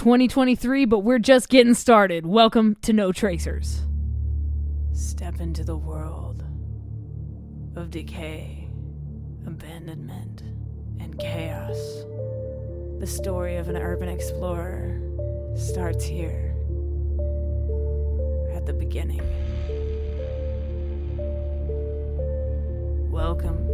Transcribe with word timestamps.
2023, 0.00 0.86
but 0.86 1.00
we're 1.00 1.18
just 1.18 1.50
getting 1.50 1.74
started. 1.74 2.24
Welcome 2.24 2.74
to 2.80 2.94
No 2.94 3.12
Tracers. 3.12 3.82
Step 4.94 5.42
into 5.42 5.62
the 5.62 5.76
world 5.76 6.42
of 7.76 7.90
decay, 7.90 8.66
abandonment, 9.46 10.42
and 11.00 11.18
chaos. 11.18 11.76
The 12.98 13.06
story 13.06 13.58
of 13.58 13.68
an 13.68 13.76
urban 13.76 14.08
explorer 14.08 15.02
starts 15.54 16.02
here 16.02 16.54
at 18.54 18.64
the 18.64 18.72
beginning. 18.72 19.20
Welcome 23.10 23.66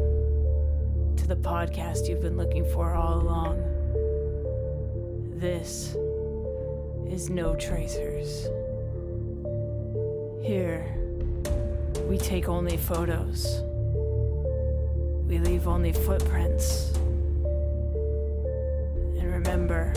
to 1.18 1.26
the 1.28 1.36
podcast 1.36 2.08
you've 2.08 2.22
been 2.22 2.36
looking 2.36 2.64
for 2.72 2.94
all 2.94 3.20
along. 3.20 3.62
This 5.38 5.94
is 7.10 7.30
No 7.30 7.54
Tracers. 7.56 8.46
Here, 10.42 10.84
we 12.08 12.18
take 12.18 12.48
only 12.48 12.76
photos. 12.76 13.62
We 15.26 15.38
leave 15.38 15.68
only 15.68 15.92
footprints. 15.92 16.92
And 19.18 19.32
remember, 19.32 19.92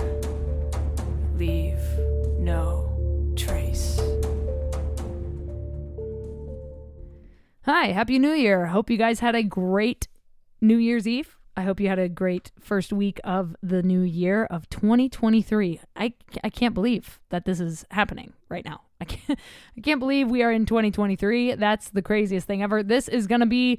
leave 1.38 1.80
no 2.38 3.34
trace. 3.36 4.00
Hi, 7.64 7.88
Happy 7.91 8.20
New 8.20 8.34
Year. 8.34 8.67
Hope 8.67 8.89
you 8.89 8.98
guys 8.98 9.20
had 9.20 9.36
a 9.36 9.44
great 9.44 10.08
New 10.62 10.78
Year's 10.78 11.08
Eve. 11.08 11.38
I 11.59 11.63
hope 11.63 11.81
you 11.81 11.90
had 11.90 11.99
a 11.99 12.08
great 12.08 12.54
first 12.58 12.94
week 12.94 13.20
of 13.26 13.54
the 13.62 13.84
new 13.84 14.00
year 14.00 14.45
of 14.45 14.70
2023. 14.70 15.81
I, 15.94 16.13
I 16.41 16.50
can't 16.50 16.73
believe 16.73 17.20
that 17.31 17.44
this 17.44 17.59
is 17.59 17.86
happening 17.91 18.31
right 18.48 18.63
now. 18.63 18.84
I 19.02 19.04
can't, 19.04 19.38
I 19.78 19.81
can't 19.81 20.00
believe 20.00 20.30
we 20.30 20.42
are 20.42 20.53
in 20.53 20.66
2023. 20.66 21.56
That's 21.56 21.89
the 21.89 22.02
craziest 22.02 22.48
thing 22.48 22.64
ever. 22.64 22.81
This 22.81 23.09
is 23.09 23.28
going 23.28 23.42
to 23.42 23.45
be 23.45 23.78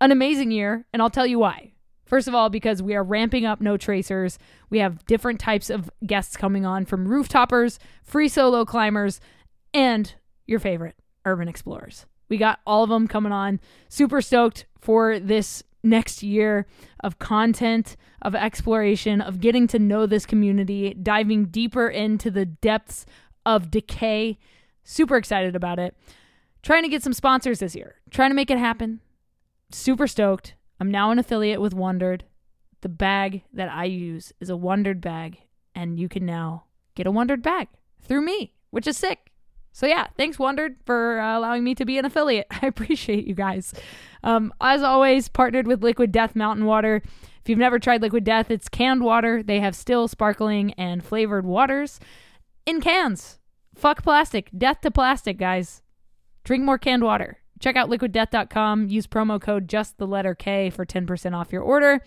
an 0.00 0.10
amazing 0.10 0.50
year, 0.50 0.84
and 0.92 1.00
I'll 1.00 1.08
tell 1.08 1.24
you 1.24 1.38
why. 1.38 1.70
First 2.04 2.26
of 2.26 2.34
all, 2.34 2.50
because 2.50 2.82
we 2.82 2.96
are 2.96 3.04
ramping 3.04 3.46
up 3.46 3.60
No 3.60 3.76
Tracers. 3.76 4.36
We 4.68 4.80
have 4.80 5.06
different 5.06 5.38
types 5.38 5.70
of 5.70 5.88
guests 6.04 6.36
coming 6.36 6.66
on 6.66 6.84
from 6.84 7.06
rooftoppers, 7.06 7.78
free 8.02 8.26
solo 8.26 8.64
climbers, 8.64 9.20
and 9.72 10.12
your 10.48 10.58
favorite 10.58 10.96
urban 11.24 11.46
explorers. 11.46 12.06
We 12.28 12.38
got 12.38 12.58
all 12.66 12.82
of 12.82 12.90
them 12.90 13.06
coming 13.06 13.30
on. 13.30 13.60
Super 13.88 14.20
stoked 14.20 14.66
for 14.80 15.20
this 15.20 15.62
next 15.82 16.22
year 16.22 16.66
of 17.02 17.18
content, 17.18 17.96
of 18.22 18.34
exploration, 18.34 19.20
of 19.20 19.40
getting 19.40 19.66
to 19.68 19.78
know 19.78 20.06
this 20.06 20.26
community, 20.26 20.94
diving 20.94 21.46
deeper 21.46 21.88
into 21.88 22.30
the 22.30 22.46
depths 22.46 23.06
of 23.46 23.70
decay. 23.70 24.38
Super 24.84 25.16
excited 25.16 25.56
about 25.56 25.78
it. 25.78 25.96
Trying 26.62 26.82
to 26.82 26.88
get 26.88 27.02
some 27.02 27.14
sponsors 27.14 27.60
this 27.60 27.74
year, 27.74 27.96
trying 28.10 28.30
to 28.30 28.36
make 28.36 28.50
it 28.50 28.58
happen. 28.58 29.00
Super 29.72 30.06
stoked. 30.06 30.54
I'm 30.78 30.90
now 30.90 31.10
an 31.10 31.18
affiliate 31.18 31.60
with 31.60 31.74
Wandrd. 31.74 32.22
The 32.82 32.88
bag 32.88 33.42
that 33.52 33.70
I 33.70 33.84
use 33.84 34.32
is 34.40 34.50
a 34.50 34.54
Wandrd 34.54 35.00
bag, 35.00 35.38
and 35.74 35.98
you 35.98 36.08
can 36.08 36.26
now 36.26 36.64
get 36.94 37.06
a 37.06 37.12
Wandrd 37.12 37.42
bag 37.42 37.68
through 38.02 38.22
me, 38.22 38.54
which 38.70 38.86
is 38.86 38.96
sick. 38.96 39.29
So 39.72 39.86
yeah, 39.86 40.08
thanks 40.16 40.36
Wandrd 40.36 40.76
for 40.84 41.20
uh, 41.20 41.38
allowing 41.38 41.64
me 41.64 41.74
to 41.76 41.84
be 41.84 41.98
an 41.98 42.04
affiliate. 42.04 42.46
I 42.62 42.66
appreciate 42.66 43.26
you 43.26 43.34
guys. 43.34 43.74
Um, 44.22 44.52
as 44.60 44.82
always, 44.82 45.28
partnered 45.28 45.66
with 45.66 45.82
Liquid 45.82 46.12
Death 46.12 46.36
Mountain 46.36 46.66
Water. 46.66 47.02
If 47.04 47.48
you've 47.48 47.58
never 47.58 47.78
tried 47.78 48.02
Liquid 48.02 48.24
Death, 48.24 48.50
it's 48.50 48.68
canned 48.68 49.02
water. 49.02 49.42
They 49.42 49.60
have 49.60 49.74
still 49.74 50.08
sparkling 50.08 50.74
and 50.74 51.02
flavored 51.02 51.46
waters 51.46 51.98
in 52.66 52.80
cans. 52.80 53.38
Fuck 53.74 54.02
plastic. 54.02 54.50
Death 54.56 54.82
to 54.82 54.90
plastic, 54.90 55.38
guys. 55.38 55.82
Drink 56.44 56.64
more 56.64 56.78
canned 56.78 57.02
water. 57.02 57.38
Check 57.60 57.76
out 57.76 57.88
liquiddeath.com. 57.88 58.88
Use 58.88 59.06
promo 59.06 59.40
code 59.40 59.68
just 59.68 59.98
the 59.98 60.06
letter 60.06 60.34
K 60.34 60.70
for 60.70 60.84
10% 60.84 61.34
off 61.34 61.52
your 61.52 61.62
order. 61.62 62.00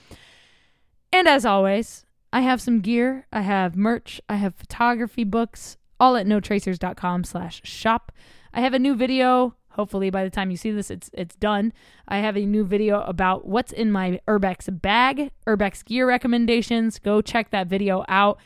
And 1.11 1.27
as 1.27 1.45
always, 1.45 2.05
I 2.31 2.41
have 2.41 2.61
some 2.61 2.81
gear. 2.81 3.27
I 3.31 3.41
have 3.41 3.75
merch. 3.75 4.19
I 4.27 4.35
have 4.35 4.55
photography 4.55 5.23
books 5.23 5.77
all 6.03 6.17
at 6.17 6.27
notracers.com 6.27 7.23
slash 7.23 7.61
shop. 7.63 8.11
I 8.53 8.59
have 8.59 8.73
a 8.73 8.79
new 8.79 8.93
video. 8.93 9.55
Hopefully 9.69 10.09
by 10.09 10.25
the 10.25 10.29
time 10.29 10.51
you 10.51 10.57
see 10.57 10.69
this, 10.69 10.91
it's 10.91 11.09
it's 11.13 11.35
done. 11.35 11.71
I 12.09 12.17
have 12.17 12.35
a 12.35 12.45
new 12.45 12.65
video 12.65 13.01
about 13.03 13.47
what's 13.47 13.71
in 13.71 13.89
my 13.89 14.19
Urbex 14.27 14.81
bag, 14.81 15.31
Urbex 15.47 15.85
gear 15.85 16.05
recommendations. 16.05 16.99
Go 16.99 17.21
check 17.21 17.51
that 17.51 17.67
video 17.67 18.03
out. 18.09 18.37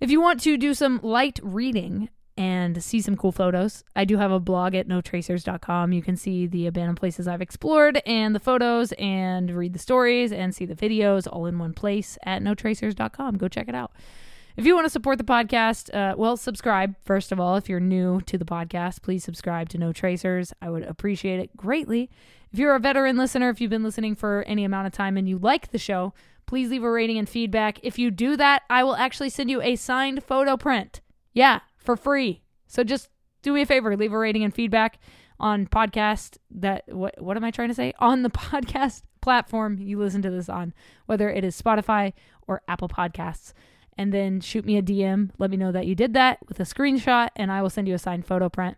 If 0.00 0.10
you 0.10 0.20
want 0.20 0.40
to 0.40 0.56
do 0.56 0.74
some 0.74 0.98
light 1.02 1.38
reading 1.44 2.08
and 2.36 2.82
see 2.82 3.00
some 3.00 3.16
cool 3.16 3.32
photos, 3.32 3.84
I 3.94 4.04
do 4.04 4.16
have 4.18 4.32
a 4.32 4.40
blog 4.40 4.74
at 4.74 4.88
notracers.com. 4.88 5.92
You 5.92 6.02
can 6.02 6.16
see 6.16 6.48
the 6.48 6.66
abandoned 6.66 6.98
places 6.98 7.28
I've 7.28 7.40
explored 7.40 8.02
and 8.04 8.34
the 8.34 8.40
photos 8.40 8.90
and 8.98 9.52
read 9.52 9.74
the 9.74 9.78
stories 9.78 10.32
and 10.32 10.52
see 10.52 10.66
the 10.66 10.74
videos 10.74 11.28
all 11.30 11.46
in 11.46 11.60
one 11.60 11.72
place 11.72 12.18
at 12.24 12.42
notracers.com. 12.42 13.38
Go 13.38 13.46
check 13.46 13.68
it 13.68 13.76
out. 13.76 13.92
If 14.56 14.64
you 14.64 14.74
want 14.74 14.86
to 14.86 14.90
support 14.90 15.18
the 15.18 15.24
podcast, 15.24 15.94
uh, 15.94 16.16
well, 16.16 16.38
subscribe, 16.38 16.94
first 17.04 17.30
of 17.30 17.38
all. 17.38 17.56
If 17.56 17.68
you're 17.68 17.78
new 17.78 18.22
to 18.22 18.38
the 18.38 18.46
podcast, 18.46 19.02
please 19.02 19.22
subscribe 19.22 19.68
to 19.68 19.78
No 19.78 19.92
Tracers. 19.92 20.54
I 20.62 20.70
would 20.70 20.82
appreciate 20.84 21.40
it 21.40 21.54
greatly. 21.58 22.08
If 22.50 22.58
you're 22.58 22.74
a 22.74 22.80
veteran 22.80 23.18
listener, 23.18 23.50
if 23.50 23.60
you've 23.60 23.68
been 23.68 23.82
listening 23.82 24.14
for 24.14 24.44
any 24.46 24.64
amount 24.64 24.86
of 24.86 24.94
time 24.94 25.18
and 25.18 25.28
you 25.28 25.36
like 25.36 25.72
the 25.72 25.78
show, 25.78 26.14
please 26.46 26.70
leave 26.70 26.84
a 26.84 26.90
rating 26.90 27.18
and 27.18 27.28
feedback. 27.28 27.78
If 27.82 27.98
you 27.98 28.10
do 28.10 28.34
that, 28.38 28.62
I 28.70 28.82
will 28.82 28.96
actually 28.96 29.28
send 29.28 29.50
you 29.50 29.60
a 29.60 29.76
signed 29.76 30.24
photo 30.24 30.56
print. 30.56 31.02
Yeah, 31.34 31.60
for 31.76 31.94
free. 31.94 32.40
So 32.66 32.82
just 32.82 33.10
do 33.42 33.52
me 33.52 33.60
a 33.60 33.66
favor, 33.66 33.94
leave 33.94 34.14
a 34.14 34.18
rating 34.18 34.42
and 34.42 34.54
feedback 34.54 34.98
on 35.38 35.66
podcast 35.66 36.38
that 36.50 36.82
what 36.88 37.20
what 37.20 37.36
am 37.36 37.44
I 37.44 37.50
trying 37.50 37.68
to 37.68 37.74
say? 37.74 37.92
On 37.98 38.22
the 38.22 38.30
podcast 38.30 39.02
platform 39.20 39.76
you 39.78 39.98
listen 39.98 40.22
to 40.22 40.30
this 40.30 40.48
on, 40.48 40.72
whether 41.04 41.28
it 41.28 41.44
is 41.44 41.60
Spotify 41.60 42.14
or 42.46 42.62
Apple 42.68 42.88
Podcasts 42.88 43.52
and 43.98 44.12
then 44.12 44.40
shoot 44.40 44.64
me 44.64 44.76
a 44.76 44.82
DM. 44.82 45.30
Let 45.38 45.50
me 45.50 45.56
know 45.56 45.72
that 45.72 45.86
you 45.86 45.94
did 45.94 46.14
that 46.14 46.38
with 46.48 46.60
a 46.60 46.64
screenshot, 46.64 47.28
and 47.36 47.50
I 47.50 47.62
will 47.62 47.70
send 47.70 47.88
you 47.88 47.94
a 47.94 47.98
signed 47.98 48.26
photo 48.26 48.48
print. 48.48 48.76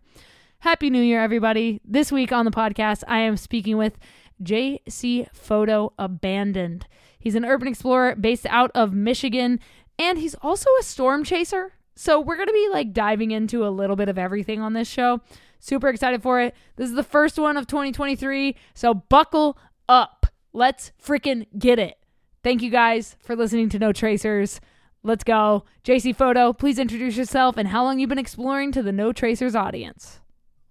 Happy 0.60 0.90
New 0.90 1.02
Year, 1.02 1.22
everybody. 1.22 1.80
This 1.84 2.10
week 2.10 2.32
on 2.32 2.44
the 2.44 2.50
podcast, 2.50 3.04
I 3.06 3.18
am 3.20 3.36
speaking 3.36 3.76
with 3.76 3.98
JC 4.42 5.28
Photo 5.32 5.92
Abandoned. 5.98 6.86
He's 7.18 7.34
an 7.34 7.44
urban 7.44 7.68
explorer 7.68 8.16
based 8.16 8.46
out 8.46 8.70
of 8.74 8.92
Michigan, 8.92 9.60
and 9.98 10.18
he's 10.18 10.34
also 10.36 10.68
a 10.80 10.82
storm 10.82 11.24
chaser. 11.24 11.72
So 11.94 12.20
we're 12.20 12.36
going 12.36 12.48
to 12.48 12.52
be 12.52 12.68
like 12.70 12.92
diving 12.92 13.32
into 13.32 13.66
a 13.66 13.70
little 13.70 13.96
bit 13.96 14.08
of 14.08 14.18
everything 14.18 14.60
on 14.60 14.72
this 14.72 14.88
show. 14.88 15.20
Super 15.58 15.88
excited 15.88 16.22
for 16.22 16.40
it. 16.40 16.54
This 16.76 16.88
is 16.88 16.94
the 16.94 17.02
first 17.02 17.38
one 17.38 17.56
of 17.56 17.66
2023, 17.66 18.54
so 18.74 18.94
buckle 18.94 19.58
up. 19.88 20.26
Let's 20.52 20.92
freaking 21.02 21.46
get 21.58 21.78
it. 21.78 21.98
Thank 22.44 22.62
you 22.62 22.70
guys 22.70 23.16
for 23.20 23.34
listening 23.34 23.68
to 23.70 23.78
No 23.78 23.92
Tracers. 23.92 24.60
Let's 25.08 25.24
go. 25.24 25.64
JC 25.84 26.14
Photo, 26.14 26.52
please 26.52 26.78
introduce 26.78 27.16
yourself 27.16 27.56
and 27.56 27.66
how 27.66 27.82
long 27.82 27.98
you've 27.98 28.10
been 28.10 28.18
exploring 28.18 28.72
to 28.72 28.82
the 28.82 28.92
No 28.92 29.10
Tracers 29.10 29.54
audience. 29.54 30.20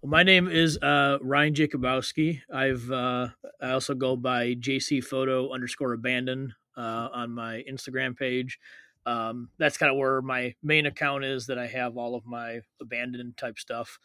Well, 0.04 0.12
my 0.12 0.22
name 0.22 0.48
is 0.48 0.78
uh, 0.78 1.18
Ryan 1.24 1.56
Jacobowski. 1.56 2.42
I've 2.54 2.92
uh, 2.92 3.30
I 3.60 3.72
also 3.72 3.96
go 3.96 4.16
by 4.16 4.54
JC 4.54 5.04
Photo 5.04 5.52
underscore 5.52 5.94
abandon 5.94 6.54
uh, 6.78 7.10
on 7.12 7.32
my 7.32 7.64
Instagram 7.68 8.16
page. 8.16 8.60
Um, 9.08 9.50
that's 9.58 9.76
kind 9.76 9.92
of 9.92 9.98
where 9.98 10.22
my 10.22 10.54
main 10.62 10.86
account 10.86 11.26
is. 11.26 11.48
That 11.48 11.58
I 11.58 11.66
have 11.66 11.98
all 11.98 12.14
of 12.14 12.24
my 12.28 12.60
abandoned 12.80 13.38
type 13.38 13.58
stuff 13.58 13.98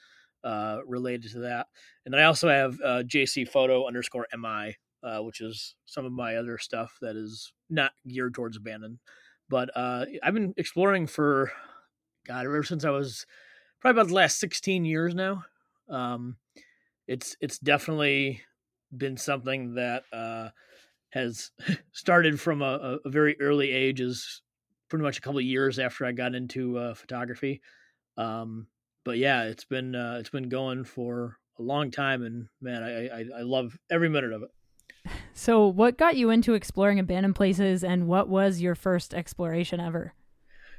uh, 0.45 0.79
related 0.87 1.31
to 1.33 1.41
that, 1.41 1.67
and 2.07 2.15
then 2.15 2.23
I 2.23 2.25
also 2.25 2.49
have 2.49 2.81
uh, 2.83 3.03
JC 3.03 3.47
Photo 3.47 3.87
underscore 3.87 4.27
mi, 4.35 4.77
uh, 5.03 5.19
which 5.19 5.43
is 5.43 5.75
some 5.85 6.07
of 6.07 6.13
my 6.13 6.37
other 6.37 6.57
stuff 6.57 6.97
that 7.03 7.17
is 7.17 7.53
not 7.69 7.93
geared 8.09 8.33
towards 8.33 8.57
abandoned. 8.57 8.99
But 9.53 9.69
uh, 9.77 10.07
I've 10.23 10.33
been 10.33 10.55
exploring 10.57 11.07
for 11.07 11.53
God 12.27 12.47
ever 12.47 12.63
since 12.63 12.87
I 12.87 12.91
was 12.91 13.27
probably 13.83 14.01
about 14.01 14.09
the 14.09 14.15
last 14.15 14.41
16 14.41 14.87
years 14.87 15.15
now. 15.15 15.45
Um, 15.91 16.39
it's 17.07 17.37
it's 17.39 17.59
definitely 17.59 18.41
been 18.97 19.19
something 19.19 19.75
that 19.75 20.05
uh, 20.11 20.49
has 21.11 21.51
started 21.93 22.41
from 22.41 22.63
a, 22.63 22.99
a, 23.05 23.11
very 23.11 23.39
early 23.43 23.73
age, 23.73 24.01
is 24.01 24.41
pretty 24.89 25.03
much 25.03 25.19
a 25.19 25.21
couple 25.21 25.41
of 25.41 25.45
years 25.45 25.79
after 25.79 26.07
I 26.07 26.13
got 26.13 26.35
into 26.35 26.79
uh, 26.79 26.95
photography. 26.95 27.61
Um, 28.17 28.69
but 29.05 29.19
yeah, 29.19 29.43
it's 29.43 29.67
been 29.67 29.95
uh, 29.95 30.17
it's 30.19 30.31
been 30.31 30.49
going 30.49 30.85
for 30.85 31.37
a 31.59 31.63
long 31.63 31.91
time, 31.91 32.23
and 32.23 32.49
man, 32.63 32.83
I, 32.83 33.09
I, 33.09 33.25
I 33.41 33.43
love 33.43 33.77
every 33.91 34.09
minute 34.09 34.33
of 34.33 34.45
it. 34.45 34.51
So, 35.35 35.67
what 35.67 35.97
got 35.97 36.17
you 36.17 36.31
into 36.31 36.55
exploring 36.55 36.99
abandoned 36.99 37.35
places, 37.35 37.83
and 37.83 38.07
what 38.07 38.29
was 38.29 38.61
your 38.61 38.75
first 38.75 39.15
exploration 39.15 39.81
ever? 39.81 40.15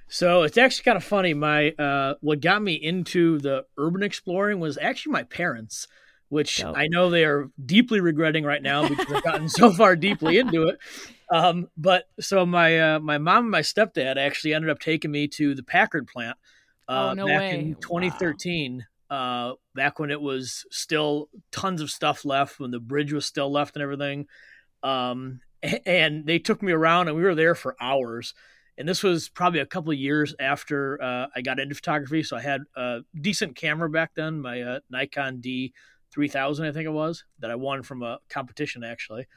So 0.07 0.43
it's 0.43 0.57
actually 0.57 0.83
kind 0.83 0.97
of 0.97 1.03
funny. 1.03 1.33
My 1.33 1.71
uh, 1.71 2.15
what 2.21 2.39
got 2.39 2.61
me 2.61 2.73
into 2.73 3.39
the 3.39 3.65
urban 3.77 4.03
exploring 4.03 4.59
was 4.59 4.77
actually 4.77 5.13
my 5.13 5.23
parents. 5.23 5.87
which 6.29 6.57
Dope. 6.57 6.77
I 6.77 6.87
know 6.87 7.09
they 7.09 7.25
are 7.25 7.49
deeply 7.63 7.99
regretting 7.99 8.43
right 8.43 8.61
now 8.61 8.87
because 8.87 9.07
they've 9.07 9.23
gotten 9.23 9.49
so 9.49 9.71
far 9.73 9.95
deeply 9.95 10.37
into 10.37 10.67
it. 10.67 10.77
Um, 11.31 11.67
but 11.77 12.05
so 12.19 12.45
my 12.45 12.95
uh, 12.95 12.99
my 12.99 13.17
mom 13.17 13.45
and 13.45 13.51
my 13.51 13.61
stepdad 13.61 14.17
actually 14.17 14.53
ended 14.53 14.69
up 14.69 14.79
taking 14.79 15.11
me 15.11 15.27
to 15.29 15.55
the 15.55 15.63
Packard 15.63 16.07
plant 16.07 16.37
oh, 16.87 16.93
uh, 16.93 17.09
oh, 17.09 17.13
no 17.13 17.25
back 17.25 17.39
way. 17.39 17.59
in 17.59 17.75
2013. 17.75 18.77
Wow. 18.77 18.85
Uh, 19.13 19.53
back 19.75 19.99
when 19.99 20.09
it 20.09 20.19
was 20.19 20.65
still 20.71 21.29
tons 21.51 21.81
of 21.81 21.91
stuff 21.91 22.25
left, 22.25 22.59
when 22.59 22.71
the 22.71 22.79
bridge 22.79 23.13
was 23.13 23.27
still 23.27 23.51
left 23.51 23.75
and 23.75 23.83
everything. 23.83 24.25
Um, 24.81 25.39
and 25.85 26.25
they 26.25 26.39
took 26.39 26.63
me 26.63 26.71
around, 26.71 27.09
and 27.09 27.15
we 27.15 27.21
were 27.21 27.35
there 27.35 27.53
for 27.53 27.75
hours. 27.79 28.33
And 28.75 28.89
this 28.89 29.03
was 29.03 29.29
probably 29.29 29.59
a 29.59 29.67
couple 29.67 29.91
of 29.91 29.99
years 29.99 30.33
after 30.39 30.99
uh, 30.99 31.27
I 31.35 31.41
got 31.41 31.59
into 31.59 31.75
photography, 31.75 32.23
so 32.23 32.37
I 32.37 32.41
had 32.41 32.61
a 32.75 33.01
decent 33.21 33.55
camera 33.55 33.87
back 33.87 34.15
then, 34.15 34.41
my 34.41 34.61
uh, 34.61 34.79
Nikon 34.89 35.41
D 35.41 35.73
3000, 36.11 36.65
I 36.65 36.71
think 36.71 36.87
it 36.87 36.91
was, 36.91 37.23
that 37.37 37.51
I 37.51 37.55
won 37.55 37.83
from 37.83 38.01
a 38.01 38.17
competition 38.29 38.83
actually. 38.83 39.27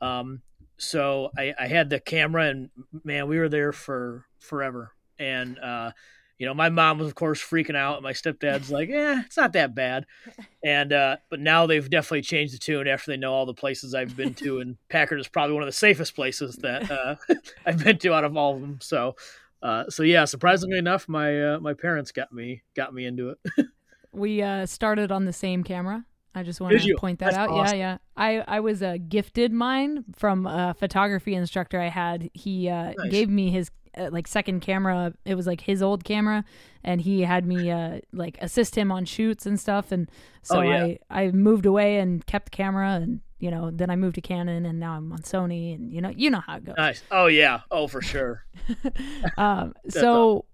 Um, 0.00 0.40
so 0.78 1.28
I, 1.36 1.52
I, 1.60 1.66
had 1.66 1.90
the 1.90 2.00
camera, 2.00 2.46
and 2.46 2.70
man, 3.04 3.28
we 3.28 3.38
were 3.38 3.50
there 3.50 3.74
for 3.74 4.24
forever. 4.38 4.92
And 5.18 5.58
uh, 5.58 5.90
you 6.38 6.46
know, 6.46 6.54
my 6.54 6.68
mom 6.68 6.98
was 6.98 7.08
of 7.08 7.14
course 7.14 7.42
freaking 7.42 7.76
out. 7.76 7.96
And 7.96 8.04
My 8.04 8.12
stepdad's 8.12 8.70
like, 8.70 8.88
"Yeah, 8.88 9.22
it's 9.26 9.36
not 9.36 9.52
that 9.52 9.74
bad." 9.74 10.06
And 10.64 10.92
uh, 10.92 11.18
but 11.30 11.38
now 11.38 11.66
they've 11.66 11.88
definitely 11.88 12.22
changed 12.22 12.52
the 12.52 12.58
tune 12.58 12.88
after 12.88 13.12
they 13.12 13.16
know 13.16 13.32
all 13.32 13.46
the 13.46 13.54
places 13.54 13.94
I've 13.94 14.16
been 14.16 14.34
to, 14.34 14.58
and 14.58 14.76
Packard 14.88 15.20
is 15.20 15.28
probably 15.28 15.54
one 15.54 15.62
of 15.62 15.68
the 15.68 15.72
safest 15.72 16.16
places 16.16 16.56
that 16.56 16.90
uh, 16.90 17.14
I've 17.66 17.82
been 17.82 17.96
to 17.98 18.12
out 18.12 18.24
of 18.24 18.36
all 18.36 18.56
of 18.56 18.60
them. 18.60 18.78
So, 18.82 19.14
uh, 19.62 19.84
so 19.88 20.02
yeah, 20.02 20.24
surprisingly 20.24 20.76
enough, 20.76 21.08
my 21.08 21.54
uh, 21.54 21.60
my 21.60 21.74
parents 21.74 22.10
got 22.10 22.32
me 22.32 22.62
got 22.74 22.92
me 22.92 23.06
into 23.06 23.30
it. 23.30 23.66
we 24.12 24.42
uh, 24.42 24.66
started 24.66 25.12
on 25.12 25.26
the 25.26 25.32
same 25.32 25.62
camera. 25.62 26.04
I 26.34 26.42
just 26.42 26.60
want 26.60 26.80
to 26.80 26.96
point 26.98 27.20
that 27.20 27.26
That's 27.26 27.36
out. 27.36 27.50
Awesome. 27.50 27.78
Yeah, 27.78 27.92
yeah. 27.92 27.98
I 28.16 28.56
I 28.56 28.60
was 28.60 28.82
uh, 28.82 28.96
gifted 29.08 29.52
mine 29.52 30.04
from 30.16 30.44
a 30.44 30.74
photography 30.74 31.34
instructor 31.34 31.80
I 31.80 31.88
had. 31.88 32.30
He 32.34 32.68
uh, 32.68 32.94
nice. 32.98 33.10
gave 33.10 33.28
me 33.28 33.50
his 33.50 33.70
uh, 33.98 34.10
like 34.10 34.26
second 34.26 34.60
camera. 34.60 35.12
It 35.24 35.34
was 35.34 35.46
like 35.46 35.60
his 35.60 35.82
old 35.82 36.04
camera, 36.04 36.44
and 36.84 37.00
he 37.00 37.22
had 37.22 37.46
me 37.46 37.70
uh, 37.70 38.00
like 38.12 38.38
assist 38.40 38.76
him 38.76 38.92
on 38.92 39.04
shoots 39.04 39.46
and 39.46 39.58
stuff. 39.58 39.92
And 39.92 40.10
so 40.42 40.58
oh, 40.58 40.62
yeah. 40.62 40.84
I 40.84 40.98
I 41.10 41.30
moved 41.30 41.66
away 41.66 41.98
and 41.98 42.24
kept 42.26 42.46
the 42.46 42.56
camera, 42.56 42.92
and 42.92 43.20
you 43.38 43.50
know 43.50 43.70
then 43.70 43.90
I 43.90 43.96
moved 43.96 44.16
to 44.16 44.20
Canon, 44.20 44.64
and 44.66 44.78
now 44.78 44.92
I'm 44.92 45.12
on 45.12 45.20
Sony, 45.20 45.74
and 45.74 45.92
you 45.92 46.00
know 46.00 46.10
you 46.10 46.30
know 46.30 46.40
how 46.40 46.56
it 46.56 46.64
goes. 46.64 46.76
Nice. 46.76 47.02
Oh 47.10 47.26
yeah. 47.26 47.60
Oh 47.70 47.86
for 47.86 48.02
sure. 48.02 48.44
um. 49.36 49.74
so, 49.88 50.44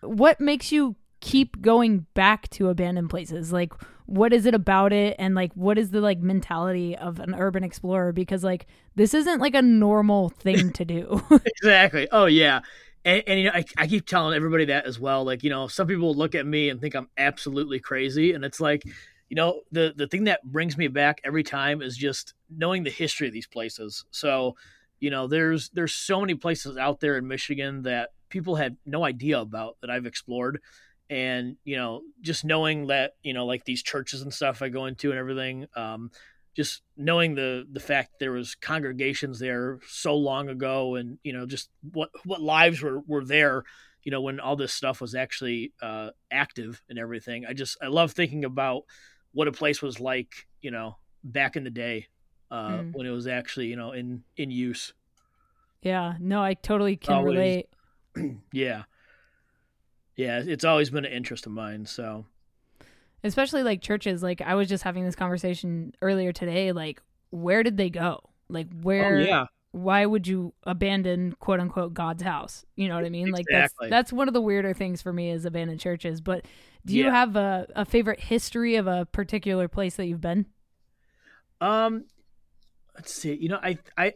what 0.00 0.40
makes 0.40 0.72
you 0.72 0.96
keep 1.20 1.60
going 1.60 2.06
back 2.14 2.48
to 2.50 2.68
abandoned 2.68 3.10
places? 3.10 3.52
Like 3.52 3.72
what 4.12 4.32
is 4.32 4.46
it 4.46 4.54
about 4.54 4.92
it 4.92 5.16
and 5.18 5.34
like 5.34 5.50
what 5.54 5.78
is 5.78 5.90
the 5.90 6.00
like 6.00 6.18
mentality 6.18 6.96
of 6.96 7.18
an 7.18 7.34
urban 7.34 7.64
explorer 7.64 8.12
because 8.12 8.44
like 8.44 8.66
this 8.94 9.14
isn't 9.14 9.40
like 9.40 9.54
a 9.54 9.62
normal 9.62 10.28
thing 10.28 10.70
to 10.72 10.84
do 10.84 11.22
exactly 11.46 12.06
oh 12.12 12.26
yeah 12.26 12.60
and, 13.04 13.22
and 13.26 13.38
you 13.40 13.46
know 13.46 13.52
I, 13.54 13.64
I 13.76 13.86
keep 13.86 14.06
telling 14.06 14.34
everybody 14.34 14.66
that 14.66 14.86
as 14.86 14.98
well 14.98 15.24
like 15.24 15.42
you 15.42 15.50
know 15.50 15.66
some 15.68 15.86
people 15.86 16.14
look 16.14 16.34
at 16.34 16.46
me 16.46 16.68
and 16.68 16.80
think 16.80 16.94
i'm 16.94 17.08
absolutely 17.16 17.80
crazy. 17.80 18.32
And 18.32 18.44
it's 18.44 18.60
like 18.60 18.84
you 19.28 19.36
know 19.36 19.62
the 19.70 19.94
the 19.96 20.06
thing 20.06 20.24
that 20.24 20.42
brings 20.44 20.76
me 20.76 20.88
back 20.88 21.20
every 21.24 21.42
time 21.42 21.82
is 21.82 21.96
just 21.96 22.34
knowing 22.50 22.84
the 22.84 22.90
history 22.90 23.26
of 23.26 23.32
these 23.32 23.46
places. 23.46 24.04
So 24.10 24.56
you 25.00 25.10
know 25.10 25.26
there's 25.26 25.70
there's 25.70 25.94
so 25.94 26.20
many 26.20 26.34
places 26.34 26.76
out 26.76 27.00
there 27.00 27.18
in 27.18 27.26
michigan 27.26 27.82
that 27.82 28.10
people 28.28 28.54
had 28.54 28.76
no 28.86 29.04
idea 29.04 29.40
about 29.40 29.76
that 29.80 29.90
i've 29.90 30.06
explored. 30.06 30.60
And 31.10 31.56
you 31.64 31.76
know 31.76 32.02
just 32.20 32.44
knowing 32.44 32.86
that 32.86 33.12
you 33.22 33.34
know 33.34 33.44
like 33.44 33.64
these 33.64 33.82
churches 33.82 34.22
and 34.22 34.32
stuff 34.32 34.62
i 34.62 34.68
go 34.68 34.86
into 34.86 35.10
and 35.10 35.18
everything 35.18 35.66
um, 35.76 36.10
just 36.54 36.82
knowing 36.96 37.34
the 37.34 37.66
the 37.70 37.80
fact 37.80 38.18
there 38.18 38.32
was 38.32 38.54
congregations 38.54 39.38
there 39.38 39.78
so 39.86 40.14
long 40.14 40.48
ago 40.48 40.96
and 40.96 41.18
you 41.22 41.32
know 41.32 41.46
just 41.46 41.70
what 41.92 42.10
what 42.24 42.40
lives 42.40 42.82
were 42.82 43.00
were 43.06 43.24
there 43.24 43.64
you 44.02 44.10
know 44.10 44.20
when 44.20 44.40
all 44.40 44.56
this 44.56 44.72
stuff 44.72 45.00
was 45.00 45.14
actually 45.14 45.72
uh, 45.80 46.10
active 46.30 46.82
and 46.88 46.98
everything 46.98 47.44
i 47.46 47.52
just 47.52 47.76
i 47.82 47.86
love 47.86 48.12
thinking 48.12 48.44
about 48.44 48.82
what 49.32 49.48
a 49.48 49.52
place 49.52 49.80
was 49.80 50.00
like 50.00 50.46
you 50.60 50.70
know 50.70 50.96
back 51.24 51.56
in 51.56 51.64
the 51.64 51.70
day 51.70 52.06
uh, 52.50 52.70
mm. 52.70 52.92
when 52.92 53.06
it 53.06 53.10
was 53.10 53.26
actually 53.26 53.66
you 53.66 53.76
know 53.76 53.92
in 53.92 54.22
in 54.36 54.50
use 54.50 54.92
yeah 55.80 56.14
no 56.20 56.42
i 56.42 56.54
totally 56.54 56.96
can 56.96 57.14
Always. 57.14 57.34
relate 57.36 57.66
yeah 58.52 58.82
yeah, 60.16 60.42
it's 60.44 60.64
always 60.64 60.90
been 60.90 61.04
an 61.04 61.12
interest 61.12 61.46
of 61.46 61.52
mine. 61.52 61.86
So, 61.86 62.26
especially 63.24 63.62
like 63.62 63.80
churches, 63.80 64.22
like 64.22 64.40
I 64.40 64.54
was 64.54 64.68
just 64.68 64.84
having 64.84 65.04
this 65.04 65.14
conversation 65.14 65.94
earlier 66.02 66.32
today. 66.32 66.72
Like, 66.72 67.02
where 67.30 67.62
did 67.62 67.76
they 67.76 67.90
go? 67.90 68.20
Like, 68.48 68.68
where? 68.82 69.16
Oh, 69.16 69.20
yeah. 69.20 69.46
Why 69.72 70.04
would 70.04 70.26
you 70.26 70.52
abandon 70.64 71.32
quote 71.40 71.58
unquote 71.58 71.94
God's 71.94 72.22
house? 72.22 72.66
You 72.76 72.88
know 72.88 72.94
what 72.94 73.06
I 73.06 73.08
mean? 73.08 73.28
Exactly. 73.28 73.54
Like 73.54 73.62
that's 73.62 73.90
that's 73.90 74.12
one 74.12 74.28
of 74.28 74.34
the 74.34 74.40
weirder 74.42 74.74
things 74.74 75.00
for 75.00 75.14
me 75.14 75.30
is 75.30 75.46
abandoned 75.46 75.80
churches. 75.80 76.20
But 76.20 76.44
do 76.84 76.94
you 76.94 77.04
yeah. 77.04 77.10
have 77.12 77.36
a, 77.36 77.66
a 77.74 77.84
favorite 77.86 78.20
history 78.20 78.76
of 78.76 78.86
a 78.86 79.06
particular 79.06 79.68
place 79.68 79.96
that 79.96 80.06
you've 80.06 80.20
been? 80.20 80.44
Um, 81.62 82.04
let's 82.94 83.14
see. 83.14 83.34
You 83.34 83.48
know, 83.48 83.60
I 83.62 83.78
I 83.96 84.12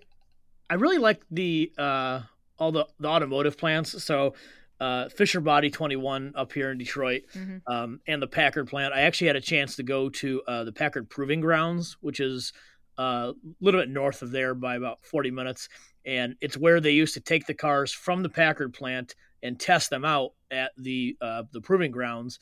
I 0.69 0.75
really 0.75 0.99
like 0.99 1.23
the 1.31 1.73
uh 1.79 2.21
all 2.59 2.73
the 2.73 2.87
the 3.01 3.09
automotive 3.09 3.57
plants. 3.57 4.05
So 4.05 4.35
uh, 4.81 5.09
Fisher 5.09 5.41
Body 5.41 5.71
21 5.71 6.35
up 6.37 6.53
here 6.53 6.71
in 6.71 6.79
Detroit, 6.79 7.23
mm-hmm. 7.35 7.59
um, 7.67 8.01
and 8.07 8.21
the 8.21 8.27
Packard 8.27 8.69
plant. 8.69 8.93
I 8.93 9.03
actually 9.03 9.29
had 9.29 9.37
a 9.37 9.41
chance 9.41 9.77
to 9.77 9.83
go 9.83 10.09
to 10.11 10.43
uh, 10.47 10.65
the 10.65 10.73
Packard 10.73 11.09
Proving 11.09 11.41
Grounds, 11.41 11.97
which 12.01 12.21
is 12.21 12.53
uh, 12.99 13.33
a 13.33 13.35
little 13.61 13.81
bit 13.81 13.89
north 13.89 14.23
of 14.23 14.31
there 14.31 14.55
by 14.55 14.77
about 14.77 15.05
40 15.05 15.31
minutes. 15.31 15.69
And 16.05 16.37
it's 16.41 16.57
where 16.57 16.81
they 16.81 16.93
used 16.93 17.15
to 17.15 17.21
take 17.21 17.47
the 17.47 17.55
cars 17.55 17.93
from 17.93 18.23
the 18.23 18.29
Packard 18.29 18.73
plant 18.75 19.15
and 19.43 19.59
test 19.59 19.91
them 19.91 20.05
out 20.05 20.33
at 20.51 20.73
the 20.77 21.17
uh, 21.21 21.45
the 21.53 21.61
proving 21.61 21.91
grounds 21.91 22.39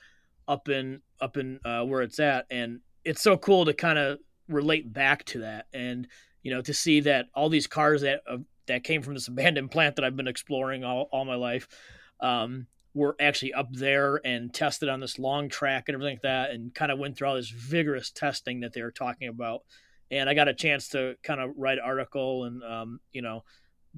up 0.47 0.69
in 0.69 1.01
up 1.21 1.37
in 1.37 1.61
uh, 1.65 1.83
where 1.83 2.03
it's 2.03 2.19
at. 2.19 2.47
And 2.51 2.81
it's 3.05 3.23
so 3.23 3.37
cool 3.37 3.65
to 3.65 3.73
kind 3.73 3.99
of 3.99 4.19
relate 4.49 4.93
back 4.93 5.25
to 5.27 5.41
that, 5.41 5.67
and 5.73 6.07
you 6.43 6.53
know, 6.53 6.61
to 6.63 6.75
see 6.75 7.01
that 7.01 7.27
all 7.35 7.49
these 7.49 7.67
cars 7.67 8.03
that 8.03 8.21
uh, 8.29 8.39
that 8.67 8.85
came 8.85 9.03
from 9.03 9.15
this 9.15 9.29
abandoned 9.29 9.71
plant 9.71 9.97
that 9.97 10.05
I've 10.05 10.17
been 10.17 10.29
exploring 10.29 10.85
all, 10.85 11.09
all 11.11 11.25
my 11.25 11.37
life 11.37 11.69
um, 12.21 12.67
were 12.95 13.17
actually 13.21 13.53
up 13.53 13.73
there 13.73 14.21
and 14.25 14.55
tested 14.55 14.89
on 14.89 15.01
this 15.01 15.19
long 15.19 15.49
track 15.49 15.85
and 15.89 15.95
everything 15.95 16.15
like 16.15 16.23
that, 16.23 16.51
and 16.51 16.75
kind 16.75 16.93
of 16.93 16.99
went 16.99 17.17
through 17.17 17.29
all 17.29 17.35
this 17.35 17.51
vigorous 17.51 18.11
testing 18.11 18.61
that 18.61 18.73
they 18.73 18.83
were 18.83 18.93
talking 18.93 19.29
about. 19.29 19.63
And 20.11 20.29
I 20.29 20.35
got 20.35 20.49
a 20.49 20.55
chance 20.55 20.89
to 20.91 21.17
kind 21.23 21.41
of 21.41 21.51
write 21.57 21.79
an 21.79 21.85
article 21.85 22.45
and 22.45 22.63
um, 22.63 23.01
you 23.13 23.23
know 23.23 23.45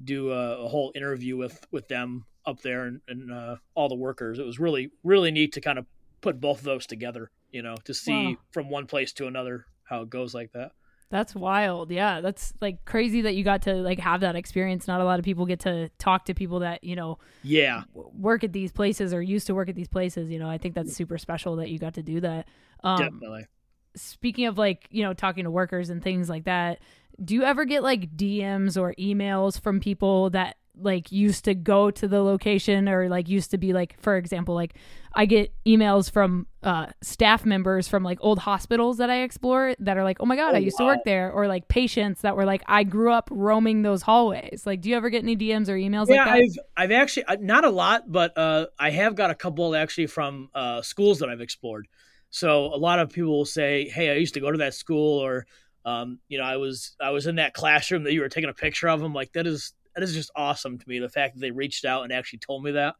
do 0.03 0.31
a, 0.31 0.63
a, 0.63 0.67
whole 0.67 0.91
interview 0.95 1.37
with 1.37 1.65
with 1.71 1.87
them 1.87 2.25
up 2.45 2.61
there 2.61 2.85
and, 2.85 3.01
and 3.07 3.31
uh, 3.31 3.55
all 3.75 3.89
the 3.89 3.95
workers. 3.95 4.39
It 4.39 4.45
was 4.45 4.59
really 4.59 4.91
really 5.03 5.31
neat 5.31 5.53
to 5.53 5.61
kind 5.61 5.79
of 5.79 5.85
put 6.21 6.41
both 6.41 6.59
of 6.59 6.65
those 6.65 6.87
together. 6.87 7.31
You 7.51 7.61
know, 7.61 7.75
to 7.85 7.93
see 7.93 8.27
wow. 8.27 8.35
from 8.51 8.69
one 8.69 8.87
place 8.87 9.13
to 9.13 9.27
another 9.27 9.65
how 9.83 10.01
it 10.01 10.09
goes 10.09 10.33
like 10.33 10.51
that. 10.53 10.71
That's 11.09 11.33
wild. 11.33 11.89
Yeah, 11.89 12.19
that's 12.19 12.53
like 12.59 12.83
crazy 12.83 13.21
that 13.21 13.35
you 13.35 13.43
got 13.43 13.61
to 13.63 13.75
like 13.75 13.99
have 13.99 14.21
that 14.21 14.35
experience. 14.35 14.87
Not 14.87 14.99
a 14.99 15.05
lot 15.05 15.19
of 15.19 15.25
people 15.25 15.45
get 15.45 15.61
to 15.61 15.89
talk 15.99 16.25
to 16.25 16.33
people 16.33 16.59
that, 16.59 16.83
you 16.83 16.95
know, 16.97 17.19
yeah, 17.43 17.83
work 17.93 18.43
at 18.43 18.51
these 18.51 18.71
places 18.73 19.13
or 19.13 19.21
used 19.21 19.47
to 19.47 19.55
work 19.55 19.69
at 19.69 19.75
these 19.75 19.87
places, 19.87 20.29
you 20.29 20.37
know. 20.37 20.49
I 20.49 20.57
think 20.57 20.75
that's 20.75 20.93
super 20.93 21.17
special 21.17 21.55
that 21.57 21.69
you 21.69 21.79
got 21.79 21.93
to 21.93 22.03
do 22.03 22.19
that. 22.21 22.47
Um, 22.83 22.99
Definitely. 22.99 23.47
Speaking 23.95 24.47
of 24.47 24.57
like, 24.57 24.87
you 24.91 25.01
know, 25.01 25.13
talking 25.13 25.45
to 25.45 25.51
workers 25.51 25.89
and 25.89 26.03
things 26.03 26.29
like 26.29 26.43
that, 26.43 26.79
do 27.23 27.35
you 27.35 27.43
ever 27.43 27.63
get 27.63 27.83
like 27.83 28.15
DMs 28.15 28.79
or 28.79 28.93
emails 28.99 29.59
from 29.59 29.79
people 29.79 30.29
that 30.31 30.57
like 30.79 31.11
used 31.11 31.45
to 31.45 31.53
go 31.53 31.91
to 31.91 32.07
the 32.07 32.21
location 32.21 32.87
or 32.87 33.09
like 33.09 33.27
used 33.27 33.51
to 33.51 33.57
be 33.57 33.73
like 33.73 33.99
for 33.99 34.17
example 34.17 34.55
like 34.55 34.75
i 35.13 35.25
get 35.25 35.53
emails 35.65 36.11
from 36.11 36.45
uh 36.63 36.87
staff 37.01 37.45
members 37.45 37.87
from 37.87 38.03
like 38.03 38.17
old 38.21 38.39
hospitals 38.39 38.97
that 38.97 39.09
i 39.09 39.21
explore 39.21 39.75
that 39.79 39.97
are 39.97 40.03
like 40.03 40.17
oh 40.19 40.25
my 40.25 40.35
god 40.35 40.53
oh, 40.53 40.57
i 40.57 40.59
used 40.59 40.77
wow. 40.79 40.87
to 40.87 40.95
work 40.95 41.03
there 41.05 41.31
or 41.31 41.47
like 41.47 41.67
patients 41.67 42.21
that 42.21 42.35
were 42.35 42.45
like 42.45 42.63
i 42.67 42.83
grew 42.83 43.11
up 43.11 43.29
roaming 43.31 43.81
those 43.81 44.01
hallways 44.01 44.63
like 44.65 44.81
do 44.81 44.89
you 44.89 44.95
ever 44.95 45.09
get 45.09 45.23
any 45.23 45.35
dms 45.35 45.69
or 45.69 45.73
emails 45.73 46.07
yeah, 46.07 46.25
like 46.25 46.25
that 46.25 46.33
i've 46.33 46.57
i've 46.77 46.91
actually 46.91 47.23
uh, 47.25 47.37
not 47.39 47.63
a 47.63 47.69
lot 47.69 48.03
but 48.11 48.37
uh 48.37 48.65
i 48.79 48.89
have 48.89 49.15
got 49.15 49.29
a 49.29 49.35
couple 49.35 49.75
actually 49.75 50.07
from 50.07 50.49
uh 50.53 50.81
schools 50.81 51.19
that 51.19 51.29
i've 51.29 51.41
explored 51.41 51.87
so 52.29 52.65
a 52.73 52.77
lot 52.77 52.99
of 52.99 53.09
people 53.09 53.31
will 53.31 53.45
say 53.45 53.87
hey 53.89 54.11
i 54.11 54.15
used 54.15 54.33
to 54.33 54.39
go 54.39 54.51
to 54.51 54.57
that 54.57 54.73
school 54.73 55.19
or 55.19 55.45
um, 55.87 56.19
you 56.27 56.37
know, 56.37 56.43
I 56.43 56.57
was 56.57 56.97
I 56.99 57.11
was 57.11 57.27
in 57.27 57.37
that 57.37 57.53
classroom 57.53 58.03
that 58.03 58.11
you 58.11 58.19
were 58.19 58.27
taking 58.27 58.49
a 58.49 58.53
picture 58.53 58.89
of. 58.89 58.99
them. 58.99 59.13
like, 59.13 59.31
that 59.31 59.47
is 59.47 59.71
that 59.97 60.03
is 60.03 60.13
just 60.13 60.29
awesome 60.35 60.77
to 60.77 60.87
me. 60.87 60.99
The 60.99 61.09
fact 61.09 61.33
that 61.33 61.41
they 61.41 61.49
reached 61.49 61.83
out 61.83 62.03
and 62.03 62.13
actually 62.13 62.37
told 62.39 62.63
me 62.63 62.71
that. 62.71 62.95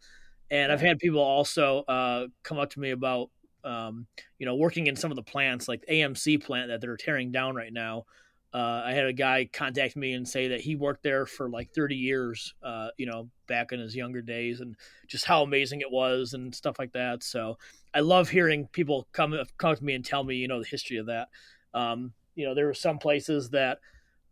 And 0.49 0.71
I've 0.71 0.81
had 0.81 0.97
people 0.97 1.19
also 1.19 1.83
uh, 1.87 2.27
come 2.41 2.57
up 2.57 2.71
to 2.71 2.79
me 2.79 2.89
about, 2.89 3.29
um, 3.63 4.07
you 4.39 4.47
know, 4.47 4.55
working 4.55 4.87
in 4.87 4.95
some 4.95 5.11
of 5.11 5.15
the 5.15 5.21
plants, 5.21 5.67
like 5.67 5.85
the 5.85 5.93
AMC 5.93 6.43
plant 6.43 6.69
that 6.69 6.81
they're 6.81 6.97
tearing 6.97 7.31
down 7.31 7.53
right 7.53 7.71
now. 7.71 8.05
Uh, 8.51 8.81
I 8.83 8.93
had 8.93 9.05
a 9.05 9.13
guy 9.13 9.47
contact 9.53 9.95
me 9.95 10.13
and 10.13 10.27
say 10.27 10.47
that 10.47 10.61
he 10.61 10.75
worked 10.75 11.03
there 11.03 11.27
for 11.27 11.49
like 11.49 11.69
30 11.75 11.95
years, 11.95 12.55
uh, 12.63 12.87
you 12.97 13.05
know, 13.05 13.29
back 13.47 13.73
in 13.73 13.79
his 13.79 13.95
younger 13.95 14.21
days, 14.23 14.61
and 14.61 14.75
just 15.07 15.25
how 15.25 15.43
amazing 15.43 15.81
it 15.81 15.91
was 15.91 16.33
and 16.33 16.55
stuff 16.55 16.79
like 16.79 16.93
that. 16.93 17.21
So 17.21 17.59
I 17.93 17.99
love 17.99 18.27
hearing 18.27 18.67
people 18.71 19.07
come 19.11 19.37
come 19.57 19.75
to 19.75 19.83
me 19.83 19.93
and 19.93 20.03
tell 20.03 20.23
me, 20.23 20.37
you 20.37 20.47
know, 20.47 20.61
the 20.63 20.67
history 20.67 20.97
of 20.97 21.05
that. 21.07 21.27
Um, 21.75 22.13
you 22.33 22.47
know, 22.47 22.55
there 22.55 22.65
were 22.65 22.73
some 22.73 22.97
places 22.97 23.49
that 23.51 23.79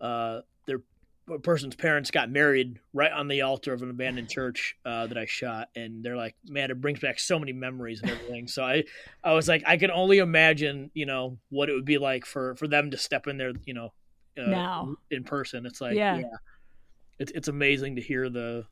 uh, 0.01 0.41
their 1.27 1.39
person's 1.39 1.75
parents 1.75 2.11
got 2.11 2.29
married 2.29 2.79
right 2.93 3.11
on 3.11 3.27
the 3.27 3.41
altar 3.41 3.73
of 3.73 3.81
an 3.81 3.89
abandoned 3.89 4.29
church 4.29 4.75
uh, 4.85 5.07
that 5.07 5.17
I 5.17 5.25
shot, 5.25 5.69
and 5.75 6.03
they're 6.03 6.17
like, 6.17 6.35
"Man, 6.45 6.71
it 6.71 6.79
brings 6.79 6.99
back 6.99 7.19
so 7.19 7.39
many 7.39 7.53
memories 7.53 8.01
and 8.01 8.11
everything." 8.11 8.47
so 8.47 8.63
I, 8.63 8.83
I 9.23 9.33
was 9.33 9.47
like, 9.47 9.63
I 9.65 9.77
can 9.77 9.91
only 9.91 10.19
imagine, 10.19 10.91
you 10.93 11.05
know, 11.05 11.39
what 11.49 11.69
it 11.69 11.73
would 11.73 11.85
be 11.85 11.97
like 11.97 12.25
for 12.25 12.55
for 12.55 12.67
them 12.67 12.91
to 12.91 12.97
step 12.97 13.27
in 13.27 13.37
there, 13.37 13.53
you 13.65 13.73
know, 13.73 13.93
uh, 14.37 14.49
now 14.49 14.95
in 15.09 15.23
person. 15.23 15.65
It's 15.65 15.81
like, 15.81 15.95
Yeah. 15.95 16.17
yeah, 16.17 16.37
it's 17.19 17.31
it's 17.31 17.47
amazing 17.47 17.95
to 17.95 18.01
hear 18.01 18.29
the 18.29 18.65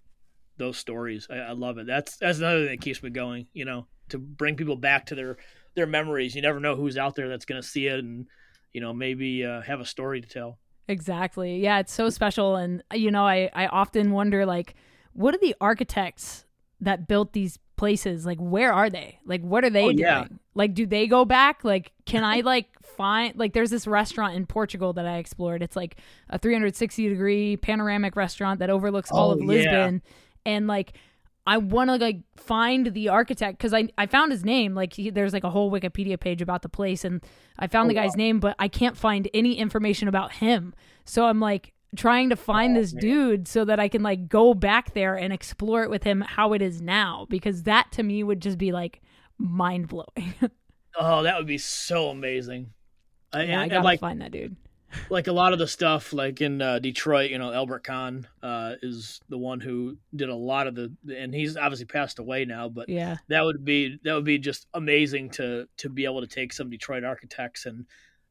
those 0.57 0.77
stories. 0.77 1.27
I, 1.29 1.38
I 1.38 1.51
love 1.53 1.77
it. 1.79 1.88
That's 1.88 2.17
that's 2.17 2.38
another 2.38 2.67
thing 2.67 2.75
that 2.77 2.81
keeps 2.81 3.01
me 3.01 3.10
going. 3.10 3.48
You 3.53 3.65
know, 3.65 3.88
to 4.10 4.19
bring 4.19 4.55
people 4.55 4.75
back 4.75 5.07
to 5.07 5.15
their 5.15 5.38
their 5.75 5.88
memories. 5.88 6.36
You 6.36 6.41
never 6.43 6.60
know 6.60 6.75
who's 6.75 6.98
out 6.98 7.15
there 7.15 7.29
that's 7.29 7.45
going 7.45 7.62
to 7.62 7.67
see 7.67 7.88
it, 7.88 8.00
and 8.00 8.27
you 8.74 8.81
know, 8.81 8.93
maybe 8.93 9.45
uh, 9.45 9.62
have 9.62 9.79
a 9.79 9.86
story 9.86 10.22
to 10.22 10.27
tell. 10.27 10.60
Exactly. 10.87 11.59
Yeah, 11.59 11.79
it's 11.79 11.93
so 11.93 12.09
special 12.09 12.55
and 12.55 12.83
uh, 12.91 12.95
you 12.97 13.11
know, 13.11 13.25
I 13.25 13.49
I 13.53 13.67
often 13.67 14.11
wonder 14.11 14.45
like 14.45 14.75
what 15.13 15.33
are 15.33 15.39
the 15.39 15.55
architects 15.61 16.45
that 16.81 17.07
built 17.07 17.33
these 17.33 17.57
places 17.75 18.25
like 18.25 18.37
where 18.37 18.73
are 18.73 18.89
they? 18.89 19.19
Like 19.25 19.41
what 19.41 19.63
are 19.63 19.69
they 19.69 19.83
Oh, 19.83 19.87
doing? 19.91 19.99
yeah. 19.99 20.25
Like 20.55 20.73
do 20.73 20.85
they 20.85 21.07
go 21.07 21.25
back? 21.25 21.63
Like 21.63 21.91
can 22.05 22.23
I 22.23 22.41
like 22.41 22.67
find 22.83 23.35
like 23.37 23.53
there's 23.53 23.69
this 23.71 23.87
restaurant 23.87 24.35
in 24.35 24.45
Portugal 24.45 24.93
that 24.93 25.05
I 25.05 25.17
explored. 25.17 25.63
It's 25.63 25.75
like 25.75 25.97
a 26.29 26.37
360 26.37 27.09
degree 27.09 27.57
panoramic 27.57 28.15
restaurant 28.15 28.59
that 28.59 28.69
overlooks 28.69 29.09
all 29.11 29.29
Oh, 29.29 29.33
of 29.33 29.39
yeah. 29.41 29.47
Lisbon 29.47 30.01
and 30.45 30.67
like 30.67 30.93
I 31.45 31.57
want 31.57 31.89
to 31.89 31.97
like 31.97 32.21
find 32.38 32.93
the 32.93 33.09
architect 33.09 33.57
because 33.57 33.73
I 33.73 33.89
I 33.97 34.05
found 34.05 34.31
his 34.31 34.45
name. 34.45 34.75
Like 34.75 34.93
he, 34.93 35.09
there's 35.09 35.33
like 35.33 35.43
a 35.43 35.50
whole 35.50 35.71
Wikipedia 35.71 36.19
page 36.19 36.41
about 36.41 36.62
the 36.62 36.69
place, 36.69 37.03
and 37.03 37.21
I 37.59 37.67
found 37.67 37.85
Oh, 37.85 37.89
the 37.89 37.95
guy's 37.95 38.15
name, 38.15 38.39
but 38.39 38.55
I 38.59 38.67
can't 38.67 38.95
find 38.97 39.27
any 39.33 39.57
information 39.57 40.07
about 40.07 40.31
him. 40.33 40.73
So 41.05 41.25
I'm 41.25 41.39
like 41.41 41.73
trying 41.95 42.29
to 42.29 42.35
find 42.35 42.77
Oh, 42.77 42.81
this 42.81 42.93
man. 42.93 43.01
dude 43.01 43.47
so 43.47 43.65
that 43.65 43.79
I 43.79 43.88
can 43.89 44.01
like 44.03 44.29
go 44.29 44.53
back 44.53 44.93
there 44.93 45.15
and 45.15 45.33
explore 45.33 45.83
it 45.83 45.89
with 45.89 46.03
him 46.03 46.21
how 46.21 46.53
it 46.53 46.62
is 46.62 46.81
now 46.81 47.27
because 47.29 47.63
that 47.63 47.91
to 47.91 48.03
me 48.03 48.23
would 48.23 48.41
just 48.41 48.57
be 48.57 48.71
like 48.71 49.01
mind 49.38 49.88
blowing. 49.89 50.33
Oh, 50.95 51.23
that 51.23 51.38
would 51.39 51.47
be 51.47 51.57
so 51.57 52.09
amazing. 52.09 52.71
I, 53.33 53.45
yeah, 53.45 53.62
I 53.62 53.67
gotta 53.67 53.77
and 53.77 53.83
like 53.83 54.00
find 54.00 54.21
that 54.21 54.31
dude. 54.31 54.55
Like 55.09 55.27
a 55.27 55.31
lot 55.31 55.53
of 55.53 55.59
the 55.59 55.67
stuff 55.67 56.13
like 56.13 56.41
in 56.41 56.62
uh, 56.62 56.79
Detroit, 56.79 57.31
you 57.31 57.38
know, 57.38 57.51
Albert 57.51 57.83
Kahn 57.83 58.27
uh, 58.41 58.73
is 58.81 59.21
the 59.29 59.38
one 59.38 59.59
who 59.59 59.97
did 60.15 60.29
a 60.29 60.35
lot 60.35 60.67
of 60.67 60.75
the, 60.75 60.93
and 61.15 61.33
he's 61.33 61.57
obviously 61.57 61.85
passed 61.85 62.19
away 62.19 62.45
now, 62.45 62.69
but 62.69 62.89
Yeah, 62.89 63.17
that 63.29 63.43
would 63.43 63.63
be 63.63 64.00
that 64.03 64.13
would 64.13 64.25
be 64.25 64.38
just 64.38 64.67
amazing 64.73 65.29
to 65.31 65.67
to 65.77 65.89
be 65.89 66.05
able 66.05 66.21
to 66.21 66.27
take 66.27 66.53
some 66.53 66.69
Detroit 66.69 67.03
architects 67.03 67.65
and 67.65 67.85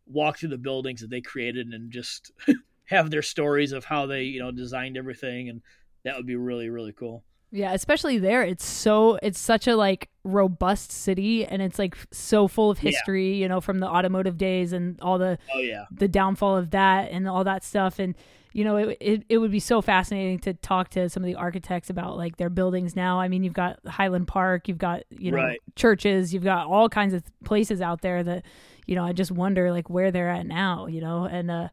walk 0.07 0.38
through 0.38 0.50
the 0.50 0.59
buildings 0.59 1.00
that 1.00 1.11
they 1.11 1.21
created 1.21 1.69
and 1.69 1.90
just 1.90 2.33
have 2.85 3.11
their 3.11 3.23
stories 3.23 3.73
of 3.73 3.85
how 3.85 4.07
they 4.07 4.23
you 4.23 4.40
know 4.40 4.50
designed 4.50 4.97
everything, 4.97 5.49
and 5.49 5.62
that 6.04 6.16
would 6.16 6.26
be 6.26 6.37
really 6.37 6.69
really 6.71 6.92
cool. 6.92 7.25
Yeah, 7.52 7.73
especially 7.75 8.18
there. 8.18 8.42
It's 8.42 8.64
so 8.64 9.18
it's 9.23 9.38
such 9.38 9.68
a 9.68 9.76
like 9.76 10.09
robust 10.25 10.90
city, 10.90 11.44
and 11.44 11.61
it's 11.62 11.78
like 11.78 11.97
so 12.11 12.49
full 12.49 12.71
of 12.71 12.82
Yeah. 12.82 12.90
history. 12.90 13.35
You 13.35 13.49
know, 13.49 13.61
from 13.61 13.78
the 13.78 13.87
automotive 13.88 14.38
days 14.38 14.73
and 14.73 14.99
all 15.00 15.18
the 15.18 15.38
Oh 15.54 15.59
yeah, 15.61 15.85
the 15.92 16.09
downfall 16.09 16.56
of 16.56 16.71
that 16.71 17.11
and 17.11 17.28
all 17.28 17.44
that 17.44 17.62
stuff 17.62 17.99
and 17.99 18.14
you 18.54 18.64
know 18.64 18.76
it, 18.76 18.99
it, 19.00 19.25
it 19.30 19.38
would 19.38 19.50
be 19.50 19.61
so 19.61 19.80
fascinating 19.80 20.38
to 20.40 20.52
talk 20.52 20.90
to 20.90 21.09
some 21.09 21.23
of 21.23 21.26
the 21.26 21.35
architects 21.37 21.88
about 21.88 22.18
like 22.18 22.37
their 22.37 22.50
buildings 22.50 22.94
now 22.94 23.18
i 23.18 23.26
mean 23.26 23.42
you've 23.42 23.54
got 23.54 23.78
highland 23.87 24.28
park 24.28 24.68
you've 24.68 24.76
got 24.76 25.04
you 25.09 25.30
know 25.30 25.38
Right. 25.38 25.59
churches 25.75 26.35
you've 26.35 26.44
got 26.44 26.66
all 26.66 26.90
kinds 26.90 27.14
of 27.14 27.23
places 27.44 27.80
out 27.80 28.02
there 28.02 28.23
that 28.23 28.44
you 28.87 28.94
know 28.94 29.04
i 29.06 29.12
just 29.14 29.30
wonder 29.32 29.71
like 29.73 29.88
where 29.88 30.11
they're 30.11 30.28
at 30.28 30.44
now 30.47 30.87
you 30.87 31.00
know 31.00 31.25
and 31.25 31.50
uh 31.50 31.68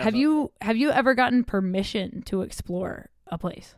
have 0.00 0.16
you 0.16 0.50
have 0.60 0.76
you 0.76 0.90
ever 0.90 1.14
gotten 1.14 1.44
permission 1.44 2.22
to 2.22 2.42
explore 2.42 3.08
a 3.28 3.38
place 3.38 3.76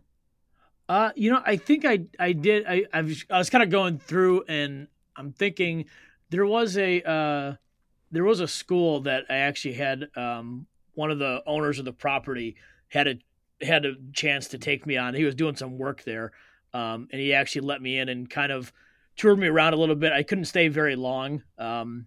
Uh, 0.88 1.11
you 1.16 1.30
know, 1.30 1.42
I 1.45 1.57
think 1.57 1.85
I 1.85 2.00
I 2.18 2.33
did. 2.33 2.64
I 2.66 2.85
I 2.92 3.02
was, 3.02 3.25
I 3.30 3.38
was 3.38 3.50
kind 3.50 3.62
of 3.62 3.71
going 3.71 3.99
through, 3.99 4.45
and 4.49 4.88
I'm 5.16 5.33
thinking 5.33 5.85
there 6.30 6.47
was 6.47 6.78
a 6.78 7.02
uh, 7.02 7.54
there 8.11 8.25
was 8.25 8.40
a 8.40 8.49
school 8.49 9.00
that 9.00 9.25
I 9.28 9.37
actually 9.37 9.75
had. 9.75 10.09
Um, 10.16 10.66
one 10.95 11.12
of 11.12 11.21
the 11.21 11.42
owners 11.47 11.78
of 11.78 11.85
the 11.85 11.92
property 11.92 12.57
had 12.88 13.07
a 13.07 13.14
had 13.64 13.85
a 13.85 13.95
chance 14.12 14.49
to 14.49 14.59
take 14.59 14.87
me 14.87 14.97
on. 14.97 15.14
He 15.14 15.25
was 15.25 15.35
doing 15.35 15.54
some 15.57 15.78
work 15.78 16.02
there, 16.04 16.33
um, 16.73 17.09
and 17.12 17.21
he 17.21 17.35
actually 17.35 17.66
let 17.66 17.83
me 17.83 17.99
in 17.99 18.09
and 18.09 18.28
kind 18.28 18.50
of 18.50 18.73
toured 19.16 19.38
me 19.38 19.47
around 19.47 19.75
a 19.75 19.76
little 19.76 19.95
bit. 19.95 20.12
I 20.12 20.23
couldn't 20.23 20.47
stay 20.47 20.68
very 20.68 20.97
long, 20.97 21.42
um, 21.59 22.07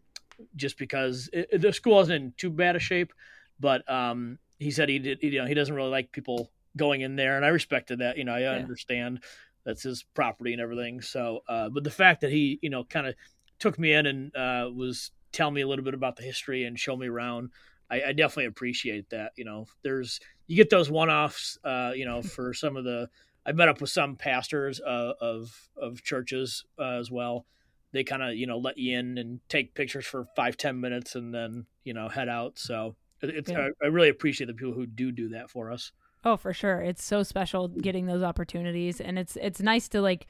just 0.56 0.78
because 0.78 1.30
it- 1.34 1.62
the 1.62 1.72
school 1.72 1.96
wasn't 1.96 2.24
in 2.24 2.34
too 2.36 2.50
bad 2.50 2.76
a 2.76 2.80
shape. 2.80 3.14
But 3.60 3.90
um, 3.90 4.40
he 4.60 4.72
said 4.72 4.90
he 4.90 4.98
did. 4.98 5.20
You 5.22 5.40
know, 5.42 5.46
he 5.46 5.54
doesn't 5.54 5.76
really 5.76 5.90
like 5.92 6.12
people 6.12 6.50
going 6.78 7.02
in 7.02 7.16
there, 7.16 7.36
and 7.36 7.46
I 7.46 7.50
respected 7.50 8.00
that. 8.00 8.18
You 8.18 8.24
know, 8.24 8.34
I 8.34 8.44
understand 8.44 9.24
that's 9.66 9.84
his 9.84 10.04
property 10.14 10.54
and 10.54 10.62
everything. 10.62 11.02
So, 11.02 11.42
uh, 11.48 11.70
but 11.70 11.84
the 11.84 11.92
fact 11.92 12.22
that 12.22 12.32
he, 12.32 12.60
you 12.62 12.70
know, 12.70 12.84
kind 12.84 13.08
of 13.08 13.16
took 13.60 13.78
me 13.78 13.94
in 13.94 14.06
and 14.06 14.36
uh, 14.36 14.70
was 14.74 15.12
telling 15.32 15.54
me 15.54 15.62
a 15.62 15.68
little 15.68 15.86
bit 15.86 15.94
about 15.94 16.16
the 16.16 16.24
history 16.24 16.66
and 16.66 16.80
show 16.80 16.96
me 16.96 17.08
around, 17.08 17.50
I, 17.90 18.02
I 18.08 18.14
definitely 18.14 18.46
appreciate 18.46 19.10
that. 19.12 19.34
You 19.36 19.46
know, 19.46 19.68
there's 19.84 20.20
you 20.48 20.56
get 20.56 20.70
those 20.70 20.90
one-offs. 20.90 21.58
Uh, 21.64 21.92
you 21.96 22.06
know, 22.06 22.22
for 22.22 22.54
some 22.54 22.78
of 22.78 22.84
the 22.84 23.10
I 23.46 23.52
met 23.54 23.70
up 23.70 23.82
with 23.82 23.90
some 23.90 24.16
pastors 24.16 24.80
uh, 24.80 25.14
of 25.20 25.70
of 25.78 26.04
churches 26.04 26.66
uh, 26.80 27.00
as 27.00 27.12
well. 27.12 27.46
They 27.94 28.04
kind 28.04 28.24
of 28.24 28.36
you 28.36 28.48
know 28.48 28.58
let 28.58 28.78
you 28.78 28.98
in 28.98 29.18
and 29.18 29.40
take 29.50 29.76
pictures 29.76 30.06
for 30.06 30.26
five 30.36 30.58
ten 30.58 30.80
minutes 30.80 31.16
and 31.16 31.34
then 31.34 31.66
you 31.84 31.94
know 31.94 32.08
head 32.08 32.30
out. 32.30 32.58
So 32.58 32.96
it's 33.22 33.52
Yeah. 33.52 33.68
I, 33.82 33.86
I 33.86 33.88
really 33.88 34.10
appreciate 34.10 34.48
the 34.48 34.54
people 34.54 34.74
who 34.74 34.86
do 34.86 35.12
do 35.12 35.30
that 35.30 35.50
for 35.50 35.72
us. 35.72 35.92
Oh, 36.24 36.38
for 36.38 36.54
sure. 36.54 36.82
It's 36.82 37.04
so 37.04 37.24
special 37.24 37.68
getting 37.68 38.06
those 38.06 38.22
opportunities 38.24 39.02
and 39.02 39.18
it's 39.18 39.36
it's 39.42 39.62
nice 39.62 39.88
to 39.90 40.02
like 40.02 40.28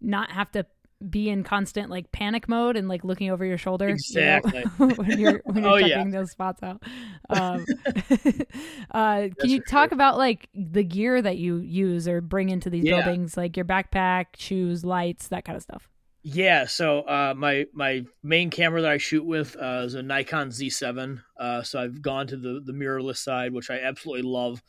not 0.00 0.30
have 0.32 0.50
to 0.52 0.66
be 1.08 1.28
in 1.30 1.44
constant 1.44 1.90
like 1.90 2.10
panic 2.10 2.48
mode 2.48 2.76
and 2.76 2.88
like 2.88 3.04
looking 3.04 3.30
over 3.30 3.44
your 3.44 3.56
shoulder 3.56 3.86
you 3.90 4.20
know, 4.20 4.40
Exactly. 4.40 4.64
when 4.96 5.16
you're 5.16 5.40
when 5.44 5.62
you're 5.62 5.72
Oh, 5.74 5.76
yeah. 5.76 5.88
checking 5.94 6.10
those 6.10 6.30
spots 6.32 6.62
out. 6.62 6.82
Um, 7.30 7.64
uh, 8.90 9.28
can 9.38 9.50
you 9.50 9.60
talk 9.60 9.90
sure. 9.90 9.94
about 9.94 10.16
like 10.16 10.48
the 10.54 10.82
gear 10.82 11.20
that 11.20 11.36
you 11.36 11.58
use 11.58 12.08
or 12.08 12.20
bring 12.20 12.48
into 12.48 12.70
these 12.70 12.84
Yeah. 12.84 13.02
buildings, 13.02 13.36
like 13.36 13.56
your 13.56 13.66
backpack, 13.66 14.26
shoes, 14.36 14.84
lights, 14.84 15.28
that 15.28 15.44
kind 15.44 15.56
of 15.56 15.62
stuff? 15.62 15.88
Yeah, 16.22 16.66
so 16.66 17.00
uh, 17.02 17.34
my 17.36 17.66
my 17.72 18.04
main 18.22 18.50
camera 18.50 18.82
that 18.82 18.90
I 18.90 18.98
shoot 18.98 19.24
with 19.24 19.56
uh, 19.56 19.82
is 19.86 19.94
a 19.94 20.02
Nikon 20.02 20.50
Z7. 20.50 21.22
Uh, 21.38 21.62
so 21.62 21.80
I've 21.80 22.02
gone 22.02 22.26
to 22.26 22.36
the 22.36 22.60
the 22.64 22.72
mirrorless 22.72 23.18
side, 23.18 23.52
which 23.52 23.70
I 23.70 23.78
absolutely 23.80 24.28
love. 24.28 24.62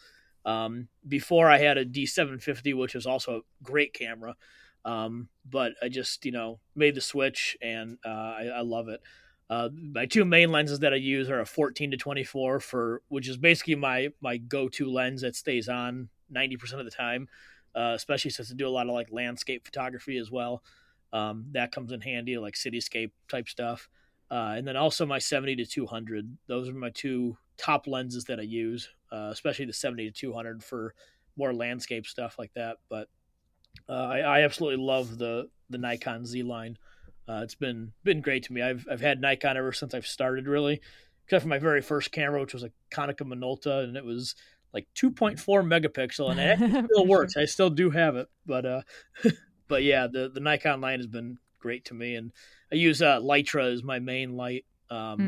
Um, 0.46 0.88
before 1.08 1.50
I 1.50 1.58
had 1.58 1.78
a 1.78 1.86
D750, 1.86 2.78
which 2.78 2.96
is 2.96 3.06
also 3.06 3.38
a 3.38 3.42
great 3.64 3.94
camera, 3.94 4.36
um, 4.86 5.30
but 5.50 5.74
I 5.82 5.90
just 5.90 6.26
you 6.26 6.32
know 6.32 6.60
made 6.76 6.96
the 6.96 7.02
switch 7.02 7.58
and 7.62 7.98
uh, 8.06 8.10
I, 8.10 8.52
I 8.56 8.62
love 8.62 8.88
it. 8.88 9.02
Uh, 9.50 9.70
my 9.74 10.06
two 10.06 10.26
main 10.26 10.52
lenses 10.52 10.80
that 10.80 10.94
I 10.94 10.98
use 10.98 11.30
are 11.30 11.40
a 11.40 11.46
14 11.46 11.92
to 11.92 11.98
24 11.98 12.60
for, 12.60 13.02
which 13.08 13.28
is 13.28 13.38
basically 13.38 13.76
my 13.76 14.10
my 14.22 14.38
go 14.38 14.70
to 14.70 14.90
lens 14.90 15.22
that 15.22 15.36
stays 15.36 15.68
on 15.68 16.10
90% 16.34 16.74
of 16.74 16.86
the 16.86 16.92
time, 16.92 17.28
uh, 17.76 17.94
especially 17.96 18.32
since 18.32 18.52
I 18.52 18.56
do 18.56 18.68
a 18.68 18.70
lot 18.70 18.88
of 18.88 18.94
like 18.94 19.12
landscape 19.12 19.66
photography 19.66 20.18
as 20.18 20.30
well. 20.30 20.64
Um, 21.12 21.46
that 21.54 21.72
comes 21.72 21.92
in 21.92 22.02
handy, 22.02 22.38
like 22.38 22.54
cityscape 22.54 23.12
type 23.28 23.50
stuff. 23.50 23.90
Uh, 24.32 24.54
and 24.56 24.68
then 24.68 24.76
also 24.76 25.08
my 25.08 25.18
70 25.18 25.56
to 25.56 25.66
200. 25.66 26.38
Those 26.48 26.70
are 26.70 26.74
my 26.74 26.92
two 26.92 27.36
top 27.58 27.88
lenses 27.88 28.26
that 28.26 28.40
I 28.40 28.44
use, 28.44 28.90
uh, 29.12 29.30
especially 29.32 29.66
the 29.66 29.74
70 29.74 30.12
to 30.12 30.12
200 30.12 30.64
for 30.64 30.94
more 31.38 31.54
landscape 31.54 32.06
stuff 32.06 32.36
like 32.38 32.54
that. 32.56 32.78
But 32.90 33.08
uh, 33.88 33.94
I, 33.94 34.20
I 34.20 34.42
absolutely 34.42 34.84
love 34.84 35.18
the 35.18 35.50
the 35.70 35.78
Nikon 35.78 36.26
Z 36.26 36.44
line. 36.44 36.78
Uh, 37.28 37.42
it's 37.44 37.56
been 37.56 37.92
been 38.04 38.22
great 38.22 38.44
to 38.44 38.54
me. 38.54 38.62
I've 38.62 38.86
I've 38.92 39.02
had 39.02 39.22
Nikon 39.22 39.58
ever 39.58 39.72
since 39.72 39.94
I've 39.94 40.08
started, 40.08 40.48
really, 40.48 40.82
except 41.26 41.44
for 41.44 41.48
my 41.50 41.60
very 41.60 41.82
first 41.82 42.12
camera, 42.12 42.42
which 42.42 42.54
was 42.54 42.64
a 42.64 42.72
Konica 42.92 43.22
Minolta, 43.22 43.84
and 43.84 43.96
it 43.96 44.04
was 44.04 44.36
like 44.74 44.88
2.4 44.96 45.38
megapixel, 45.38 46.32
and 46.32 46.40
it 46.40 46.86
still 46.92 47.06
works. 47.08 47.38
I 47.38 47.46
still 47.46 47.70
do 47.70 47.90
have 47.92 48.16
it, 48.16 48.28
but 48.46 48.66
uh, 48.66 48.82
but 49.68 49.84
yeah, 49.84 50.08
the 50.12 50.30
the 50.34 50.40
Nikon 50.40 50.82
line 50.82 51.00
has 51.00 51.08
been 51.08 51.38
great 51.60 51.86
to 51.86 51.94
me, 51.94 52.16
and 52.16 52.32
I 52.72 52.76
use 52.76 53.02
uh, 53.02 53.20
Litra 53.20 53.72
as 53.74 53.84
my 53.84 54.00
main 54.00 54.36
light, 54.36 54.66
um, 54.90 55.18
Hmm. 55.18 55.22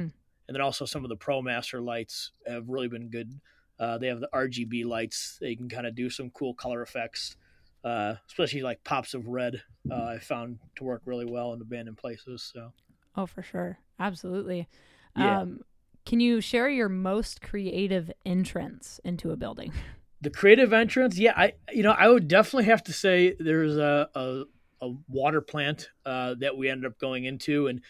and 0.48 0.56
then 0.56 0.62
also 0.62 0.86
some 0.86 1.04
of 1.06 1.10
the 1.10 1.18
ProMaster 1.18 1.84
lights 1.84 2.32
have 2.48 2.68
really 2.68 2.88
been 2.88 3.10
good. 3.10 3.40
Uh, 3.82 3.98
they 3.98 4.08
have 4.08 4.20
the 4.20 4.30
RGB 4.32 4.86
lights; 4.86 5.40
they 5.42 5.56
can 5.56 5.68
kind 5.68 5.88
of 5.88 5.96
do 5.96 6.10
some 6.10 6.30
cool 6.30 6.54
color 6.54 6.84
effects, 6.84 7.36
uh, 7.84 8.14
especially 8.28 8.62
like 8.62 8.84
pops 8.84 9.14
of 9.16 9.28
red. 9.28 9.64
Uh, 9.90 10.04
I 10.04 10.20
found 10.20 10.60
to 10.76 10.84
work 10.84 11.02
really 11.06 11.26
well 11.26 11.52
in 11.54 11.62
abandoned 11.62 11.98
places. 11.98 12.50
So 12.54 12.72
Oh, 13.16 13.26
for 13.26 13.42
sure. 13.42 13.80
Absolutely. 14.00 14.68
Yeah. 15.16 15.42
Um, 15.42 15.62
can 16.06 16.20
you 16.20 16.42
share 16.42 16.70
your 16.70 16.90
most 16.90 17.42
creative 17.42 18.12
entrance 18.26 19.00
into 19.04 19.32
a 19.32 19.36
building? 19.36 19.74
the 20.22 20.30
creative 20.30 20.74
entrance, 20.74 21.18
yeah, 21.18 21.34
I 21.36 21.54
you 21.72 21.84
know 21.84 21.92
I 21.92 22.08
would 22.08 22.28
definitely 22.28 22.66
have 22.66 22.84
to 22.84 22.94
say 22.94 23.36
there's 23.40 23.78
a 23.78 24.10
a, 24.16 24.44
a 24.82 24.94
water 25.10 25.42
plant 25.42 25.90
uh, 26.06 26.36
that 26.40 26.56
we 26.56 26.70
ended 26.70 26.86
up 26.86 27.00
going 27.00 27.26
into, 27.26 27.68
and 27.68 27.82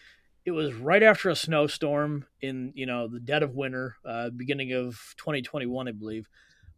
it 0.46 0.52
was 0.52 0.74
right 0.74 1.04
after 1.04 1.30
a 1.30 1.36
snowstorm 1.36 2.26
in 2.42 2.74
you 2.76 2.86
know 2.86 3.08
the 3.08 3.20
dead 3.20 3.44
of 3.44 3.56
winter, 3.56 3.98
uh, 4.06 4.30
beginning 4.30 4.74
of 4.74 5.00
2021, 5.18 5.88
I 5.88 5.92
believe. 5.92 6.28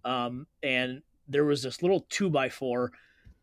Um, 0.04 0.48
and 0.62 1.02
there 1.28 1.46
was 1.46 1.64
this 1.64 1.82
little 1.82 2.06
two 2.10 2.30
by 2.30 2.50
four 2.50 2.92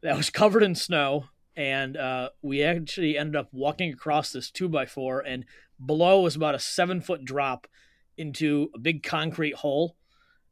that 0.02 0.16
was 0.16 0.30
covered 0.30 0.62
in 0.62 0.74
snow, 0.74 1.26
and 1.56 1.96
uh, 1.96 2.30
we 2.42 2.62
actually 2.62 3.16
ended 3.16 3.36
up 3.36 3.48
walking 3.52 3.92
across 3.92 4.32
this 4.32 4.50
two 4.50 4.68
by 4.68 4.86
four, 4.86 5.20
and 5.20 5.44
below 5.84 6.20
was 6.20 6.36
about 6.36 6.54
a 6.54 6.58
seven 6.58 7.00
foot 7.00 7.24
drop 7.24 7.66
into 8.16 8.70
a 8.74 8.78
big 8.78 9.02
concrete 9.02 9.54
hole. 9.54 9.96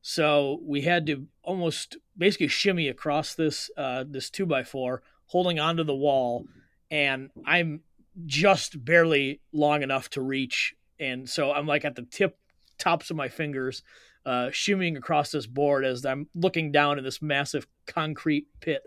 So 0.01 0.61
we 0.63 0.83
had 0.83 1.07
to 1.07 1.27
almost 1.43 1.99
basically 2.17 2.49
shimmy 2.49 2.89
across 2.89 3.35
this 3.35 3.71
uh, 3.77 4.05
this 4.09 4.31
two 4.31 4.47
by 4.47 4.63
four, 4.63 5.03
holding 5.27 5.59
onto 5.61 5.85
the 5.85 5.95
wall, 5.95 6.47
and 6.91 7.31
I'm 7.45 7.83
just 8.27 8.85
barely 8.85 9.41
long 9.53 9.83
enough 9.83 10.11
to 10.11 10.21
reach, 10.21 10.75
and 10.99 11.29
so 11.29 11.53
I'm 11.53 11.67
like 11.67 11.85
at 11.85 11.97
the 11.97 12.03
tip 12.03 12.39
tops 12.79 13.11
of 13.11 13.17
my 13.17 13.29
fingers, 13.29 13.83
uh, 14.25 14.49
shimmying 14.51 14.97
across 14.97 15.31
this 15.31 15.47
board 15.47 15.85
as 15.85 16.05
I'm 16.05 16.29
looking 16.35 16.73
down 16.73 16.99
in 16.99 17.05
this 17.05 17.23
massive 17.23 17.67
concrete 17.87 18.47
pit, 18.61 18.83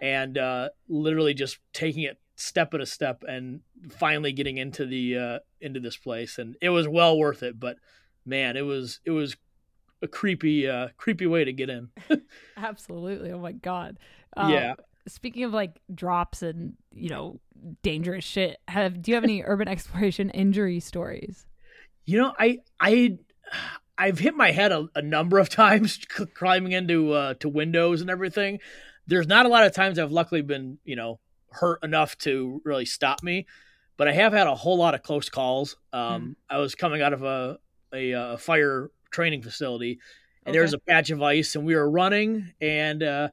and 0.00 0.38
uh, 0.38 0.70
literally 0.88 1.34
just 1.34 1.58
taking 1.72 2.02
it 2.02 2.18
step 2.36 2.74
at 2.74 2.80
a 2.80 2.86
step, 2.86 3.24
and 3.26 3.60
finally 3.90 4.32
getting 4.32 4.58
into 4.58 4.86
the 4.86 5.18
uh, 5.18 5.38
into 5.60 5.80
this 5.80 5.96
place, 5.96 6.38
and 6.38 6.56
it 6.60 6.70
was 6.70 6.86
well 6.88 7.18
worth 7.18 7.42
it. 7.42 7.58
But 7.58 7.76
man, 8.24 8.56
it 8.56 8.62
was 8.62 9.00
it 9.04 9.10
was 9.10 9.36
a 10.02 10.08
creepy 10.08 10.68
uh 10.68 10.88
creepy 10.96 11.26
way 11.26 11.44
to 11.44 11.52
get 11.52 11.70
in. 11.70 11.88
Absolutely. 12.56 13.32
Oh 13.32 13.38
my 13.38 13.52
god. 13.52 13.98
Um, 14.36 14.52
yeah. 14.52 14.74
Speaking 15.08 15.44
of 15.44 15.52
like 15.52 15.80
drops 15.94 16.42
and 16.42 16.74
you 16.94 17.08
know 17.08 17.40
dangerous 17.82 18.24
shit, 18.24 18.58
have 18.68 19.02
do 19.02 19.10
you 19.10 19.14
have 19.14 19.24
any 19.24 19.42
urban 19.46 19.68
exploration 19.68 20.30
injury 20.30 20.80
stories? 20.80 21.46
You 22.04 22.18
know, 22.18 22.34
I 22.38 22.58
I 22.80 23.18
I've 23.98 24.18
hit 24.18 24.34
my 24.34 24.50
head 24.50 24.72
a, 24.72 24.88
a 24.94 25.02
number 25.02 25.38
of 25.38 25.48
times 25.50 25.98
climbing 26.34 26.72
into 26.72 27.12
uh, 27.12 27.34
to 27.34 27.48
windows 27.48 28.00
and 28.00 28.10
everything. 28.10 28.60
There's 29.06 29.26
not 29.26 29.46
a 29.46 29.48
lot 29.48 29.64
of 29.64 29.72
times 29.72 29.98
I've 29.98 30.12
luckily 30.12 30.42
been 30.42 30.78
you 30.84 30.96
know 30.96 31.20
hurt 31.50 31.82
enough 31.82 32.18
to 32.18 32.60
really 32.64 32.84
stop 32.84 33.22
me, 33.22 33.46
but 33.96 34.08
I 34.08 34.12
have 34.12 34.32
had 34.32 34.46
a 34.46 34.54
whole 34.54 34.76
lot 34.76 34.94
of 34.94 35.02
close 35.02 35.28
calls. 35.28 35.76
Um, 35.92 36.00
mm. 36.00 36.34
I 36.50 36.58
was 36.58 36.74
coming 36.74 37.02
out 37.02 37.12
of 37.12 37.22
a 37.22 37.58
a, 37.92 38.10
a 38.12 38.38
fire 38.38 38.90
training 39.10 39.42
facility, 39.42 40.00
and 40.44 40.48
okay. 40.48 40.52
there 40.52 40.62
was 40.62 40.74
a 40.74 40.78
patch 40.78 41.10
of 41.10 41.22
ice, 41.22 41.54
and 41.54 41.64
we 41.64 41.74
were 41.74 41.88
running. 41.88 42.52
And 42.60 43.02
uh, 43.02 43.28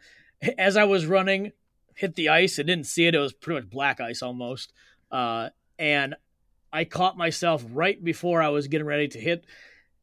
as 0.58 0.77
I 0.77 0.86
was 0.86 1.06
running, 1.06 1.51
hit 1.96 2.16
the 2.16 2.30
ice. 2.30 2.60
I 2.60 2.64
didn't 2.64 2.86
see 2.86 3.06
it; 3.06 3.16
it 3.16 3.20
was 3.20 3.34
pretty 3.34 3.62
much 3.62 3.70
black 3.70 4.00
ice 4.00 4.22
almost. 4.22 4.74
Uh, 5.12 5.50
and 5.78 6.16
I 6.72 6.86
caught 6.86 7.18
myself 7.18 7.64
right 7.72 8.02
before 8.04 8.42
I 8.42 8.50
was 8.50 8.68
getting 8.68 8.88
ready 8.88 9.08
to 9.10 9.20
hit, 9.20 9.46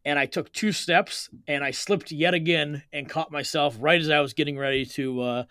and 0.05 0.19
I 0.19 0.27
took 0.27 0.53
two 0.53 0.73
steps, 0.73 1.29
and 1.47 1.65
I 1.65 1.71
slipped 1.71 2.13
yet 2.13 2.35
again, 2.35 2.83
and 2.93 3.09
caught 3.09 3.33
myself 3.33 3.77
right 3.81 4.01
as 4.01 4.11
I 4.11 4.21
was 4.21 4.35
getting 4.35 4.59
ready 4.59 4.85
to. 4.87 5.21
Uh, 5.21 5.45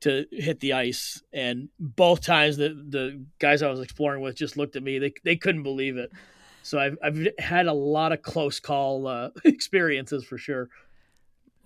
to 0.00 0.26
hit 0.30 0.60
the 0.60 0.74
ice 0.74 1.24
and 1.32 1.70
both 1.80 2.20
times 2.20 2.56
the 2.56 2.68
the 2.68 3.20
guys 3.40 3.62
I 3.62 3.68
was 3.68 3.80
exploring 3.80 4.22
with 4.22 4.36
just 4.36 4.56
looked 4.56 4.76
at 4.76 4.82
me 4.84 5.00
they 5.00 5.12
they 5.24 5.34
couldn't 5.34 5.64
believe 5.64 5.96
it 5.96 6.12
so 6.68 6.78
I've 6.78 6.98
I've 7.02 7.28
had 7.38 7.66
a 7.66 7.72
lot 7.72 8.12
of 8.12 8.20
close 8.20 8.60
call 8.60 9.06
uh, 9.06 9.30
experiences 9.44 10.24
for 10.24 10.36
sure. 10.36 10.68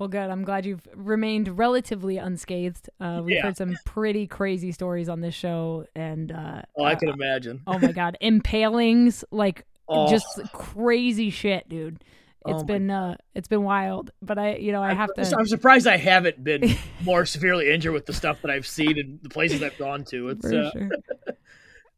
Well, 0.03 0.09
good. 0.09 0.31
I'm 0.31 0.43
glad 0.43 0.67
you've 0.67 0.85
remained 0.97 1.57
relatively 1.57 2.17
unscathed. 2.17 2.91
Uh, 2.99 3.23
we've 3.25 3.37
yeah. 3.37 3.43
heard 3.43 3.57
some 3.57 3.77
pretty 3.85 4.27
crazy 4.27 4.73
stories 4.73 5.09
on 5.09 5.21
this 5.21 5.33
show, 5.33 5.87
and 5.95 6.33
uh, 6.33 6.63
oh, 6.77 6.83
I 6.83 6.97
can 6.97 7.09
imagine. 7.09 7.63
oh 7.69 7.79
my 7.79 7.93
god, 7.93 8.19
impalings, 8.21 9.25
like 9.31 9.65
oh. 9.89 10.11
just 10.11 10.27
crazy 10.53 11.31
shit, 11.31 11.69
dude. 11.69 12.03
It's 12.45 12.63
oh 12.63 12.65
been 12.65 12.91
uh, 12.91 13.15
it's 13.37 13.47
been 13.47 13.63
wild, 13.63 14.11
but 14.21 14.41
I 14.41 14.57
you 14.57 14.73
know 14.73 14.83
I 14.83 14.93
have 14.93 15.11
I'm, 15.17 15.25
to. 15.25 15.37
I'm 15.39 15.47
surprised 15.47 15.87
I 15.87 15.99
haven't 15.99 16.43
been 16.43 16.75
more 17.05 17.25
severely 17.25 17.73
injured 17.73 17.93
with 17.93 18.07
the 18.07 18.13
stuff 18.13 18.43
that 18.43 18.51
I've 18.51 18.67
seen 18.67 18.99
and 18.99 19.21
the 19.23 19.29
places 19.29 19.63
I've 19.63 19.79
gone 19.79 20.03
to. 20.07 20.31
It's 20.31 20.47
uh, 20.47 20.73
sure. 20.73 20.91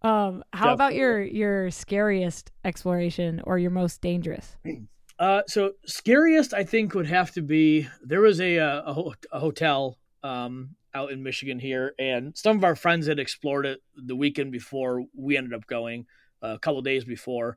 Um, 0.03 0.45
how 0.53 0.67
Definitely. 0.67 0.75
about 0.75 0.95
your 0.97 1.23
your 1.23 1.71
scariest 1.71 2.51
exploration 2.63 3.41
or 3.45 3.59
your 3.59 3.71
most 3.71 4.03
dangerous? 4.03 4.59
Uh, 5.19 5.43
so 5.47 5.73
scariest 5.87 6.53
I 6.53 6.65
think 6.65 6.95
would 6.95 7.07
have 7.07 7.31
to 7.33 7.43
be 7.43 7.89
there 8.03 8.21
was 8.21 8.41
a 8.41 8.59
uh, 8.59 8.93
a, 8.93 9.13
a 9.33 9.41
hotel 9.41 9.99
um, 10.23 10.71
out 10.93 11.13
in 11.13 11.23
Michigan 11.23 11.59
here, 11.59 11.95
and 11.99 12.37
some 12.37 12.57
of 12.57 12.65
our 12.65 12.75
friends 12.75 13.07
had 13.07 13.19
explored 13.19 13.67
it 13.67 13.81
the 13.97 14.17
weekend 14.17 14.51
before 14.51 15.05
we 15.15 15.37
ended 15.37 15.55
up 15.55 15.67
going, 15.67 16.07
uh, 16.43 16.55
a 16.55 16.59
couple 16.59 16.83
days 16.83 17.05
before, 17.05 17.57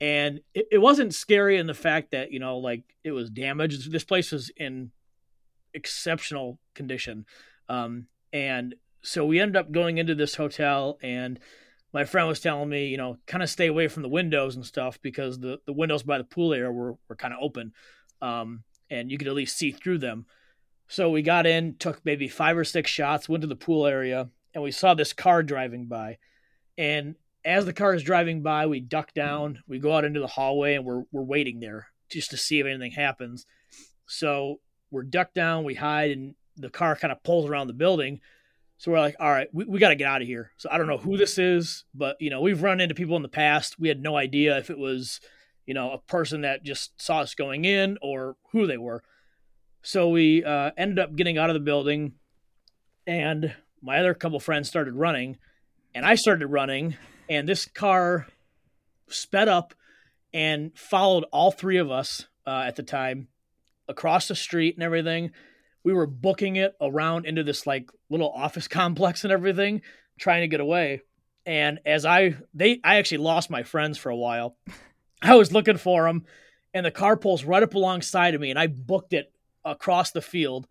and 0.00 0.40
it, 0.54 0.66
it 0.72 0.78
wasn't 0.78 1.14
scary 1.14 1.58
in 1.58 1.66
the 1.66 1.74
fact 1.74 2.12
that 2.12 2.32
you 2.32 2.38
know 2.38 2.56
like 2.56 2.82
it 3.04 3.12
was 3.12 3.28
damaged. 3.28 3.92
This 3.92 4.04
place 4.04 4.32
was 4.32 4.50
in 4.56 4.90
exceptional 5.74 6.58
condition, 6.74 7.26
um, 7.68 8.06
and 8.32 8.76
so 9.02 9.26
we 9.26 9.40
ended 9.40 9.56
up 9.56 9.70
going 9.70 9.98
into 9.98 10.14
this 10.14 10.36
hotel 10.36 10.98
and 11.02 11.38
my 11.94 12.04
friend 12.04 12.26
was 12.26 12.40
telling 12.40 12.68
me, 12.68 12.88
you 12.88 12.96
know, 12.96 13.16
kind 13.26 13.42
of 13.42 13.48
stay 13.48 13.68
away 13.68 13.86
from 13.86 14.02
the 14.02 14.08
windows 14.08 14.56
and 14.56 14.66
stuff 14.66 15.00
because 15.00 15.38
the, 15.38 15.60
the 15.64 15.72
windows 15.72 16.02
by 16.02 16.18
the 16.18 16.24
pool 16.24 16.52
area 16.52 16.70
were, 16.70 16.96
were 17.08 17.14
kind 17.14 17.32
of 17.32 17.38
open 17.40 17.72
um, 18.20 18.64
and 18.90 19.12
you 19.12 19.16
could 19.16 19.28
at 19.28 19.34
least 19.34 19.56
see 19.56 19.70
through 19.70 19.98
them. 19.98 20.26
So 20.88 21.08
we 21.08 21.22
got 21.22 21.46
in, 21.46 21.76
took 21.76 22.04
maybe 22.04 22.26
five 22.28 22.58
or 22.58 22.64
six 22.64 22.90
shots, 22.90 23.28
went 23.28 23.42
to 23.42 23.46
the 23.46 23.56
pool 23.56 23.86
area, 23.86 24.28
and 24.52 24.62
we 24.62 24.72
saw 24.72 24.94
this 24.94 25.12
car 25.12 25.42
driving 25.42 25.86
by. 25.86 26.18
And 26.76 27.14
as 27.44 27.64
the 27.64 27.72
car 27.72 27.94
is 27.94 28.02
driving 28.02 28.42
by, 28.42 28.66
we 28.66 28.80
duck 28.80 29.14
down, 29.14 29.60
we 29.68 29.78
go 29.78 29.94
out 29.94 30.04
into 30.04 30.20
the 30.20 30.26
hallway, 30.26 30.74
and 30.74 30.84
we're, 30.84 31.04
we're 31.12 31.22
waiting 31.22 31.60
there 31.60 31.86
just 32.10 32.30
to 32.30 32.36
see 32.36 32.58
if 32.58 32.66
anything 32.66 32.92
happens. 32.92 33.46
So 34.06 34.60
we're 34.90 35.04
ducked 35.04 35.34
down, 35.34 35.64
we 35.64 35.74
hide, 35.74 36.10
and 36.10 36.34
the 36.56 36.70
car 36.70 36.96
kind 36.96 37.12
of 37.12 37.22
pulls 37.22 37.48
around 37.48 37.68
the 37.68 37.72
building 37.72 38.20
so 38.78 38.90
we're 38.90 39.00
like, 39.00 39.16
all 39.20 39.30
right, 39.30 39.48
we, 39.52 39.64
we 39.64 39.78
got 39.78 39.90
to 39.90 39.96
get 39.96 40.08
out 40.08 40.22
of 40.22 40.28
here. 40.28 40.50
So 40.56 40.68
I 40.70 40.78
don't 40.78 40.86
know 40.86 40.98
who 40.98 41.16
this 41.16 41.38
is, 41.38 41.84
but 41.94 42.16
you 42.20 42.30
know, 42.30 42.40
we've 42.40 42.62
run 42.62 42.80
into 42.80 42.94
people 42.94 43.16
in 43.16 43.22
the 43.22 43.28
past. 43.28 43.78
We 43.78 43.88
had 43.88 44.02
no 44.02 44.16
idea 44.16 44.58
if 44.58 44.70
it 44.70 44.78
was, 44.78 45.20
you 45.66 45.74
know, 45.74 45.92
a 45.92 45.98
person 45.98 46.42
that 46.42 46.64
just 46.64 47.00
saw 47.00 47.20
us 47.20 47.34
going 47.34 47.64
in 47.64 47.98
or 48.02 48.36
who 48.52 48.66
they 48.66 48.76
were. 48.76 49.02
So 49.82 50.08
we 50.08 50.42
uh, 50.44 50.70
ended 50.76 50.98
up 50.98 51.14
getting 51.14 51.38
out 51.38 51.50
of 51.50 51.54
the 51.54 51.60
building, 51.60 52.14
and 53.06 53.54
my 53.82 53.98
other 53.98 54.14
couple 54.14 54.40
friends 54.40 54.66
started 54.66 54.94
running, 54.94 55.36
and 55.94 56.06
I 56.06 56.14
started 56.14 56.46
running, 56.46 56.96
and 57.28 57.46
this 57.46 57.66
car 57.66 58.26
sped 59.08 59.46
up 59.46 59.74
and 60.32 60.76
followed 60.76 61.24
all 61.32 61.52
three 61.52 61.76
of 61.76 61.90
us 61.90 62.26
uh, 62.46 62.64
at 62.66 62.76
the 62.76 62.82
time 62.82 63.28
across 63.86 64.28
the 64.28 64.34
street 64.34 64.74
and 64.74 64.82
everything 64.82 65.32
we 65.84 65.92
were 65.92 66.06
booking 66.06 66.56
it 66.56 66.74
around 66.80 67.26
into 67.26 67.44
this 67.44 67.66
like 67.66 67.90
little 68.10 68.32
office 68.32 68.66
complex 68.68 69.22
and 69.22 69.32
everything, 69.32 69.82
trying 70.18 70.40
to 70.40 70.48
get 70.48 70.60
away. 70.60 71.02
And 71.46 71.78
as 71.84 72.06
I 72.06 72.36
they 72.54 72.80
I 72.82 72.96
actually 72.96 73.18
lost 73.18 73.50
my 73.50 73.62
friends 73.62 73.98
for 73.98 74.10
a 74.10 74.16
while. 74.16 74.56
I 75.22 75.36
was 75.36 75.52
looking 75.52 75.78
for 75.78 76.06
them, 76.06 76.24
and 76.74 76.84
the 76.84 76.90
car 76.90 77.16
pulls 77.16 77.44
right 77.44 77.62
up 77.62 77.74
alongside 77.74 78.34
of 78.34 78.40
me, 78.40 78.50
and 78.50 78.58
I 78.58 78.66
booked 78.66 79.12
it 79.14 79.32
across 79.64 80.10
the 80.10 80.20
field, 80.20 80.66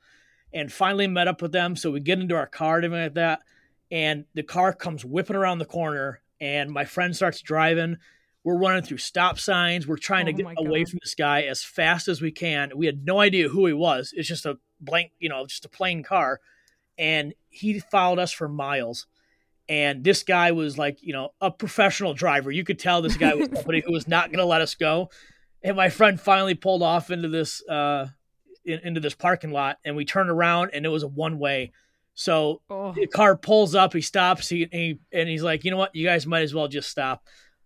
and 0.54 0.71
finally 0.71 1.08
met 1.08 1.28
up 1.28 1.41
with 1.41 1.52
them. 1.52 1.76
So 1.76 1.91
we 1.91 1.99
get 1.99 2.19
into 2.19 2.36
our 2.36 2.45
car 2.45 2.76
and 2.76 2.86
everything 2.86 3.06
like 3.06 3.13
that, 3.15 3.39
and 3.89 4.26
the 4.34 4.43
car 4.43 4.73
comes 4.73 5.06
whipping 5.06 5.36
around 5.36 5.60
the 5.60 5.65
corner, 5.65 6.21
and 6.39 6.69
my 6.69 6.86
friend 6.86 7.15
starts 7.15 7.41
driving. 7.41 7.97
We're 8.43 8.58
running 8.58 8.84
through 8.84 8.97
stop 8.97 9.39
signs. 9.39 9.88
We're 9.88 9.97
trying 9.97 10.26
oh 10.26 10.32
to 10.32 10.34
get 10.34 10.54
away 10.58 10.84
from 10.86 10.99
this 11.02 11.15
guy 11.15 11.43
as 11.43 11.63
fast 11.63 12.08
as 12.08 12.21
we 12.21 12.32
can. 12.32 12.71
We 12.76 12.86
had 12.86 13.06
no 13.06 13.19
idea 13.19 13.47
who 13.47 13.65
he 13.65 13.73
was. 13.73 14.13
It's 14.15 14.28
just 14.28 14.45
a 14.45 14.58
blank, 14.84 15.12
you 15.19 15.30
know, 15.30 15.46
just 15.46 15.65
a 15.65 15.69
plain 15.69 16.04
car. 16.04 16.39
And 16.98 17.34
he 17.50 17.80
followed 17.80 18.19
us 18.19 18.32
for 18.32 18.48
miles. 18.48 19.08
And 19.69 20.04
this 20.04 20.24
guy 20.24 20.52
was 20.52 20.78
like, 20.78 21.02
you 21.02 21.13
know, 21.13 21.30
a 21.39 21.50
professional 21.50 22.13
driver. 22.13 22.52
You 22.52 22.63
could 22.63 22.80
tell 22.80 23.02
this 23.02 23.17
guy 23.17 23.34
was 23.34 23.50
somebody 23.56 23.82
who 23.86 23.93
was 23.93 24.08
not 24.08 24.28
going 24.28 24.39
to 24.39 24.46
let 24.46 24.62
us 24.62 24.76
go. 24.76 25.10
And 25.63 25.78
my 25.78 25.89
friend 25.89 26.19
finally 26.19 26.56
pulled 26.56 26.84
off 26.84 27.10
into 27.10 27.30
this 27.30 27.65
uh, 27.67 28.08
in, 28.65 28.80
into 28.80 29.00
this 29.00 29.15
parking 29.15 29.52
lot, 29.52 29.78
and 29.86 29.96
we 29.96 30.06
turned 30.06 30.30
around, 30.30 30.72
and 30.74 30.86
it 30.86 30.89
was 30.89 31.04
a 31.04 31.08
one 31.08 31.39
way. 31.39 31.72
So 32.15 32.62
oh. 32.69 32.93
the 32.93 33.08
car 33.08 33.36
pulls 33.36 33.74
up, 33.74 33.93
he 33.93 34.02
stops, 34.02 34.50
he, 34.50 34.63
and, 34.63 34.74
he, 34.74 35.00
and 35.12 35.28
he's 35.28 35.41
like, 35.41 35.63
you 35.63 35.72
know 35.72 35.78
what, 35.78 35.96
you 35.96 36.06
guys 36.06 36.28
might 36.28 36.43
as 36.43 36.54
well 36.54 36.67
just 36.67 36.89
stop. 36.89 37.24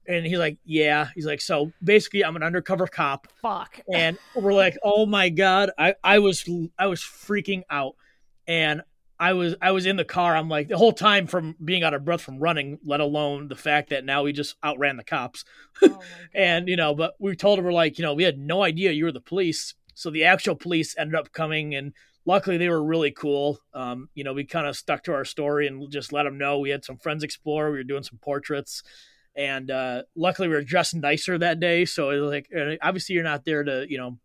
And 0.07 0.25
he's 0.25 0.39
like, 0.39 0.57
yeah. 0.63 1.09
He's 1.13 1.25
like, 1.25 1.41
so 1.41 1.71
basically, 1.83 2.23
I'm 2.23 2.35
an 2.35 2.43
undercover 2.43 2.87
cop. 2.87 3.27
Fuck. 3.41 3.81
And 3.93 4.17
we're 4.35 4.53
like, 4.53 4.77
oh 4.83 5.05
my 5.05 5.29
god, 5.29 5.71
I 5.77 5.95
I 6.03 6.19
was 6.19 6.47
I 6.77 6.87
was 6.87 7.01
freaking 7.01 7.63
out, 7.69 7.95
and 8.47 8.81
I 9.19 9.33
was 9.33 9.55
I 9.61 9.71
was 9.71 9.85
in 9.85 9.95
the 9.95 10.05
car. 10.05 10.35
I'm 10.35 10.49
like 10.49 10.67
the 10.67 10.77
whole 10.77 10.93
time 10.93 11.27
from 11.27 11.55
being 11.63 11.83
out 11.83 11.93
of 11.93 12.05
breath 12.05 12.21
from 12.21 12.39
running, 12.39 12.79
let 12.85 12.99
alone 12.99 13.47
the 13.47 13.55
fact 13.55 13.89
that 13.89 14.05
now 14.05 14.23
we 14.23 14.31
just 14.31 14.55
outran 14.63 14.97
the 14.97 15.03
cops. 15.03 15.43
Oh 15.81 15.99
and 16.33 16.67
you 16.67 16.75
know, 16.75 16.93
but 16.93 17.15
we 17.19 17.35
told 17.35 17.59
him 17.59 17.65
we're 17.65 17.73
like, 17.73 17.97
you 17.97 18.03
know, 18.03 18.13
we 18.13 18.23
had 18.23 18.37
no 18.37 18.63
idea 18.63 18.91
you 18.91 19.05
were 19.05 19.11
the 19.11 19.19
police. 19.19 19.73
So 19.95 20.11
the 20.11 20.25
actual 20.25 20.55
police 20.55 20.95
ended 20.97 21.15
up 21.15 21.31
coming, 21.31 21.73
and 21.73 21.93
luckily 22.25 22.57
they 22.57 22.69
were 22.69 22.83
really 22.83 23.11
cool. 23.11 23.59
Um, 23.73 24.09
you 24.13 24.23
know, 24.23 24.33
we 24.33 24.45
kind 24.45 24.67
of 24.67 24.77
stuck 24.77 25.03
to 25.03 25.13
our 25.13 25.25
story 25.25 25.67
and 25.67 25.91
just 25.91 26.13
let 26.13 26.23
them 26.23 26.37
know 26.37 26.59
we 26.59 26.69
had 26.69 26.85
some 26.85 26.97
friends 26.97 27.23
explore. 27.23 27.71
We 27.71 27.77
were 27.77 27.83
doing 27.83 28.03
some 28.03 28.19
portraits 28.19 28.83
and 29.37 29.69
uh, 29.69 30.01
luckily 30.15 30.47
we 30.47 30.55
were 30.55 30.63
dressed 30.63 30.95
nicer 30.95 31.37
that 31.37 31.59
day. 31.59 31.85
So 31.85 32.09
it 32.09 32.19
was 32.19 32.31
like 32.31 32.49
obviously 32.81 33.15
you're 33.15 33.23
not 33.23 33.45
there 33.45 33.63
to 33.63 33.85
you 33.87 33.97
know 33.97 34.17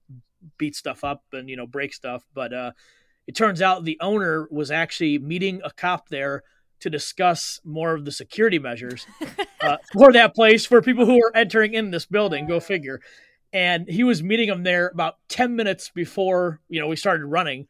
beat 0.59 0.75
stuff 0.75 1.05
up 1.05 1.22
and 1.33 1.48
you 1.48 1.57
know 1.57 1.66
break 1.66 1.92
stuff, 1.92 2.25
but 2.35 2.53
uh, 2.53 2.72
it 3.27 3.37
turns 3.37 3.61
out 3.61 3.85
the 3.85 3.98
owner 4.01 4.48
was 4.51 4.70
actually 4.70 5.18
meeting 5.18 5.61
a 5.62 5.70
cop 5.70 6.09
there 6.09 6.42
to 6.81 6.90
discuss 6.90 7.61
more 7.64 7.94
of 7.94 8.05
the 8.05 8.11
security 8.11 8.59
measures 8.59 9.07
uh, 9.61 9.77
for 9.92 10.12
that 10.12 10.35
place 10.35 10.66
for 10.66 10.83
people 10.83 11.07
who 11.07 11.22
are 11.22 11.37
entering 11.37 11.75
in 11.75 11.90
this 11.90 12.07
building. 12.07 12.48
Go 12.48 12.59
figure. 12.59 13.01
And 13.53 13.87
he 13.87 14.03
was 14.03 14.22
meeting 14.22 14.48
him 14.48 14.62
there 14.62 14.88
about 14.88 15.16
ten 15.29 15.55
minutes 15.55 15.90
before 15.90 16.61
you 16.70 16.81
know 16.81 16.88
we 16.88 16.96
started 16.96 17.27
running. 17.27 17.66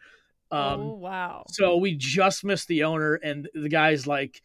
Um, 0.53 0.81
oh 0.81 0.95
wow! 0.95 1.45
So 1.49 1.77
we 1.77 1.97
just 1.97 2.45
missed 2.45 2.69
the 2.69 2.85
owner, 2.85 3.15
and 3.15 3.49
the 3.53 3.69
guy's 3.69 4.07
like, 4.07 4.43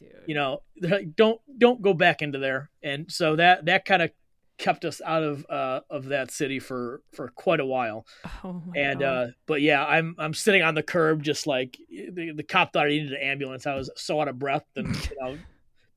Dude. 0.00 0.10
you 0.26 0.34
know, 0.34 0.62
like, 0.80 1.16
don't 1.16 1.40
don't 1.58 1.82
go 1.82 1.94
back 1.94 2.22
into 2.22 2.38
there. 2.38 2.70
And 2.82 3.10
so 3.10 3.36
that 3.36 3.66
that 3.66 3.84
kind 3.84 4.02
of 4.02 4.10
kept 4.58 4.84
us 4.84 5.00
out 5.04 5.22
of 5.22 5.46
uh, 5.48 5.80
of 5.88 6.06
that 6.06 6.30
city 6.30 6.58
for 6.58 7.00
for 7.12 7.28
quite 7.28 7.60
a 7.60 7.66
while. 7.66 8.06
Oh 8.44 8.62
and 8.76 9.02
uh, 9.02 9.26
but 9.46 9.62
yeah, 9.62 9.84
I'm 9.84 10.16
I'm 10.18 10.34
sitting 10.34 10.62
on 10.62 10.74
the 10.74 10.82
curb 10.82 11.22
just 11.22 11.46
like 11.46 11.78
the, 11.88 12.32
the 12.32 12.42
cop 12.42 12.72
thought 12.72 12.86
I 12.86 12.90
needed 12.90 13.12
an 13.12 13.22
ambulance. 13.22 13.66
I 13.66 13.74
was 13.74 13.90
so 13.96 14.20
out 14.20 14.28
of 14.28 14.38
breath 14.38 14.66
and 14.76 14.88
you 15.10 15.16
know 15.20 15.38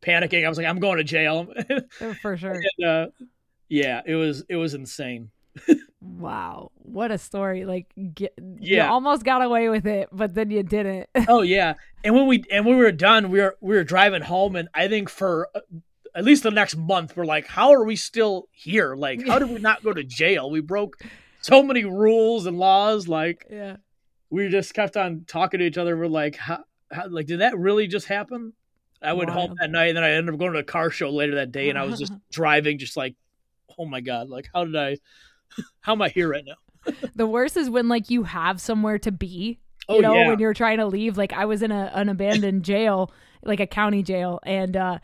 panicking. 0.01 0.45
I 0.45 0.49
was 0.49 0.57
like, 0.57 0.67
I'm 0.67 0.79
going 0.79 0.97
to 0.97 1.03
jail 1.03 1.47
oh, 2.01 2.13
for 2.21 2.37
sure. 2.37 2.61
and, 2.77 2.87
uh, 2.87 3.07
yeah, 3.67 4.01
it 4.05 4.15
was 4.15 4.43
it 4.47 4.55
was 4.55 4.73
insane. 4.73 5.31
Wow, 6.01 6.71
what 6.75 7.11
a 7.11 7.17
story! 7.17 7.65
Like, 7.65 7.87
get, 8.13 8.33
yeah, 8.59 8.85
you 8.85 8.91
almost 8.91 9.23
got 9.23 9.41
away 9.41 9.69
with 9.69 9.85
it, 9.85 10.09
but 10.11 10.33
then 10.33 10.49
you 10.51 10.63
didn't. 10.63 11.09
oh 11.27 11.41
yeah, 11.41 11.75
and 12.03 12.15
when 12.15 12.27
we 12.27 12.43
and 12.51 12.65
when 12.65 12.77
we 12.77 12.83
were 12.83 12.91
done, 12.91 13.29
we 13.29 13.39
were 13.39 13.57
we 13.61 13.75
were 13.75 13.83
driving 13.83 14.21
home, 14.21 14.55
and 14.55 14.69
I 14.73 14.87
think 14.87 15.09
for 15.09 15.49
uh, 15.55 15.61
at 16.15 16.23
least 16.23 16.43
the 16.43 16.51
next 16.51 16.75
month, 16.75 17.15
we're 17.15 17.25
like, 17.25 17.47
how 17.47 17.71
are 17.71 17.83
we 17.83 17.95
still 17.95 18.47
here? 18.51 18.95
Like, 18.95 19.25
how 19.25 19.39
did 19.39 19.49
we 19.49 19.59
not 19.59 19.83
go 19.83 19.93
to 19.93 20.03
jail? 20.03 20.49
We 20.49 20.61
broke 20.61 20.97
so 21.41 21.63
many 21.63 21.85
rules 21.85 22.45
and 22.45 22.57
laws. 22.57 23.07
Like, 23.07 23.45
yeah, 23.51 23.77
we 24.29 24.49
just 24.49 24.73
kept 24.73 24.97
on 24.97 25.25
talking 25.27 25.59
to 25.59 25.65
each 25.65 25.77
other. 25.77 25.95
We're 25.95 26.07
like, 26.07 26.35
how, 26.35 26.63
how 26.91 27.07
like, 27.07 27.27
did 27.27 27.39
that 27.39 27.57
really 27.57 27.87
just 27.87 28.07
happen? 28.07 28.53
I 29.01 29.13
went 29.13 29.29
Wild. 29.29 29.49
home 29.49 29.57
that 29.59 29.71
night, 29.71 29.89
and 29.89 29.97
then 29.97 30.03
I 30.03 30.11
ended 30.11 30.33
up 30.33 30.39
going 30.39 30.53
to 30.53 30.59
a 30.59 30.63
car 30.63 30.91
show 30.91 31.09
later 31.09 31.35
that 31.35 31.51
day, 31.51 31.69
and 31.69 31.77
I 31.77 31.85
was 31.85 31.99
just 31.99 32.13
driving, 32.31 32.77
just 32.77 32.95
like, 32.95 33.15
oh 33.77 33.85
my 33.85 34.01
god, 34.01 34.29
like, 34.29 34.49
how 34.53 34.65
did 34.65 34.75
I, 34.75 34.97
how 35.81 35.93
am 35.93 36.01
I 36.01 36.09
here 36.09 36.29
right 36.29 36.45
now? 36.45 36.93
the 37.15 37.27
worst 37.27 37.57
is 37.57 37.69
when 37.69 37.87
like 37.87 38.09
you 38.09 38.23
have 38.23 38.59
somewhere 38.59 38.99
to 38.99 39.11
be. 39.11 39.59
You 39.89 39.97
oh, 39.97 39.99
know, 39.99 40.13
yeah. 40.13 40.27
when 40.29 40.39
you're 40.39 40.53
trying 40.53 40.77
to 40.77 40.85
leave. 40.85 41.17
Like 41.17 41.33
I 41.33 41.45
was 41.45 41.61
in 41.61 41.71
a, 41.71 41.91
an 41.93 42.09
abandoned 42.09 42.63
jail, 42.63 43.11
like 43.43 43.59
a 43.59 43.67
county 43.67 44.03
jail, 44.03 44.39
and 44.43 44.77
uh 44.77 44.99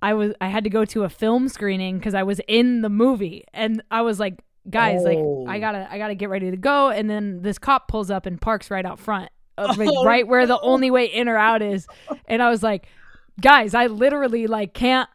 I 0.00 0.14
was 0.14 0.32
I 0.40 0.48
had 0.48 0.64
to 0.64 0.70
go 0.70 0.84
to 0.86 1.04
a 1.04 1.08
film 1.08 1.48
screening 1.48 1.98
because 1.98 2.14
I 2.14 2.24
was 2.24 2.40
in 2.48 2.82
the 2.82 2.90
movie, 2.90 3.44
and 3.52 3.82
I 3.90 4.02
was 4.02 4.18
like, 4.18 4.42
guys, 4.68 5.00
oh. 5.02 5.04
like 5.04 5.18
I 5.54 5.58
oh. 5.58 5.60
gotta 5.60 5.88
I 5.90 5.98
gotta 5.98 6.14
get 6.14 6.28
ready 6.28 6.50
to 6.50 6.56
go, 6.56 6.90
and 6.90 7.08
then 7.08 7.42
this 7.42 7.58
cop 7.58 7.88
pulls 7.88 8.10
up 8.10 8.26
and 8.26 8.40
parks 8.40 8.70
right 8.70 8.84
out 8.84 8.98
front, 8.98 9.30
of, 9.56 9.78
like, 9.78 9.88
oh, 9.90 10.04
right 10.04 10.26
where 10.26 10.46
the 10.46 10.60
only 10.60 10.90
way 10.90 11.06
in 11.06 11.28
or 11.28 11.36
out 11.36 11.62
is, 11.62 11.86
and 12.26 12.42
I 12.42 12.50
was 12.50 12.62
like, 12.62 12.88
guys, 13.40 13.74
I 13.74 13.86
literally 13.86 14.48
like 14.48 14.74
can't 14.74 15.08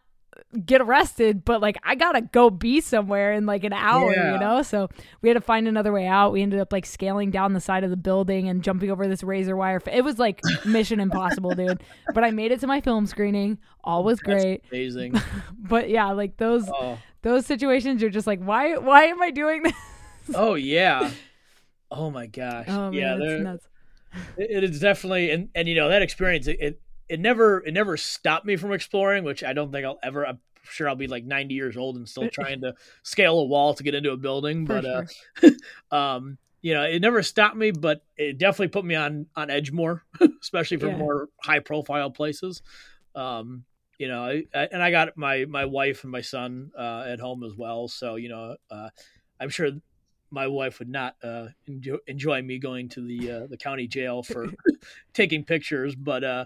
get 0.65 0.81
arrested, 0.81 1.43
but 1.43 1.61
like 1.61 1.77
I 1.83 1.95
gotta 1.95 2.21
go 2.21 2.49
be 2.49 2.79
somewhere 2.81 3.33
in 3.33 3.45
like 3.45 3.63
an 3.63 3.73
hour, 3.73 4.13
yeah. 4.13 4.33
you 4.33 4.39
know? 4.39 4.61
So 4.61 4.89
we 5.21 5.29
had 5.29 5.35
to 5.35 5.41
find 5.41 5.67
another 5.67 5.91
way 5.91 6.07
out. 6.07 6.31
We 6.31 6.41
ended 6.41 6.59
up 6.59 6.71
like 6.71 6.85
scaling 6.85 7.31
down 7.31 7.53
the 7.53 7.59
side 7.59 7.83
of 7.83 7.89
the 7.89 7.97
building 7.97 8.47
and 8.47 8.63
jumping 8.63 8.89
over 8.89 9.07
this 9.07 9.23
razor 9.23 9.55
wire. 9.55 9.81
It 9.91 10.03
was 10.03 10.19
like 10.19 10.41
mission 10.65 10.99
impossible, 10.99 11.51
dude. 11.51 11.83
But 12.13 12.23
I 12.23 12.31
made 12.31 12.51
it 12.51 12.59
to 12.61 12.67
my 12.67 12.81
film 12.81 13.05
screening. 13.05 13.57
All 13.83 14.03
was 14.03 14.19
That's 14.19 14.43
great. 14.43 14.63
Amazing. 14.71 15.15
but 15.57 15.89
yeah, 15.89 16.11
like 16.11 16.37
those 16.37 16.69
oh. 16.69 16.97
those 17.21 17.45
situations 17.45 18.01
you're 18.01 18.09
just 18.09 18.27
like, 18.27 18.41
why 18.41 18.77
why 18.77 19.05
am 19.05 19.21
I 19.21 19.31
doing 19.31 19.63
this? 19.63 19.73
Oh 20.33 20.55
yeah. 20.55 21.11
Oh 21.91 22.09
my 22.09 22.27
gosh. 22.27 22.65
Oh, 22.69 22.91
man, 22.91 23.43
yeah. 23.43 23.55
It 24.37 24.63
is 24.63 24.79
definitely 24.79 25.31
and 25.31 25.49
and 25.53 25.67
you 25.67 25.75
know 25.75 25.89
that 25.89 26.01
experience 26.01 26.47
it, 26.47 26.57
it 26.59 26.81
it 27.09 27.19
never 27.19 27.63
it 27.65 27.73
never 27.73 27.97
stopped 27.97 28.45
me 28.45 28.55
from 28.55 28.73
exploring, 28.73 29.23
which 29.23 29.43
I 29.43 29.53
don't 29.53 29.71
think 29.71 29.85
I'll 29.85 29.99
ever. 30.03 30.25
I'm 30.27 30.39
sure 30.63 30.89
I'll 30.89 30.95
be 30.95 31.07
like 31.07 31.23
90 31.23 31.53
years 31.53 31.77
old 31.77 31.95
and 31.95 32.07
still 32.07 32.29
trying 32.31 32.61
to 32.61 32.75
scale 33.03 33.39
a 33.39 33.45
wall 33.45 33.73
to 33.73 33.83
get 33.83 33.95
into 33.95 34.11
a 34.11 34.17
building. 34.17 34.65
But 34.65 34.83
sure. 34.83 35.07
uh, 35.91 35.95
um, 35.95 36.37
you 36.61 36.73
know, 36.73 36.83
it 36.83 36.99
never 37.01 37.23
stopped 37.23 37.55
me, 37.55 37.71
but 37.71 38.03
it 38.17 38.37
definitely 38.37 38.69
put 38.69 38.85
me 38.85 38.95
on 38.95 39.27
on 39.35 39.49
edge 39.49 39.71
more, 39.71 40.03
especially 40.41 40.77
for 40.77 40.87
yeah. 40.87 40.97
more 40.97 41.29
high 41.41 41.59
profile 41.59 42.11
places. 42.11 42.61
Um, 43.15 43.63
you 43.97 44.07
know, 44.07 44.23
I, 44.23 44.43
I, 44.53 44.67
and 44.71 44.83
I 44.83 44.91
got 44.91 45.17
my 45.17 45.45
my 45.45 45.65
wife 45.65 46.03
and 46.03 46.11
my 46.11 46.21
son 46.21 46.71
uh, 46.77 47.05
at 47.07 47.19
home 47.19 47.43
as 47.43 47.55
well, 47.55 47.87
so 47.87 48.15
you 48.15 48.29
know, 48.29 48.55
uh, 48.69 48.89
I'm 49.39 49.49
sure 49.49 49.71
my 50.29 50.47
wife 50.47 50.79
would 50.79 50.89
not 50.89 51.15
uh, 51.23 51.47
enjoy, 51.67 51.97
enjoy 52.05 52.41
me 52.41 52.59
going 52.59 52.89
to 52.89 53.01
the 53.01 53.31
uh, 53.31 53.47
the 53.47 53.57
county 53.57 53.87
jail 53.87 54.23
for 54.23 54.47
taking 55.13 55.43
pictures, 55.43 55.95
but 55.95 56.23
uh, 56.23 56.45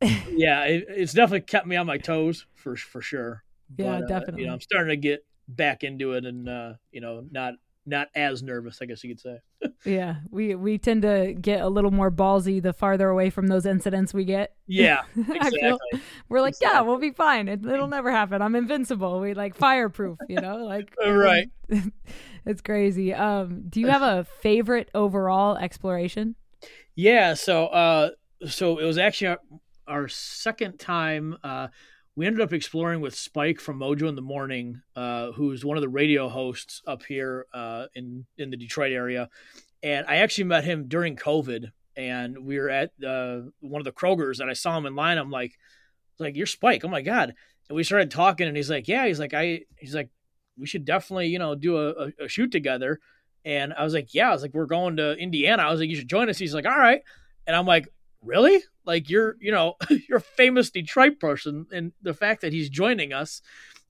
yeah, 0.30 0.64
it, 0.64 0.86
it's 0.88 1.12
definitely 1.12 1.42
kept 1.42 1.66
me 1.66 1.76
on 1.76 1.86
my 1.86 1.98
toes 1.98 2.46
for 2.54 2.76
for 2.76 3.02
sure. 3.02 3.44
Yeah, 3.76 4.00
but, 4.00 4.08
definitely. 4.08 4.34
Uh, 4.34 4.38
you 4.38 4.46
know, 4.46 4.54
I'm 4.54 4.60
starting 4.60 4.88
to 4.88 4.96
get 4.96 5.24
back 5.48 5.84
into 5.84 6.12
it, 6.12 6.24
and 6.24 6.48
uh, 6.48 6.72
you 6.90 7.00
know, 7.00 7.24
not 7.30 7.54
not 7.86 8.08
as 8.14 8.42
nervous, 8.42 8.78
I 8.80 8.86
guess 8.86 9.02
you 9.04 9.14
could 9.14 9.20
say. 9.20 9.38
yeah, 9.84 10.16
we 10.30 10.54
we 10.54 10.78
tend 10.78 11.02
to 11.02 11.34
get 11.38 11.60
a 11.60 11.68
little 11.68 11.90
more 11.90 12.10
ballsy 12.10 12.62
the 12.62 12.72
farther 12.72 13.08
away 13.08 13.30
from 13.30 13.48
those 13.48 13.66
incidents 13.66 14.14
we 14.14 14.24
get. 14.24 14.54
Yeah, 14.66 15.02
exactly. 15.16 15.60
feel, 15.60 15.78
we're 16.28 16.40
like, 16.40 16.52
exactly. 16.52 16.76
yeah, 16.76 16.80
we'll 16.82 16.98
be 16.98 17.10
fine. 17.10 17.48
It, 17.48 17.62
will 17.62 17.88
never 17.88 18.10
happen. 18.10 18.40
I'm 18.42 18.54
invincible. 18.54 19.20
We 19.20 19.34
like 19.34 19.54
fireproof. 19.54 20.18
You 20.28 20.40
know, 20.40 20.64
like 20.64 20.94
right. 21.04 21.50
it's 22.46 22.62
crazy. 22.62 23.12
Um, 23.12 23.64
do 23.68 23.80
you 23.80 23.88
have 23.88 24.02
a 24.02 24.24
favorite 24.40 24.90
overall 24.94 25.56
exploration? 25.56 26.36
Yeah. 26.94 27.34
So, 27.34 27.66
uh, 27.66 28.10
so 28.46 28.78
it 28.78 28.84
was 28.84 28.98
actually 28.98 29.36
our 29.90 30.08
second 30.08 30.78
time, 30.78 31.36
uh, 31.42 31.68
we 32.16 32.26
ended 32.26 32.40
up 32.40 32.52
exploring 32.52 33.00
with 33.00 33.14
Spike 33.14 33.60
from 33.60 33.78
Mojo 33.78 34.08
in 34.08 34.14
the 34.14 34.22
Morning, 34.22 34.82
uh, 34.96 35.32
who's 35.32 35.64
one 35.64 35.76
of 35.76 35.80
the 35.80 35.88
radio 35.88 36.28
hosts 36.28 36.80
up 36.86 37.02
here 37.02 37.46
uh, 37.52 37.86
in 37.94 38.26
in 38.38 38.50
the 38.50 38.56
Detroit 38.56 38.92
area. 38.92 39.28
And 39.82 40.06
I 40.06 40.16
actually 40.16 40.44
met 40.44 40.64
him 40.64 40.88
during 40.88 41.16
COVID, 41.16 41.72
and 41.96 42.44
we 42.44 42.58
were 42.58 42.70
at 42.70 42.90
uh, 43.04 43.40
one 43.60 43.80
of 43.80 43.84
the 43.84 43.92
Krogers, 43.92 44.40
and 44.40 44.50
I 44.50 44.54
saw 44.54 44.76
him 44.76 44.86
in 44.86 44.94
line. 44.94 45.18
I'm 45.18 45.30
like, 45.30 45.58
like 46.18 46.36
you're 46.36 46.46
Spike. 46.46 46.84
Oh 46.84 46.88
my 46.88 47.02
god! 47.02 47.34
And 47.68 47.76
we 47.76 47.84
started 47.84 48.10
talking, 48.10 48.46
and 48.46 48.56
he's 48.56 48.70
like, 48.70 48.88
yeah. 48.88 49.06
He's 49.06 49.20
like, 49.20 49.34
I. 49.34 49.62
He's 49.76 49.94
like, 49.94 50.10
we 50.58 50.66
should 50.66 50.84
definitely, 50.84 51.28
you 51.28 51.38
know, 51.38 51.54
do 51.54 51.78
a, 51.78 51.90
a, 51.90 52.24
a 52.24 52.28
shoot 52.28 52.52
together. 52.52 53.00
And 53.44 53.72
I 53.72 53.84
was 53.84 53.94
like, 53.94 54.14
yeah. 54.14 54.28
I 54.28 54.32
was 54.32 54.42
like, 54.42 54.52
we're 54.52 54.66
going 54.66 54.96
to 54.96 55.16
Indiana. 55.16 55.62
I 55.62 55.70
was 55.70 55.80
like, 55.80 55.88
you 55.88 55.96
should 55.96 56.08
join 56.08 56.28
us. 56.28 56.38
He's 56.38 56.54
like, 56.54 56.66
all 56.66 56.78
right. 56.78 57.00
And 57.46 57.56
I'm 57.56 57.66
like, 57.66 57.88
really? 58.22 58.62
Like 58.84 59.10
you're, 59.10 59.36
you 59.40 59.52
know, 59.52 59.74
you're 60.08 60.18
a 60.18 60.22
famous 60.22 60.70
Detroit 60.70 61.20
person, 61.20 61.66
and 61.72 61.92
the 62.02 62.14
fact 62.14 62.42
that 62.42 62.52
he's 62.52 62.68
joining 62.68 63.12
us. 63.12 63.42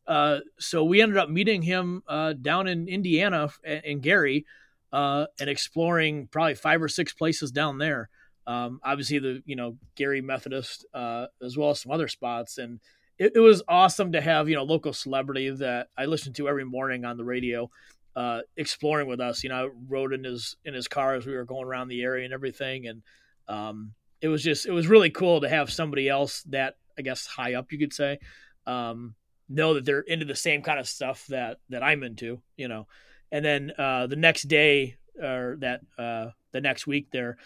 Uh, 0.07 0.40
so 0.59 0.83
we 0.83 1.01
ended 1.01 1.19
up 1.19 1.29
meeting 1.29 1.62
him 1.62 2.03
uh, 2.09 2.33
down 2.33 2.66
in 2.66 2.88
Indiana 2.88 3.49
in 3.64 4.01
Gary, 4.01 4.45
uh, 4.93 5.27
and 5.38 5.49
exploring 5.49 6.27
probably 6.27 6.55
five 6.55 6.83
or 6.83 6.88
six 6.88 7.12
places 7.12 7.51
down 7.51 7.79
there. 7.79 8.09
Um, 8.47 8.81
obviously, 8.83 9.19
the 9.19 9.43
you 9.47 9.57
know 9.57 9.77
Gary 9.95 10.21
Methodist, 10.21 10.85
uh, 10.95 11.27
as 11.43 11.57
well 11.57 11.71
as 11.71 11.81
some 11.81 11.93
other 11.93 12.09
spots, 12.09 12.59
and 12.59 12.81
it, 13.19 13.33
it, 13.37 13.40
was 13.40 13.62
awesome 13.69 14.12
to 14.12 14.21
have 14.21 14.49
you 14.49 14.57
know 14.57 14.64
local 14.64 14.93
celebrity 14.93 15.51
that 15.51 15.88
I 15.97 16.07
listened 16.07 16.35
to 16.37 16.49
every 16.49 16.64
morning 16.64 17.05
on 17.05 17.16
the 17.16 17.25
radio, 17.25 17.71
uh, 18.16 18.40
exploring 18.57 19.07
with 19.07 19.21
us. 19.21 19.45
You 19.45 19.51
know, 19.51 19.66
I 19.66 19.69
rode 19.88 20.12
in 20.12 20.25
his 20.25 20.57
in 20.64 20.75
his 20.75 20.88
car 20.88 21.14
as 21.14 21.27
we 21.27 21.35
were 21.35 21.45
going 21.45 21.66
around 21.66 21.88
the 21.88 22.03
area 22.03 22.25
and 22.25 22.35
everything, 22.35 22.87
and 22.87 23.03
um, 23.47 23.93
it 24.21 24.29
was 24.29 24.43
just 24.43 24.67
it 24.67 24.73
was 24.73 24.87
really 24.87 25.11
cool 25.11 25.41
to 25.41 25.49
have 25.49 25.73
somebody 25.73 26.09
else 26.09 26.43
that 26.45 26.77
I 26.99 27.03
guess 27.03 27.27
high 27.27 27.55
up 27.55 27.73
you 27.73 27.79
could 27.79 27.93
say 27.93 28.19
um, 28.67 29.15
know 29.49 29.75
that 29.75 29.85
they're 29.85 30.01
into 30.01 30.25
the 30.25 30.37
same 30.37 30.63
kind 30.63 30.79
of 30.79 30.89
stuff 30.89 31.27
that 31.29 31.59
that 31.71 31.83
I'm 31.83 32.03
into, 32.03 32.41
you 32.57 32.69
know. 32.69 32.87
And 33.33 33.45
then 33.45 33.73
uh, 33.79 34.07
the 34.07 34.17
next 34.17 34.45
day 34.45 34.97
or 35.21 35.57
that 35.61 35.81
uh, 35.99 36.31
the 36.53 36.61
next 36.61 36.87
week 36.87 37.09
there, 37.13 37.37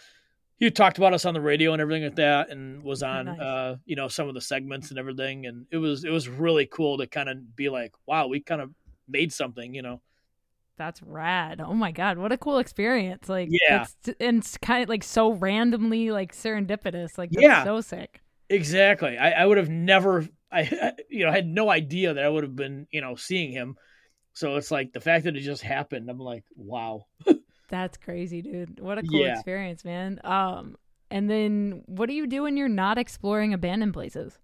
he 0.56 0.70
talked 0.70 0.98
about 0.98 1.14
us 1.14 1.24
on 1.24 1.34
the 1.34 1.40
radio 1.40 1.72
and 1.72 1.82
everything 1.82 2.04
like 2.04 2.16
that, 2.16 2.50
and 2.50 2.82
was 2.82 3.02
oh, 3.02 3.08
on 3.08 3.26
nice. 3.26 3.40
uh, 3.40 3.76
you 3.84 3.96
know 3.96 4.08
some 4.08 4.28
of 4.28 4.34
the 4.34 4.40
segments 4.40 4.90
and 4.90 4.98
everything, 4.98 5.46
and 5.46 5.66
it 5.70 5.78
was 5.78 6.04
it 6.04 6.10
was 6.10 6.28
really 6.28 6.66
cool 6.66 6.98
to 6.98 7.06
kind 7.06 7.28
of 7.28 7.56
be 7.56 7.68
like, 7.68 7.92
wow, 8.06 8.26
we 8.26 8.40
kind 8.40 8.60
of 8.60 8.70
made 9.08 9.32
something, 9.32 9.74
you 9.74 9.82
know 9.82 10.00
that's 10.76 11.02
rad. 11.02 11.60
Oh 11.60 11.74
my 11.74 11.92
god, 11.92 12.18
what 12.18 12.32
a 12.32 12.38
cool 12.38 12.58
experience! 12.58 13.28
Like, 13.28 13.48
yeah, 13.50 13.86
and 14.20 14.38
it's 14.38 14.56
kind 14.58 14.82
of 14.82 14.88
like 14.88 15.04
so 15.04 15.32
randomly 15.32 16.10
like 16.10 16.34
serendipitous. 16.34 17.18
Like, 17.18 17.30
yeah, 17.32 17.64
so 17.64 17.80
sick. 17.80 18.20
Exactly. 18.50 19.16
I, 19.18 19.42
I 19.42 19.46
would 19.46 19.58
have 19.58 19.70
never, 19.70 20.26
I 20.50 20.92
you 21.08 21.24
know, 21.24 21.30
I 21.30 21.34
had 21.34 21.46
no 21.46 21.70
idea 21.70 22.14
that 22.14 22.24
I 22.24 22.28
would 22.28 22.44
have 22.44 22.56
been, 22.56 22.86
you 22.90 23.00
know, 23.00 23.16
seeing 23.16 23.52
him. 23.52 23.76
So 24.32 24.56
it's 24.56 24.70
like 24.70 24.92
the 24.92 25.00
fact 25.00 25.24
that 25.24 25.36
it 25.36 25.40
just 25.40 25.62
happened. 25.62 26.10
I'm 26.10 26.18
like, 26.18 26.44
wow. 26.56 27.06
that's 27.68 27.96
crazy, 27.96 28.42
dude. 28.42 28.80
What 28.80 28.98
a 28.98 29.02
cool 29.02 29.20
yeah. 29.20 29.34
experience, 29.34 29.84
man. 29.84 30.20
Um, 30.24 30.76
and 31.10 31.30
then 31.30 31.82
what 31.86 32.08
do 32.08 32.14
you 32.14 32.26
do 32.26 32.42
when 32.42 32.56
you're 32.56 32.68
not 32.68 32.98
exploring 32.98 33.54
abandoned 33.54 33.94
places? 33.94 34.38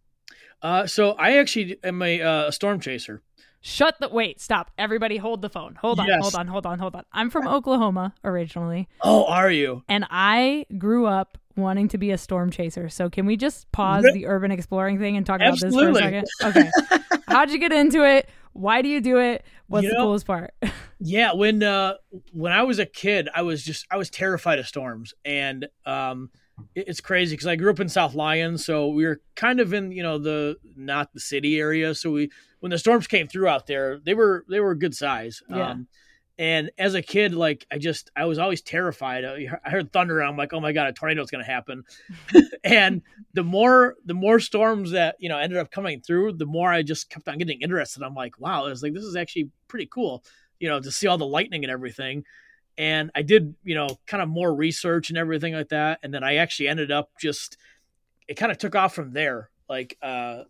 Uh, 0.62 0.86
so 0.86 1.12
I 1.12 1.38
actually 1.38 1.78
am 1.82 2.02
a, 2.02 2.22
uh, 2.22 2.48
a 2.48 2.52
storm 2.52 2.80
chaser. 2.80 3.22
Shut 3.62 3.96
the 4.00 4.08
wait, 4.08 4.40
stop. 4.40 4.70
Everybody 4.78 5.18
hold 5.18 5.42
the 5.42 5.50
phone. 5.50 5.74
Hold 5.82 6.00
on, 6.00 6.06
Yes. 6.06 6.22
hold 6.22 6.34
on, 6.34 6.46
hold 6.46 6.64
on, 6.66 6.78
hold 6.78 6.94
on. 6.94 7.04
I'm 7.12 7.28
from 7.28 7.46
Oklahoma 7.46 8.14
originally, 8.24 8.88
Oh, 9.02 9.26
are 9.26 9.50
you? 9.50 9.82
and 9.88 10.06
I 10.10 10.64
grew 10.78 11.06
up 11.06 11.36
wanting 11.56 11.88
to 11.88 11.98
be 11.98 12.10
a 12.10 12.16
storm 12.16 12.50
chaser. 12.50 12.88
So 12.88 13.10
can 13.10 13.26
we 13.26 13.36
just 13.36 13.70
pause 13.70 14.04
the 14.14 14.26
urban 14.26 14.50
exploring 14.50 14.98
thing 14.98 15.16
and 15.18 15.26
talk 15.26 15.42
Absolutely. 15.42 16.00
about 16.00 16.10
this 16.10 16.30
for 16.40 16.48
a 16.48 16.52
second? 16.52 16.70
Okay. 16.96 17.20
How'd 17.28 17.50
you 17.50 17.58
get 17.58 17.72
into 17.72 18.02
it? 18.02 18.30
Why 18.54 18.80
do 18.80 18.88
you 18.88 19.00
do 19.02 19.18
it? 19.18 19.44
What's 19.66 19.84
You 19.84 19.90
the 19.90 19.96
coolest 19.96 20.26
part? 20.26 20.54
Yeah, 21.02 21.32
when 21.32 21.62
uh 21.62 21.94
when 22.34 22.52
I 22.52 22.62
was 22.64 22.78
a 22.78 22.84
kid, 22.84 23.30
I 23.34 23.40
was 23.40 23.64
just 23.64 23.86
I 23.90 23.96
was 23.96 24.10
terrified 24.10 24.58
of 24.58 24.66
storms, 24.66 25.14
and 25.24 25.66
um, 25.86 26.28
it's 26.74 27.00
crazy 27.00 27.34
because 27.34 27.46
I 27.46 27.56
grew 27.56 27.70
up 27.70 27.80
in 27.80 27.88
South 27.88 28.14
Lyon, 28.14 28.58
so 28.58 28.88
we 28.88 29.04
were 29.04 29.20
kind 29.36 29.60
of 29.60 29.72
in 29.72 29.92
you 29.92 30.02
know 30.02 30.18
the 30.18 30.56
not 30.76 31.12
the 31.12 31.20
city 31.20 31.58
area. 31.58 31.94
So 31.94 32.10
we 32.10 32.30
when 32.60 32.70
the 32.70 32.78
storms 32.78 33.06
came 33.06 33.28
through 33.28 33.48
out 33.48 33.66
there, 33.66 33.98
they 33.98 34.14
were 34.14 34.44
they 34.48 34.60
were 34.60 34.74
good 34.74 34.94
size. 34.94 35.42
Yeah. 35.48 35.70
Um, 35.70 35.88
and 36.40 36.70
as 36.78 36.94
a 36.94 37.02
kid, 37.02 37.34
like 37.34 37.66
I 37.70 37.76
just 37.76 38.10
I 38.16 38.24
was 38.24 38.38
always 38.38 38.62
terrified. 38.62 39.26
I 39.26 39.70
heard 39.70 39.92
thunder, 39.92 40.20
and 40.20 40.28
I'm 40.30 40.38
like, 40.38 40.54
oh 40.54 40.60
my 40.60 40.72
god, 40.72 40.86
a 40.86 40.92
tornado's 40.94 41.30
gonna 41.30 41.44
happen. 41.44 41.84
and 42.64 43.02
the 43.34 43.44
more 43.44 43.96
the 44.06 44.14
more 44.14 44.40
storms 44.40 44.92
that 44.92 45.16
you 45.18 45.28
know 45.28 45.36
ended 45.36 45.58
up 45.58 45.70
coming 45.70 46.00
through, 46.00 46.32
the 46.32 46.46
more 46.46 46.72
I 46.72 46.82
just 46.82 47.10
kept 47.10 47.28
on 47.28 47.36
getting 47.36 47.60
interested. 47.60 48.02
I'm 48.02 48.14
like, 48.14 48.40
wow, 48.40 48.66
it's 48.66 48.82
like 48.82 48.94
this 48.94 49.04
is 49.04 49.16
actually 49.16 49.50
pretty 49.68 49.86
cool, 49.86 50.24
you 50.58 50.68
know, 50.70 50.80
to 50.80 50.90
see 50.90 51.06
all 51.06 51.18
the 51.18 51.26
lightning 51.26 51.62
and 51.62 51.70
everything. 51.70 52.24
And 52.80 53.10
I 53.14 53.20
did, 53.20 53.54
you 53.62 53.74
know, 53.74 53.88
kind 54.06 54.22
of 54.22 54.30
more 54.30 54.54
research 54.54 55.10
and 55.10 55.18
everything 55.18 55.52
like 55.52 55.68
that. 55.68 55.98
And 56.02 56.14
then 56.14 56.24
I 56.24 56.36
actually 56.36 56.68
ended 56.68 56.90
up 56.90 57.10
just 57.20 57.58
it 58.26 58.34
kind 58.34 58.50
of 58.50 58.56
took 58.56 58.74
off 58.74 58.94
from 58.94 59.12
there. 59.12 59.50
Like 59.68 59.98
uh 60.00 60.44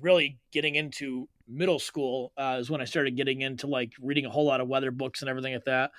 really 0.00 0.38
getting 0.52 0.76
into 0.76 1.28
middle 1.48 1.80
school 1.80 2.32
uh, 2.36 2.58
is 2.60 2.70
when 2.70 2.80
I 2.80 2.84
started 2.84 3.16
getting 3.16 3.40
into 3.40 3.66
like 3.66 3.92
reading 4.00 4.24
a 4.24 4.30
whole 4.30 4.44
lot 4.44 4.60
of 4.60 4.68
weather 4.68 4.92
books 4.92 5.20
and 5.20 5.28
everything 5.28 5.52
like 5.52 5.64
that. 5.64 5.90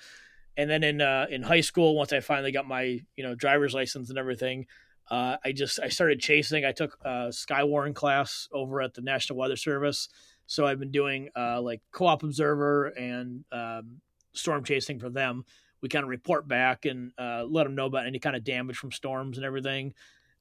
And 0.56 0.70
then 0.70 0.82
in 0.82 1.02
uh, 1.02 1.26
in 1.28 1.42
high 1.42 1.60
school, 1.60 1.94
once 1.94 2.14
I 2.14 2.20
finally 2.20 2.52
got 2.52 2.66
my 2.66 3.00
you 3.16 3.22
know 3.22 3.34
driver's 3.34 3.74
license 3.74 4.08
and 4.08 4.18
everything, 4.18 4.64
uh, 5.10 5.36
I 5.44 5.52
just 5.52 5.78
I 5.78 5.88
started 5.88 6.20
chasing. 6.20 6.64
I 6.64 6.72
took 6.72 6.96
a 7.04 7.28
Skywarn 7.32 7.94
class 7.94 8.48
over 8.50 8.80
at 8.80 8.94
the 8.94 9.02
National 9.02 9.38
Weather 9.38 9.56
Service, 9.56 10.08
so 10.46 10.66
I've 10.66 10.80
been 10.80 10.90
doing 10.90 11.28
uh, 11.36 11.60
like 11.60 11.82
co-op 11.92 12.22
observer 12.22 12.86
and 12.86 13.44
um, 13.52 14.00
storm 14.32 14.64
chasing 14.64 14.98
for 14.98 15.10
them. 15.10 15.44
We 15.80 15.88
kind 15.88 16.02
of 16.02 16.10
report 16.10 16.46
back 16.46 16.84
and 16.84 17.12
uh, 17.18 17.44
let 17.48 17.64
them 17.64 17.74
know 17.74 17.86
about 17.86 18.06
any 18.06 18.18
kind 18.18 18.36
of 18.36 18.44
damage 18.44 18.76
from 18.76 18.92
storms 18.92 19.38
and 19.38 19.46
everything. 19.46 19.94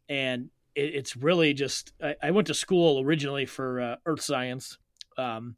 And 0.10 0.50
it, 0.76 0.96
it's 0.96 1.16
really 1.16 1.54
just 1.54 1.94
I, 2.02 2.16
I 2.22 2.32
went 2.32 2.48
to 2.48 2.54
school 2.54 3.00
originally 3.00 3.46
for 3.46 3.82
uh, 3.82 3.96
earth 4.06 4.22
science, 4.22 4.78
um, 5.18 5.56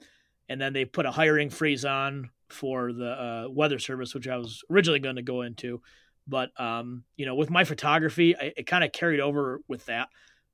and 0.50 0.60
then 0.60 0.74
they 0.74 0.86
put 0.86 1.06
a 1.06 1.12
hiring 1.12 1.50
freeze 1.50 1.86
on 1.86 2.30
for 2.50 2.94
the 2.94 3.10
uh, 3.10 3.50
weather 3.50 3.80
service, 3.80 4.14
which 4.14 4.28
I 4.28 4.38
was 4.38 4.64
originally 4.70 5.00
going 5.00 5.16
to 5.16 5.22
go 5.22 5.42
into. 5.42 5.82
But 6.28 6.52
um, 6.60 7.04
you 7.16 7.26
know, 7.26 7.36
with 7.36 7.50
my 7.50 7.64
photography, 7.64 8.36
I, 8.36 8.54
it 8.58 8.68
kind 8.68 8.84
of 8.84 8.92
carried 8.92 9.20
over 9.20 9.62
with 9.68 9.86
that. 9.86 10.10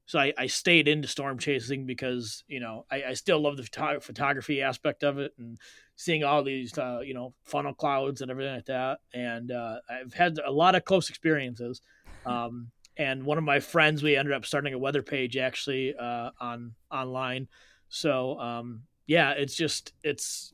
So 0.08 0.20
I, 0.20 0.34
I 0.38 0.48
stayed 0.48 0.88
into 0.88 1.08
storm 1.08 1.38
chasing 1.38 1.86
because 1.86 2.44
you 2.48 2.60
know 2.60 2.86
I, 2.90 3.04
I 3.10 3.14
still 3.14 3.40
love 3.40 3.58
the 3.58 3.64
photo- 3.64 4.00
photography 4.00 4.62
aspect 4.62 5.04
of 5.04 5.20
it 5.20 5.34
and 5.38 5.60
seeing 5.98 6.24
all 6.24 6.44
these 6.44 6.76
uh, 6.78 7.02
you 7.04 7.14
know 7.14 7.34
funnel 7.44 7.74
clouds 7.74 8.22
and 8.22 8.32
everything 8.32 8.56
like 8.56 8.66
that. 8.66 9.00
And 9.14 9.52
uh, 9.52 9.76
I've 9.90 10.14
had 10.14 10.40
a 10.44 10.52
lot 10.52 10.76
of 10.76 10.86
close 10.86 11.10
experiences. 11.10 11.82
Um, 12.26 12.72
and 12.98 13.24
one 13.24 13.38
of 13.38 13.44
my 13.44 13.60
friends, 13.60 14.02
we 14.02 14.16
ended 14.16 14.34
up 14.34 14.46
starting 14.46 14.74
a 14.74 14.80
weather 14.80 15.04
page 15.04 15.38
actually 15.38 15.94
uh, 15.96 16.32
on 16.40 16.74
online. 16.90 17.48
So 17.90 18.40
um, 18.40 18.84
yeah, 19.08 19.32
it's 19.32 19.56
just 19.56 19.94
it's 20.04 20.54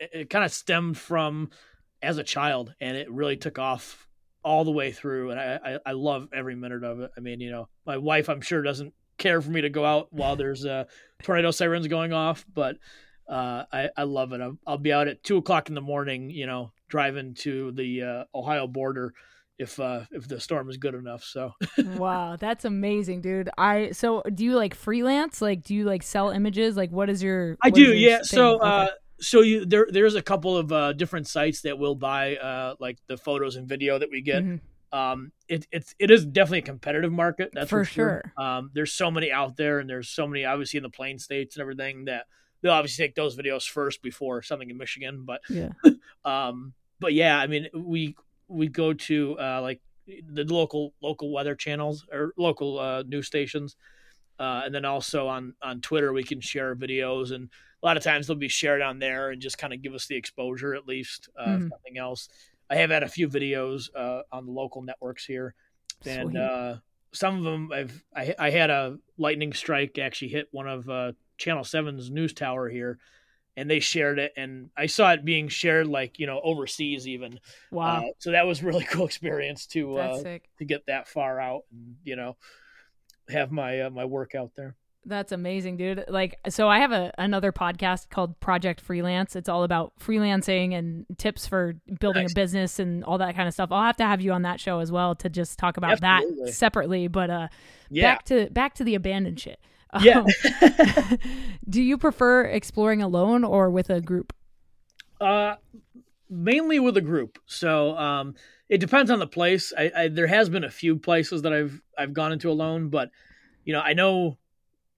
it, 0.00 0.10
it 0.12 0.30
kind 0.30 0.44
of 0.44 0.52
stemmed 0.52 0.96
from 0.96 1.50
as 2.02 2.16
a 2.16 2.24
child, 2.24 2.74
and 2.80 2.96
it 2.96 3.10
really 3.10 3.36
took 3.36 3.58
off 3.58 4.05
all 4.46 4.64
the 4.64 4.70
way 4.70 4.92
through. 4.92 5.32
And 5.32 5.40
I, 5.40 5.58
I 5.64 5.78
I 5.86 5.92
love 5.92 6.28
every 6.32 6.54
minute 6.54 6.84
of 6.84 7.00
it. 7.00 7.10
I 7.16 7.20
mean, 7.20 7.40
you 7.40 7.50
know, 7.50 7.68
my 7.84 7.96
wife 7.96 8.30
I'm 8.30 8.40
sure 8.40 8.62
doesn't 8.62 8.94
care 9.18 9.42
for 9.42 9.50
me 9.50 9.62
to 9.62 9.68
go 9.68 9.84
out 9.84 10.12
while 10.12 10.36
there's 10.42 10.64
uh, 10.64 10.84
tornado 11.22 11.50
sirens 11.50 11.88
going 11.88 12.12
off, 12.12 12.46
but 12.54 12.76
uh, 13.28 13.64
I 13.72 13.90
I 13.96 14.04
love 14.04 14.32
it. 14.32 14.40
I'll, 14.40 14.56
I'll 14.64 14.78
be 14.78 14.92
out 14.92 15.08
at 15.08 15.24
two 15.24 15.38
o'clock 15.38 15.68
in 15.68 15.74
the 15.74 15.80
morning, 15.80 16.30
you 16.30 16.46
know, 16.46 16.70
driving 16.88 17.34
to 17.40 17.72
the 17.72 18.02
uh, 18.02 18.24
Ohio 18.34 18.68
border 18.68 19.12
if 19.58 19.80
uh 19.80 20.02
if 20.10 20.28
the 20.28 20.38
storm 20.38 20.68
is 20.68 20.76
good 20.76 20.94
enough 20.94 21.24
so 21.24 21.50
wow, 21.96 22.36
that's 22.36 22.66
amazing, 22.66 23.22
dude. 23.22 23.48
I 23.56 23.90
so 23.92 24.22
do 24.34 24.44
you 24.44 24.54
like 24.54 24.74
freelance? 24.74 25.40
Like, 25.40 25.64
do 25.64 25.74
you 25.74 25.84
like 25.84 26.02
sell 26.02 26.28
images? 26.30 26.76
Like, 26.76 26.90
what 26.90 27.08
is 27.08 27.22
your? 27.22 27.56
I 27.62 27.70
do, 27.70 27.94
yeah. 27.94 28.18
thing? 28.18 28.24
So, 28.24 28.56
Okay. 28.56 28.66
uh, 28.66 28.86
so 29.20 29.40
you 29.40 29.64
there 29.64 29.86
there's 29.90 30.14
a 30.14 30.22
couple 30.22 30.56
of 30.56 30.72
uh, 30.72 30.92
different 30.92 31.26
sites 31.26 31.62
that 31.62 31.78
will 31.78 31.94
buy 31.94 32.36
uh, 32.36 32.74
like 32.78 32.98
the 33.06 33.16
photos 33.16 33.56
and 33.56 33.68
video 33.68 33.98
that 33.98 34.10
we 34.10 34.20
get. 34.22 34.44
Mhm. 34.44 34.60
Um, 34.92 35.32
it 35.48 35.66
it's 35.72 35.94
it 35.98 36.10
is 36.10 36.24
definitely 36.24 36.60
a 36.60 36.62
competitive 36.62 37.12
market. 37.12 37.50
That's 37.52 37.68
For 37.68 37.84
for, 37.84 37.90
sure. 37.90 38.32
sure. 38.36 38.44
Um, 38.44 38.70
there's 38.72 38.92
so 38.92 39.10
many 39.10 39.32
out 39.32 39.56
there, 39.56 39.78
and 39.78 39.88
there's 39.88 40.08
so 40.08 40.26
many 40.26 40.44
obviously 40.44 40.78
in 40.78 40.82
the 40.82 40.90
plain 40.90 41.18
states 41.18 41.56
and 41.56 41.60
everything 41.62 42.04
that 42.06 42.26
they'll 42.62 42.72
obviously 42.72 43.04
take 43.04 43.14
those 43.14 43.36
videos 43.36 43.68
first 43.68 44.02
before 44.02 44.42
something 44.42 44.70
in 44.70 44.76
Michigan. 44.76 45.24
But 45.24 45.40
yeah, 45.50 45.70
um, 46.24 46.72
but 47.00 47.12
yeah, 47.14 47.38
I 47.38 47.46
mean 47.46 47.68
we 47.74 48.16
we 48.48 48.68
go 48.68 48.92
to 48.92 49.38
uh, 49.38 49.60
like 49.60 49.80
the 50.06 50.44
local 50.44 50.94
local 51.02 51.32
weather 51.32 51.54
channels 51.54 52.06
or 52.12 52.32
local 52.36 52.78
uh, 52.78 53.02
news 53.02 53.26
stations. 53.26 53.76
Uh, 54.38 54.62
and 54.66 54.74
then 54.74 54.84
also 54.84 55.28
on 55.28 55.54
on 55.62 55.80
Twitter, 55.80 56.12
we 56.12 56.22
can 56.22 56.40
share 56.40 56.76
videos, 56.76 57.32
and 57.32 57.48
a 57.82 57.86
lot 57.86 57.96
of 57.96 58.02
times 58.02 58.26
they'll 58.26 58.36
be 58.36 58.48
shared 58.48 58.82
on 58.82 58.98
there 58.98 59.30
and 59.30 59.40
just 59.42 59.58
kind 59.58 59.72
of 59.72 59.82
give 59.82 59.94
us 59.94 60.06
the 60.06 60.16
exposure 60.16 60.74
at 60.74 60.86
least, 60.86 61.28
uh, 61.38 61.56
if 61.58 61.62
Mhm. 61.62 61.70
nothing 61.70 61.98
else. 61.98 62.28
I 62.68 62.76
have 62.76 62.90
had 62.90 63.02
a 63.02 63.08
few 63.08 63.28
videos 63.28 63.88
uh, 63.94 64.22
on 64.32 64.46
the 64.46 64.52
local 64.52 64.82
networks 64.82 65.24
here, 65.24 65.54
and 66.04 66.36
uh, 66.36 66.76
some 67.12 67.38
of 67.38 67.44
them 67.44 67.70
I've 67.72 68.04
I, 68.14 68.34
I 68.38 68.50
had 68.50 68.70
a 68.70 68.98
lightning 69.18 69.52
strike 69.52 69.98
actually 69.98 70.28
hit 70.28 70.48
one 70.50 70.66
of 70.68 70.88
uh, 70.88 71.12
Channel 71.38 71.62
7's 71.64 72.10
news 72.10 72.32
tower 72.34 72.68
here, 72.68 72.98
and 73.56 73.70
they 73.70 73.78
shared 73.80 74.18
it, 74.18 74.32
and 74.36 74.70
I 74.76 74.86
saw 74.86 75.12
it 75.12 75.24
being 75.24 75.48
shared 75.48 75.86
like 75.86 76.18
you 76.18 76.26
know 76.26 76.40
overseas 76.42 77.06
even. 77.06 77.38
wow, 77.70 77.98
Uh, 77.98 78.10
so 78.18 78.32
that 78.32 78.46
was 78.46 78.62
a 78.62 78.66
really 78.70 78.84
cool 78.84 79.06
experience 79.06 79.66
to 79.68 79.96
uh, 79.96 80.18
to 80.58 80.64
get 80.64 80.86
that 80.86 81.06
far 81.08 81.40
out 81.40 81.62
and 81.70 81.96
you 82.04 82.16
know 82.16 82.36
have 83.28 83.50
my 83.52 83.82
uh, 83.82 83.90
my 83.90 84.04
work 84.04 84.34
out 84.34 84.52
there. 84.56 84.74
That's 85.08 85.30
amazing, 85.30 85.76
dude. 85.76 86.04
Like, 86.08 86.36
so 86.48 86.68
I 86.68 86.80
have 86.80 86.90
a 86.90 87.12
another 87.16 87.52
podcast 87.52 88.10
called 88.10 88.38
Project 88.40 88.80
Freelance. 88.80 89.36
It's 89.36 89.48
all 89.48 89.62
about 89.62 89.92
freelancing 90.00 90.74
and 90.74 91.06
tips 91.16 91.46
for 91.46 91.74
building 92.00 92.24
Nice. 92.24 92.32
a 92.32 92.34
business 92.34 92.78
and 92.80 93.04
all 93.04 93.18
that 93.18 93.36
kind 93.36 93.46
of 93.46 93.54
stuff. 93.54 93.70
I'll 93.70 93.84
have 93.84 93.96
to 93.98 94.04
have 94.04 94.20
you 94.20 94.32
on 94.32 94.42
that 94.42 94.58
show 94.58 94.80
as 94.80 94.90
well 94.90 95.14
to 95.16 95.28
just 95.28 95.58
talk 95.60 95.76
about 95.76 96.02
Absolutely. 96.02 96.46
that 96.46 96.54
separately. 96.54 97.06
But 97.06 97.30
uh, 97.30 97.48
Yeah, 97.88 98.14
back 98.14 98.24
to 98.26 98.50
back 98.50 98.74
to 98.74 98.84
the 98.84 98.96
abandoned 98.96 99.38
shit. 99.38 99.60
yeah. 100.02 100.24
Um, 100.24 101.18
do 101.68 101.80
you 101.80 101.96
prefer 101.96 102.42
exploring 102.42 103.00
alone 103.00 103.44
or 103.44 103.70
with 103.70 103.88
a 103.90 104.00
group? 104.00 104.32
Uh, 105.20 105.54
mainly 106.28 106.80
with 106.80 106.96
a 106.96 107.00
group. 107.00 107.38
So 107.46 107.96
um, 107.96 108.34
it 108.68 108.78
depends 108.78 109.10
on 109.12 109.20
the 109.20 109.26
place. 109.28 109.72
I, 109.78 109.92
I 109.96 110.08
there 110.08 110.26
has 110.26 110.48
been 110.48 110.64
a 110.64 110.70
few 110.70 110.96
places 110.96 111.42
that 111.42 111.52
I've 111.52 111.80
I've 111.96 112.12
gone 112.12 112.32
into 112.32 112.50
alone, 112.50 112.88
but 112.88 113.10
you 113.64 113.72
know 113.72 113.80
I 113.80 113.92
know 113.92 114.36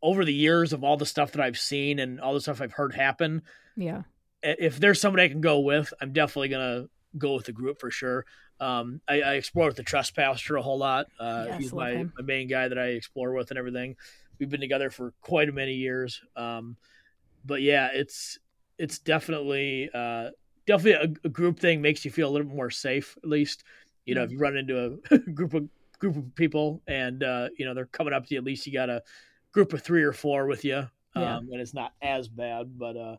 over 0.02 0.24
the 0.24 0.32
years 0.32 0.72
of 0.72 0.84
all 0.84 0.96
the 0.96 1.06
stuff 1.06 1.32
that 1.32 1.40
I've 1.40 1.58
seen 1.58 1.98
and 1.98 2.20
all 2.20 2.34
the 2.34 2.40
stuff 2.40 2.60
I've 2.60 2.72
heard 2.72 2.94
happen, 2.94 3.42
Yeah, 3.76 4.02
if 4.42 4.78
there's 4.78 5.00
somebody 5.00 5.24
I 5.24 5.28
can 5.28 5.40
go 5.40 5.60
with, 5.60 5.92
I'm 6.00 6.12
definitely 6.12 6.48
gonna 6.48 6.86
go 7.16 7.34
with 7.34 7.46
the 7.46 7.52
group 7.52 7.80
for 7.80 7.90
sure. 7.90 8.24
Um, 8.60 9.00
I, 9.08 9.20
I 9.22 9.34
explore 9.34 9.66
with 9.66 9.76
the 9.76 9.82
trespasser 9.82 10.56
a 10.56 10.62
whole 10.62 10.78
lot. 10.78 11.06
Uh, 11.18 11.44
Yes, 11.48 11.58
he's 11.62 11.72
my, 11.72 11.90
him. 11.92 12.12
my 12.18 12.24
main 12.24 12.48
guy 12.48 12.68
that 12.68 12.78
I 12.78 12.86
explore 12.88 13.32
with 13.32 13.50
and 13.50 13.58
everything. 13.58 13.96
We've 14.38 14.48
been 14.50 14.60
together 14.60 14.90
for 14.90 15.12
quite 15.20 15.48
a 15.48 15.52
many 15.52 15.74
years. 15.74 16.20
Um, 16.36 16.76
but 17.44 17.62
yeah, 17.62 17.88
it's 17.92 18.38
it's 18.78 18.98
definitely 18.98 19.90
uh, 19.92 20.30
definitely 20.66 21.14
a, 21.22 21.26
a 21.26 21.30
group 21.30 21.58
thing 21.58 21.80
makes 21.82 22.04
you 22.04 22.10
feel 22.10 22.28
a 22.28 22.32
little 22.32 22.46
bit 22.46 22.56
more 22.56 22.70
safe. 22.70 23.16
At 23.22 23.28
least 23.28 23.64
you 24.06 24.14
know 24.14 24.22
if 24.22 24.30
you 24.30 24.38
run 24.38 24.56
into 24.56 25.00
a 25.10 25.18
group 25.32 25.54
of 25.54 25.68
group 25.98 26.16
of 26.16 26.34
people 26.36 26.82
and 26.86 27.22
uh, 27.22 27.48
you 27.56 27.64
know 27.64 27.74
they're 27.74 27.86
coming 27.86 28.12
up 28.12 28.26
to 28.26 28.34
you, 28.34 28.38
at 28.38 28.44
least 28.44 28.66
you 28.66 28.72
got 28.72 28.90
a 28.90 29.02
group 29.52 29.72
of 29.72 29.82
three 29.82 30.02
or 30.02 30.12
four 30.12 30.46
with 30.46 30.64
you, 30.64 30.76
um, 30.76 30.88
Yeah. 31.22 31.36
and 31.38 31.60
it's 31.60 31.74
not 31.74 31.92
as 32.02 32.28
bad. 32.28 32.78
But 32.78 32.96
uh, 32.96 33.16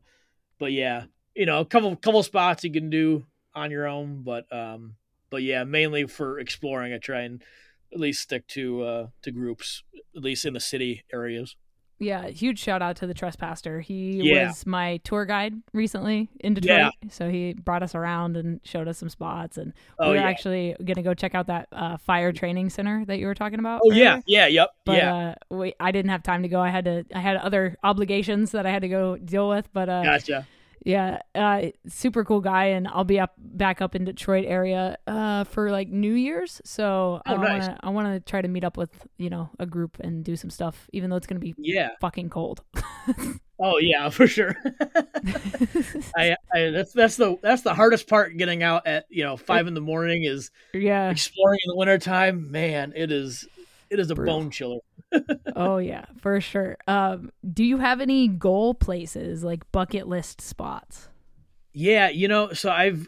but 0.59 0.71
yeah, 0.71 1.05
you 1.35 1.45
know, 1.45 1.59
a 1.59 1.65
couple 1.65 1.95
couple 1.95 2.23
spots 2.23 2.63
you 2.63 2.71
can 2.71 2.89
do 2.89 3.25
on 3.55 3.71
your 3.71 3.87
own, 3.87 4.23
but 4.23 4.51
um, 4.53 4.95
but 5.29 5.43
yeah, 5.43 5.63
mainly 5.63 6.05
for 6.07 6.39
exploring, 6.39 6.93
I 6.93 6.97
try 6.97 7.21
and 7.21 7.43
at 7.91 7.99
least 7.99 8.21
stick 8.21 8.45
to 8.47 8.83
uh 8.83 9.07
to 9.23 9.31
groups, 9.31 9.83
at 10.15 10.21
least 10.23 10.45
in 10.45 10.53
the 10.53 10.59
city 10.59 11.03
areas. 11.11 11.55
Yeah, 11.99 12.27
huge 12.27 12.59
shout 12.59 12.81
out 12.81 12.95
to 12.97 13.07
the 13.07 13.13
trespasser. 13.13 13.81
He 13.81 14.21
Yeah. 14.23 14.47
was 14.47 14.65
my 14.65 14.97
tour 15.03 15.25
guide 15.25 15.53
recently 15.73 16.29
in 16.39 16.53
Detroit. 16.53 16.79
Yeah. 17.01 17.09
So 17.09 17.29
he 17.29 17.53
brought 17.53 17.83
us 17.83 17.93
around 17.93 18.37
and 18.37 18.61
showed 18.63 18.87
us 18.87 18.97
some 18.97 19.09
spots 19.09 19.57
and 19.57 19.73
Oh 19.99 20.07
we 20.07 20.15
were 20.15 20.21
yeah. 20.21 20.29
actually 20.29 20.75
gonna 20.83 21.03
go 21.03 21.13
check 21.13 21.35
out 21.35 21.47
that 21.47 21.67
uh, 21.73 21.97
fire 21.97 22.31
training 22.31 22.69
center 22.69 23.03
that 23.05 23.19
you 23.19 23.25
were 23.27 23.35
talking 23.35 23.59
about. 23.59 23.81
Oh 23.83 23.91
yeah. 23.91 24.21
Yeah. 24.25 24.47
Yep. 24.47 24.69
But 24.85 24.97
yeah. 24.97 25.35
uh 25.51 25.55
we 25.55 25.73
I 25.79 25.91
didn't 25.91 26.11
have 26.11 26.23
time 26.23 26.41
to 26.43 26.47
go. 26.49 26.61
I 26.61 26.69
had 26.69 26.85
to 26.85 27.03
I 27.13 27.19
had 27.19 27.35
other 27.37 27.75
obligations 27.83 28.51
that 28.51 28.65
I 28.65 28.71
had 28.71 28.81
to 28.83 28.89
go 28.89 29.17
deal 29.17 29.49
with. 29.49 29.67
But 29.73 29.89
uh 29.89 30.03
Gotcha. 30.03 30.47
Yeah, 30.85 31.21
uh 31.35 31.67
super 31.87 32.23
cool 32.23 32.41
guy 32.41 32.65
and 32.65 32.87
I'll 32.87 33.03
be 33.03 33.19
up 33.19 33.33
back 33.37 33.81
up 33.81 33.95
in 33.95 34.05
Detroit 34.05 34.45
area 34.47 34.97
uh 35.07 35.43
for 35.45 35.71
like 35.71 35.89
New 35.89 36.13
Year's. 36.13 36.61
So 36.63 37.21
Oh, 37.25 37.35
I 37.35 37.35
nice. 37.37 37.61
wanna 37.67 37.79
I 37.83 37.89
wanna 37.89 38.19
try 38.19 38.41
to 38.41 38.47
meet 38.47 38.63
up 38.63 38.77
with, 38.77 39.07
you 39.17 39.29
know, 39.29 39.49
a 39.59 39.65
group 39.65 39.97
and 39.99 40.23
do 40.23 40.35
some 40.35 40.49
stuff, 40.49 40.87
even 40.93 41.09
though 41.09 41.15
it's 41.17 41.27
gonna 41.27 41.39
be 41.39 41.53
Yeah. 41.57 41.89
fucking 42.01 42.29
cold. 42.29 42.63
Oh 43.61 43.77
yeah, 43.77 44.07
for 44.07 44.25
sure. 44.25 44.55
I, 46.15 46.35
I 46.53 46.69
that's 46.71 46.93
that's 46.93 47.17
the 47.17 47.37
that's 47.41 47.61
the 47.61 47.73
hardest 47.73 48.07
part 48.07 48.37
getting 48.37 48.63
out 48.63 48.87
at 48.87 49.05
you 49.09 49.23
know 49.23 49.35
five 49.35 49.67
in 49.67 49.73
the 49.73 49.81
morning 49.81 50.23
is 50.23 50.49
yeah. 50.73 51.09
exploring 51.09 51.59
in 51.65 51.69
the 51.69 51.75
wintertime. 51.75 52.51
Man, 52.51 52.93
it 52.95 53.11
is 53.11 53.47
it 53.89 53.99
is 53.99 54.11
a 54.11 54.15
Brutal. 54.15 54.39
bone 54.39 54.49
chiller. 54.51 54.79
Oh 55.55 55.77
yeah, 55.77 56.05
for 56.21 56.39
sure. 56.41 56.77
Um, 56.87 57.31
do 57.53 57.63
you 57.63 57.77
have 57.77 58.01
any 58.01 58.27
goal 58.27 58.73
places 58.73 59.43
like 59.43 59.69
bucket 59.71 60.07
list 60.07 60.41
spots? 60.41 61.09
Yeah, 61.73 62.09
you 62.09 62.27
know, 62.27 62.53
so 62.53 62.69
I've 62.71 63.07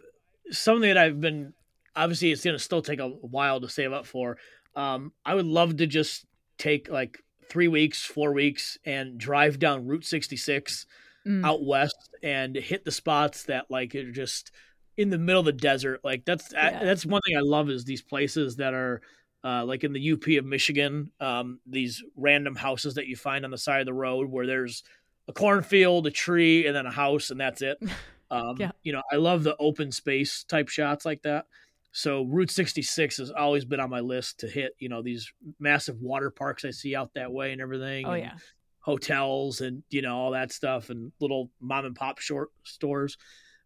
something 0.52 0.88
that 0.88 0.98
I've 0.98 1.22
been 1.22 1.54
obviously 1.96 2.32
it's 2.32 2.44
gonna 2.44 2.60
still 2.60 2.82
take 2.82 3.00
a 3.00 3.08
while 3.08 3.62
to 3.62 3.70
save 3.70 3.92
up 3.94 4.06
for. 4.06 4.38
Um, 4.76 5.12
I 5.26 5.36
would 5.36 5.46
love 5.46 5.78
to 5.78 5.88
just 5.88 6.26
take 6.58 6.90
like 6.90 7.20
three 7.50 7.68
weeks, 7.68 8.04
four 8.04 8.34
weeks, 8.34 8.78
and 8.86 9.18
drive 9.18 9.60
down 9.60 9.88
Route 9.88 10.06
66 10.06 10.86
Mm. 11.24 11.46
out 11.46 11.64
west 11.64 12.10
and 12.24 12.56
hit 12.56 12.84
the 12.84 12.90
spots 12.92 13.44
that 13.44 13.70
like 13.70 13.94
are 13.94 14.12
just 14.12 14.50
in 14.98 15.12
the 15.12 15.20
middle 15.20 15.42
of 15.42 15.46
the 15.46 15.52
desert. 15.52 16.00
Like 16.04 16.26
that's 16.26 16.52
I, 16.52 16.72
that's 16.84 17.06
one 17.06 17.22
thing 17.28 17.38
I 17.38 17.42
love 17.42 17.70
is 17.70 17.86
these 17.86 18.02
places 18.02 18.56
that 18.56 18.74
are 18.74 19.04
uh, 19.44 19.66
like 19.66 19.84
in 19.84 19.94
the 19.94 20.12
UP 20.12 20.28
of 20.38 20.46
Michigan. 20.46 21.12
Um, 21.20 21.60
these 21.66 22.04
random 22.16 22.56
houses 22.56 22.96
that 22.96 23.08
you 23.08 23.16
find 23.16 23.46
on 23.46 23.52
the 23.52 23.58
side 23.58 23.80
of 23.80 23.86
the 23.86 23.94
road 23.94 24.30
where 24.30 24.46
there's 24.46 24.84
a 25.28 25.34
cornfield, 25.34 26.08
a 26.08 26.12
tree, 26.12 26.68
and 26.68 26.76
then 26.76 26.86
a 26.86 26.92
house, 26.92 27.30
and 27.30 27.40
that's 27.40 27.62
it. 27.62 27.78
Um, 28.32 28.56
Yeah. 28.58 28.72
You 28.82 28.94
know, 28.94 29.02
I 29.12 29.18
love 29.18 29.44
the 29.44 29.58
open 29.58 29.92
space 29.92 30.46
type 30.46 30.70
shots 30.70 31.04
like 31.04 31.24
that. 31.24 31.48
So 31.92 32.24
Route 32.24 32.50
66 32.50 33.18
has 33.18 33.30
always 33.30 33.66
been 33.66 33.82
on 33.82 33.90
my 33.90 34.00
list 34.00 34.40
to 34.40 34.48
hit. 34.48 34.72
You 34.80 34.88
know, 34.88 35.02
these 35.02 35.34
massive 35.60 36.00
water 36.00 36.30
parks 36.30 36.64
I 36.64 36.72
see 36.72 36.96
out 36.96 37.14
that 37.16 37.34
way 37.34 37.52
and 37.52 37.60
everything. 37.60 38.06
Oh 38.06 38.12
and 38.12 38.24
yeah, 38.24 38.36
hotels 38.82 39.62
and 39.62 39.84
you 39.90 40.02
know 40.02 40.18
all 40.18 40.32
that 40.32 40.52
stuff 40.52 40.90
and 40.90 41.12
little 41.20 41.52
mom 41.60 41.86
and 41.86 41.96
pop 41.96 42.20
short 42.20 42.50
stores 42.64 43.16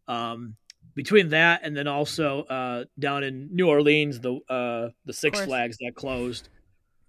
um 0.07 0.55
between 0.93 1.29
that 1.29 1.61
and 1.63 1.75
then 1.75 1.87
also 1.87 2.43
uh 2.43 2.85
down 2.99 3.23
in 3.23 3.49
new 3.51 3.67
orleans 3.67 4.19
the 4.19 4.39
uh 4.49 4.89
the 5.05 5.13
six 5.13 5.43
flags 5.43 5.77
that 5.77 5.93
closed 5.95 6.49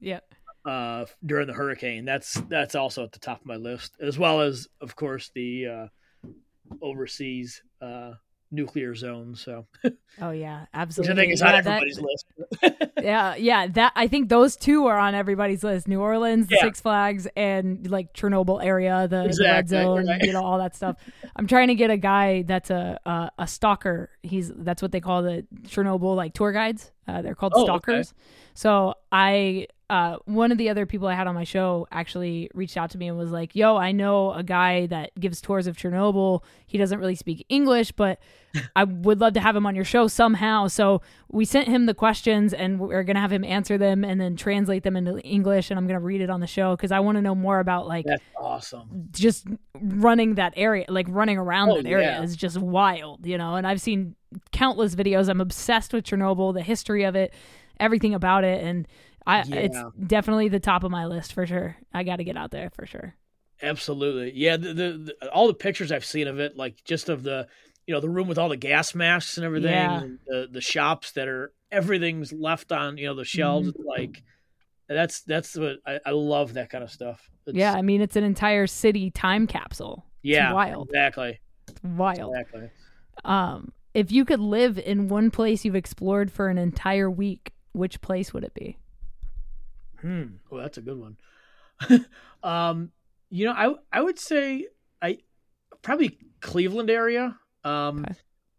yeah. 0.01 0.21
uh 0.65 1.05
during 1.25 1.47
the 1.47 1.53
hurricane 1.53 2.05
that's 2.05 2.35
that's 2.49 2.75
also 2.75 3.05
at 3.05 3.13
the 3.13 3.19
top 3.19 3.41
of 3.41 3.47
my 3.47 3.57
list 3.57 3.97
as 4.01 4.19
well 4.19 4.41
as 4.41 4.69
of 4.81 4.97
course 4.97 5.31
the 5.35 5.67
uh 5.67 5.87
overseas 6.83 7.63
uh 7.81 8.13
nuclear 8.57 8.95
zone 8.95 9.35
so 9.35 9.67
Oh 10.21 10.31
yeah, 10.31 10.61
which 10.63 10.69
absolutely. 10.75 11.13
i 11.13 11.17
think 11.17 11.33
is 11.35 11.41
yeah, 11.41 11.47
on 11.47 11.53
that- 11.65 11.83
everybody's 11.83 12.01
list 12.01 12.27
yeah, 13.03 13.35
yeah. 13.37 13.67
That 13.69 13.93
I 13.95 14.09
think 14.09 14.29
those 14.31 14.57
two 14.57 14.87
are 14.87 14.97
on 14.99 15.15
everybody's 15.15 15.63
list: 15.63 15.87
New 15.87 16.01
Orleans, 16.01 16.47
the 16.49 16.55
Yeah. 16.57 16.63
Six 16.63 16.81
Flags, 16.81 17.29
and 17.37 17.89
like 17.91 18.15
Chernobyl 18.15 18.65
area, 18.65 19.07
the, 19.09 19.29
the 19.37 19.45
red 19.45 19.69
zone, 19.69 20.07
right. 20.09 20.23
you 20.23 20.33
know, 20.33 20.43
all 20.43 20.59
that 20.59 20.75
stuff. 20.75 20.97
I'm 21.37 21.47
trying 21.47 21.69
to 21.69 21.75
get 21.75 21.91
a 21.91 21.97
guy 21.99 22.43
that's 22.43 22.71
a 22.71 22.99
a, 23.05 23.31
a 23.41 23.47
stalker. 23.47 24.11
He's 24.23 24.51
that's 24.55 24.81
what 24.81 24.93
they 24.93 25.01
call 25.01 25.23
the 25.23 25.47
Chernobyl 25.69 26.17
like 26.17 26.33
tour 26.35 26.53
guides. 26.53 26.91
Uh, 27.07 27.21
they're 27.23 27.35
called 27.35 27.53
Oh, 27.55 27.61
okay. 27.63 27.67
stalkers. 27.67 28.15
So 28.55 28.95
I, 29.13 29.67
uh, 29.89 30.17
one 30.25 30.51
of 30.51 30.59
the 30.59 30.69
other 30.69 30.85
people 30.85 31.07
I 31.07 31.15
had 31.15 31.27
on 31.29 31.35
my 31.37 31.45
show 31.45 31.87
actually 31.93 32.51
reached 32.55 32.77
out 32.77 32.91
to 32.91 32.99
me 32.99 33.07
and 33.09 33.17
was 33.17 33.31
like, 33.31 33.55
"Yo, 33.55 33.77
I 33.77 33.93
know 33.93 34.33
a 34.33 34.43
guy 34.43 34.87
that 34.87 35.13
gives 35.21 35.41
tours 35.41 35.67
of 35.69 35.77
Chernobyl. 35.77 36.43
He 36.67 36.77
doesn't 36.77 36.99
really 36.99 37.15
speak 37.15 37.47
English, 37.49 37.93
but 37.93 38.19
I 38.77 38.83
would 38.85 39.21
love 39.21 39.35
to 39.35 39.41
have 39.41 39.55
him 39.55 39.65
on 39.65 39.77
your 39.77 39.85
show 39.85 40.09
somehow." 40.09 40.67
So 40.67 41.03
we 41.31 41.45
sent 41.45 41.69
him 41.69 41.87
the 41.87 41.95
questions, 41.95 42.53
and 42.53 42.81
we're 42.81 43.05
gonna 43.05 43.21
have 43.21 43.33
him 43.33 43.45
answer 43.45 43.79
them 43.79 44.05
and 44.05 44.21
then 44.21 44.35
translate 44.35 44.83
them 44.83 44.97
into 44.97 45.21
English, 45.21 45.71
and 45.71 45.79
I'm 45.79 45.87
gonna 45.87 46.01
read 46.01 46.21
it 46.21 46.31
on 46.31 46.41
the 46.41 46.47
show 46.49 46.75
because 46.75 46.91
I 46.91 46.99
want 46.99 47.17
to 47.17 47.23
know 47.23 47.37
more 47.37 47.61
about 47.61 47.87
like 47.87 48.07
that's 48.07 48.23
awesome 48.37 49.09
just 49.13 49.47
running 49.81 50.35
that 50.35 50.53
area, 50.57 50.85
like 50.89 51.07
running 51.09 51.39
around 51.39 51.71
Oh, 51.71 51.77
that 51.77 51.87
area 51.87 52.07
yeah. 52.19 52.23
is 52.23 52.35
just 52.35 52.59
wild, 52.59 53.25
you 53.25 53.39
know. 53.39 53.55
And 53.55 53.67
I've 53.67 53.81
seen 53.81 54.17
countless 54.51 54.97
videos. 54.97 55.29
I'm 55.29 55.41
obsessed 55.41 55.93
with 55.93 56.05
Chernobyl, 56.05 56.53
the 56.55 56.63
history 56.63 57.05
of 57.05 57.15
it, 57.15 57.33
everything 57.79 58.15
about 58.15 58.43
it, 58.43 58.65
and 58.65 58.89
I 59.27 59.41
it's 59.49 59.79
definitely 60.07 60.49
the 60.49 60.61
top 60.61 60.85
of 60.85 60.91
my 60.91 61.07
list 61.07 61.33
for 61.33 61.47
sure. 61.47 61.77
I 61.93 62.03
got 62.05 62.17
to 62.17 62.25
get 62.25 62.37
out 62.37 62.51
there 62.53 62.71
for 62.71 62.87
sure. 62.87 63.15
Absolutely, 63.63 64.33
yeah. 64.35 64.57
The, 64.57 64.75
the, 64.75 65.15
the 65.21 65.33
all 65.33 65.47
the 65.47 65.55
pictures 65.55 65.91
I've 65.91 66.05
seen 66.05 66.29
of 66.29 66.39
it, 66.39 66.57
like 66.57 66.83
just 66.85 67.09
of 67.09 67.23
the, 67.23 67.47
you 67.87 67.95
know, 67.95 68.01
the 68.01 68.09
room 68.09 68.29
with 68.29 68.39
all 68.39 68.49
the 68.49 68.57
gas 68.57 68.95
masks 68.95 69.37
and 69.39 69.47
everything, 69.47 69.71
Yeah. 69.73 70.01
and 70.03 70.19
the 70.27 70.49
the 70.51 70.61
shops 70.61 71.13
that 71.13 71.27
are 71.29 71.53
everything's 71.73 72.33
left 72.33 72.71
on, 72.73 72.99
you 72.99 73.07
know, 73.07 73.15
the 73.15 73.25
shelves. 73.25 73.69
Mm-hmm. 73.73 73.87
Like 73.87 74.23
that's 74.89 75.23
that's 75.23 75.57
what 75.57 75.77
I, 75.87 76.01
I 76.07 76.11
love 76.11 76.55
that 76.55 76.71
kind 76.71 76.85
of 76.85 76.91
stuff. 76.91 77.29
It's, 77.47 77.57
yeah, 77.57 77.73
I 77.73 77.83
mean 77.83 78.01
it's 78.03 78.17
an 78.17 78.25
entire 78.25 78.67
city 78.67 79.11
time 79.11 79.47
capsule. 79.47 80.05
yeah, 80.23 80.53
wild. 80.53 80.89
exactly, 80.91 81.41
It's 81.69 81.83
wild. 81.83 82.35
exactly. 82.37 82.71
Um, 83.25 83.73
if 83.95 84.13
you 84.13 84.25
could 84.27 84.41
live 84.41 84.79
in 84.79 85.09
one 85.09 85.31
place 85.31 85.65
you've 85.65 85.75
explored 85.75 86.31
for 86.31 86.49
an 86.49 86.59
entire 86.59 87.11
week, 87.11 87.53
which 87.73 88.01
place 88.03 88.35
would 88.35 88.45
it 88.45 88.53
be? 88.53 88.77
Hmm. 90.07 90.37
Oh, 90.53 90.59
that's 90.59 90.79
a 90.79 90.83
good 90.83 90.99
one. 90.99 91.17
um, 92.45 92.93
you 93.29 93.45
know, 93.45 93.53
I 93.53 93.75
I 93.93 94.03
would 94.03 94.21
say 94.21 94.69
I 95.03 95.19
probably 95.83 96.17
Cleveland 96.41 96.91
area. 96.91 97.37
Um, 97.65 98.05
Okay. 98.05 98.15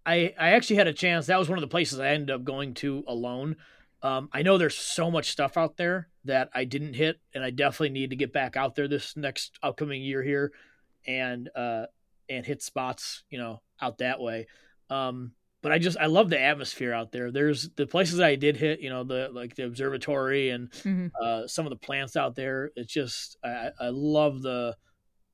I 0.05 0.33
I 0.37 0.49
actually 0.49 0.75
had 0.75 0.87
a 0.87 0.93
chance. 0.93 1.27
That 1.27 1.39
was 1.39 1.47
one 1.47 1.57
of 1.57 1.61
the 1.61 1.67
places 1.67 1.99
I 1.99 2.09
ended 2.09 2.31
up 2.31 2.43
going 2.43 2.73
to 2.75 3.05
alone. 3.07 3.55
Um, 4.01 4.27
I 4.33 4.41
know 4.41 4.57
there's 4.57 4.77
so 4.77 5.09
much 5.09 5.31
stuff 5.31 5.55
out 5.55 5.77
there 5.77 6.09
that 6.25 6.49
I 6.53 6.65
didn't 6.65 6.95
hit, 6.95 7.21
and 7.33 7.45
I 7.45 7.49
definitely 7.49 7.89
need 7.89 8.09
to 8.09 8.17
get 8.17 8.33
back 8.33 8.57
out 8.57 8.75
there 8.75 8.89
this 8.89 9.15
next 9.15 9.57
upcoming 9.63 10.01
year 10.01 10.21
here, 10.21 10.51
and 11.07 11.49
uh, 11.55 11.85
and 12.29 12.45
hit 12.45 12.61
spots, 12.61 13.23
you 13.29 13.39
know, 13.39 13.61
out 13.81 13.99
that 13.99 14.19
way. 14.19 14.47
Um, 14.89 15.31
but 15.67 15.73
I 15.73 15.79
just 15.79 15.97
I 15.97 16.05
love 16.05 16.29
the 16.29 16.39
atmosphere 16.39 16.93
out 16.93 17.11
there. 17.11 17.29
There's 17.29 17.69
the 17.75 17.85
places 17.85 18.19
that 18.19 18.27
I 18.27 18.35
did 18.35 18.55
hit, 18.55 18.79
you 18.79 18.89
know, 18.89 19.03
the 19.03 19.29
like 19.33 19.55
the 19.55 19.65
observatory 19.65 20.49
and 20.51 20.71
Mhm. 20.71 21.11
uh, 21.21 21.45
some 21.47 21.65
of 21.65 21.71
the 21.71 21.75
plants 21.75 22.15
out 22.15 22.35
there. 22.35 22.71
It's 22.77 22.93
just 22.93 23.35
I, 23.43 23.71
I 23.79 23.89
love 23.89 24.41
the 24.41 24.77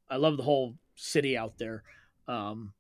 I 0.10 0.16
love 0.18 0.38
the 0.38 0.44
whole 0.44 0.76
city 0.96 1.38
out 1.38 1.60
there. 1.60 1.84
Um, 2.28 2.74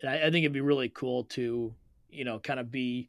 and 0.00 0.10
I, 0.10 0.14
I 0.26 0.30
think 0.30 0.44
it'd 0.44 0.52
be 0.52 0.60
really 0.60 0.88
cool 0.88 1.24
to 1.24 1.74
you 2.08 2.24
know 2.24 2.38
kind 2.38 2.60
of 2.60 2.70
be 2.70 3.08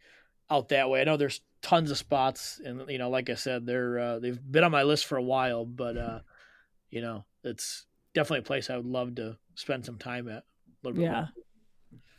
out 0.50 0.70
that 0.70 0.90
way. 0.90 1.02
I 1.02 1.04
know 1.04 1.18
there's 1.18 1.42
tons 1.62 1.92
of 1.92 1.98
spots, 2.00 2.60
and 2.66 2.90
you 2.90 2.98
know, 2.98 3.12
like 3.12 3.30
I 3.30 3.36
said, 3.36 3.68
they're 3.68 4.00
uh, 4.00 4.20
they've 4.20 4.40
been 4.52 4.64
on 4.64 4.72
my 4.72 4.84
list 4.84 5.06
for 5.06 5.18
a 5.18 5.24
while, 5.24 5.66
but 5.66 5.98
uh, 5.98 6.20
you 6.90 7.02
know, 7.02 7.26
it's 7.44 7.86
definitely 8.16 8.40
a 8.40 8.44
place 8.44 8.70
I 8.72 8.78
would 8.78 8.86
love 8.88 9.14
to 9.16 9.38
spend 9.54 9.86
some 9.86 9.98
time 10.00 10.28
at. 10.30 10.44
a 10.44 10.44
little 10.84 10.96
bit 10.96 11.04
Yeah. 11.04 11.12
more. 11.12 11.30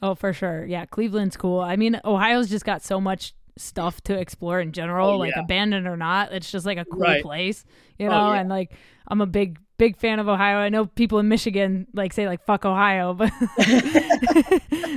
Oh, 0.03 0.15
for 0.15 0.33
sure. 0.33 0.65
Yeah, 0.65 0.87
Cleveland's 0.87 1.37
cool. 1.37 1.61
I 1.61 1.77
mean, 1.77 2.01
Ohio's 2.05 2.49
just 2.49 2.65
got 2.65 2.83
so 2.83 3.01
much 3.01 3.35
stuff 3.57 4.01
to 4.03 4.17
explore 4.17 4.61
in 4.61 4.71
general, 4.73 5.11
Oh, 5.11 5.17
like 5.19 5.33
yeah. 5.35 5.43
abandoned 5.43 5.89
or 5.89 5.97
not. 5.97 6.33
It's 6.33 6.51
just 6.51 6.65
like 6.65 6.79
a 6.79 6.85
cool 6.85 7.01
Right. 7.01 7.23
place, 7.23 7.65
you 7.99 8.07
Oh, 8.07 8.11
know. 8.11 8.33
yeah. 8.33 8.41
And 8.41 8.49
like, 8.49 8.73
I'm 9.09 9.21
a 9.21 9.27
big, 9.27 9.59
big 9.79 9.97
fan 9.97 10.21
of 10.21 10.29
Ohio. 10.29 10.59
I 10.59 10.69
know 10.69 10.87
people 10.87 11.19
in 11.19 11.27
Michigan 11.29 11.87
like 11.95 12.13
say 12.13 12.27
like 12.29 12.45
"fuck 12.45 12.65
Ohio," 12.65 13.15
but 13.15 13.33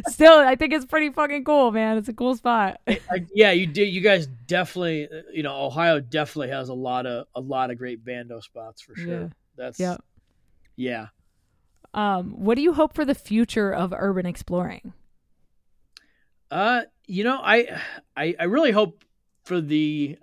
still, 0.07 0.33
I 0.39 0.55
think 0.57 0.73
it's 0.73 0.85
pretty 0.85 1.09
fucking 1.11 1.43
cool, 1.43 1.71
man. 1.71 1.97
It's 1.97 2.09
a 2.09 2.13
cool 2.13 2.35
spot. 2.35 2.79
I, 2.87 3.25
yeah, 3.33 3.51
you 3.51 3.67
do. 3.67 3.83
You 3.83 4.01
guys 4.01 4.27
definitely, 4.27 5.07
you 5.33 5.43
know, 5.43 5.55
Ohio 5.65 5.99
definitely 5.99 6.49
has 6.49 6.69
a 6.69 6.73
lot 6.73 7.05
of 7.05 7.27
a 7.35 7.41
lot 7.41 7.71
of 7.71 7.77
great 7.77 8.03
bando 8.03 8.39
spots 8.39 8.81
for 8.81 8.95
sure. 8.95 9.21
Yeah. 9.21 9.27
That's 9.57 9.79
Yeah. 9.79 9.97
yeah. 10.75 11.07
Um, 11.93 12.32
what 12.32 12.56
do 12.56 12.62
you 12.62 12.73
hope 12.73 12.93
for 12.93 13.04
the 13.06 13.15
future 13.15 13.71
of 13.73 13.93
urban 13.95 14.25
exploring? 14.25 14.93
Uh, 16.49 16.82
you 17.08 17.23
know, 17.23 17.39
I, 17.41 17.82
I, 18.15 18.36
I 18.39 18.43
really 18.45 18.71
hope 18.71 19.04
for 19.43 19.62
the, 19.62 20.17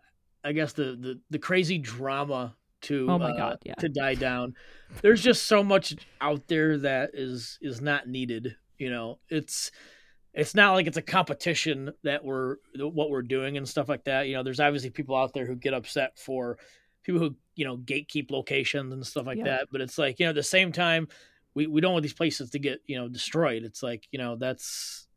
I 0.44 0.52
guess 0.52 0.72
the 0.72 0.96
the, 0.96 1.20
the 1.30 1.38
crazy 1.38 1.78
drama 1.78 2.54
to 2.82 3.06
Oh 3.10 3.18
my 3.18 3.30
uh, 3.32 3.36
God, 3.36 3.58
yeah. 3.64 3.74
to 3.74 3.88
die 3.88 4.14
down. 4.14 4.54
There's 5.02 5.22
just 5.22 5.44
so 5.46 5.64
much 5.64 5.96
out 6.20 6.46
there 6.46 6.78
that 6.78 7.10
is 7.14 7.58
is 7.60 7.80
not 7.80 8.08
needed. 8.08 8.56
You 8.78 8.90
know, 8.90 9.18
it's 9.28 9.70
it's 10.32 10.54
not 10.54 10.74
like 10.74 10.86
it's 10.86 10.96
a 10.96 11.02
competition 11.02 11.92
that 12.04 12.24
we're 12.24 12.56
what 12.76 13.10
we're 13.10 13.22
doing 13.22 13.56
and 13.56 13.68
stuff 13.68 13.88
like 13.88 14.04
that. 14.04 14.28
You 14.28 14.34
know, 14.34 14.42
there's 14.42 14.60
obviously 14.60 14.90
people 14.90 15.16
out 15.16 15.32
there 15.32 15.46
who 15.46 15.56
get 15.56 15.74
upset 15.74 16.18
for 16.18 16.58
people 17.02 17.20
who 17.20 17.34
you 17.56 17.64
know 17.64 17.76
gatekeep 17.78 18.30
locations 18.30 18.92
and 18.92 19.04
stuff 19.04 19.26
like 19.26 19.38
Yeah. 19.38 19.44
that. 19.44 19.68
But 19.72 19.80
it's 19.80 19.98
like 19.98 20.20
you 20.20 20.26
know 20.26 20.30
at 20.30 20.36
the 20.36 20.42
same 20.42 20.70
time 20.72 21.08
we 21.58 21.66
we 21.66 21.80
don't 21.80 21.92
want 21.92 22.04
these 22.04 22.14
places 22.14 22.50
to 22.50 22.60
get 22.60 22.80
you 22.86 22.96
know 22.96 23.08
destroyed. 23.08 23.64
It's 23.64 23.82
like 23.82 24.06
you 24.12 24.18
know 24.20 24.36
that's 24.36 25.08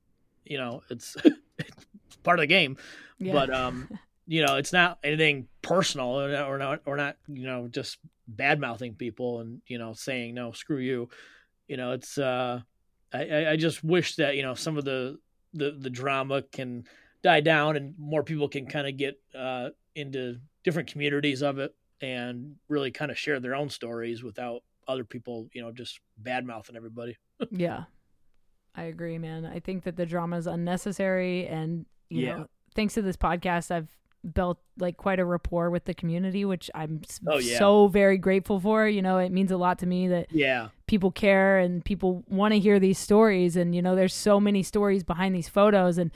you 0.43 0.57
know 0.57 0.81
it's, 0.89 1.15
it's 1.59 1.85
part 2.23 2.39
of 2.39 2.43
the 2.43 2.47
game. 2.47 2.77
Yeah. 3.19 3.33
But 3.33 3.53
um 3.53 3.87
you 4.27 4.43
know 4.43 4.55
it's 4.55 4.73
not 4.73 4.97
anything 5.03 5.47
personal 5.61 6.19
or 6.19 6.57
not 6.57 6.81
or 6.85 6.97
not, 6.97 7.17
you 7.27 7.45
know 7.45 7.67
just 7.67 7.99
bad 8.27 8.59
mouthing 8.59 8.95
people 8.95 9.41
and 9.41 9.61
you 9.67 9.77
know 9.77 9.93
saying 9.93 10.33
no 10.33 10.51
screw 10.51 10.79
you. 10.79 11.09
You 11.67 11.77
know 11.77 11.91
it's 11.91 12.17
uh 12.17 12.61
I- 13.13 13.29
I, 13.29 13.51
I 13.51 13.55
just 13.55 13.83
wish 13.83 14.15
that 14.15 14.35
you 14.35 14.41
know 14.41 14.55
some 14.55 14.77
of 14.77 14.83
the 14.85 15.19
the 15.53 15.77
the 15.79 15.89
drama 15.91 16.41
can 16.41 16.85
die 17.21 17.41
down 17.41 17.75
and 17.77 17.93
more 17.99 18.23
people 18.23 18.49
can 18.49 18.65
kind 18.65 18.87
of 18.87 18.97
get 18.97 19.19
uh, 19.37 19.69
into 19.93 20.37
different 20.63 20.89
communities 20.89 21.43
of 21.43 21.59
it 21.59 21.75
and 22.01 22.55
really 22.67 22.89
kind 22.89 23.11
of 23.11 23.19
share 23.19 23.39
their 23.39 23.53
own 23.53 23.69
stories 23.69 24.23
without 24.23 24.63
other 24.87 25.03
people 25.03 25.47
you 25.53 25.61
know 25.61 25.71
just 25.71 25.99
bad 26.17 26.45
mouthing 26.45 26.75
everybody 26.75 27.17
Yeah. 27.51 27.83
I 28.73 28.83
agree, 28.83 29.17
man. 29.17 29.45
I 29.45 29.59
think 29.59 29.83
that 29.83 29.97
the 29.97 30.05
drama 30.05 30.37
is 30.37 30.47
unnecessary 30.47 31.45
and 31.47 31.85
you 32.09 32.25
Yeah. 32.27 32.37
know, 32.37 32.47
thanks 32.73 32.93
to 32.93 33.01
this 33.01 33.17
podcast 33.17 33.69
I've 33.69 33.89
built 34.33 34.59
like 34.77 34.95
quite 34.97 35.19
a 35.19 35.25
rapport 35.25 35.69
with 35.71 35.83
the 35.85 35.93
community, 35.93 36.45
which 36.45 36.69
I'm 36.73 37.01
Oh, 37.27 37.37
yeah. 37.39 37.57
so 37.59 37.87
very 37.87 38.17
grateful 38.17 38.59
for. 38.61 38.87
You 38.87 39.01
know, 39.01 39.17
it 39.17 39.31
means 39.31 39.51
a 39.51 39.57
lot 39.57 39.79
to 39.79 39.85
me 39.85 40.07
that 40.07 40.27
yeah 40.31 40.69
people 40.87 41.11
care 41.11 41.57
and 41.57 41.83
people 41.83 42.23
want 42.29 42.53
to 42.53 42.59
hear 42.59 42.79
these 42.79 42.97
stories 42.97 43.55
and 43.57 43.75
you 43.75 43.81
know, 43.81 43.95
there's 43.95 44.13
so 44.13 44.39
many 44.39 44.63
stories 44.63 45.03
behind 45.03 45.35
these 45.35 45.49
photos 45.49 45.97
and 45.97 46.11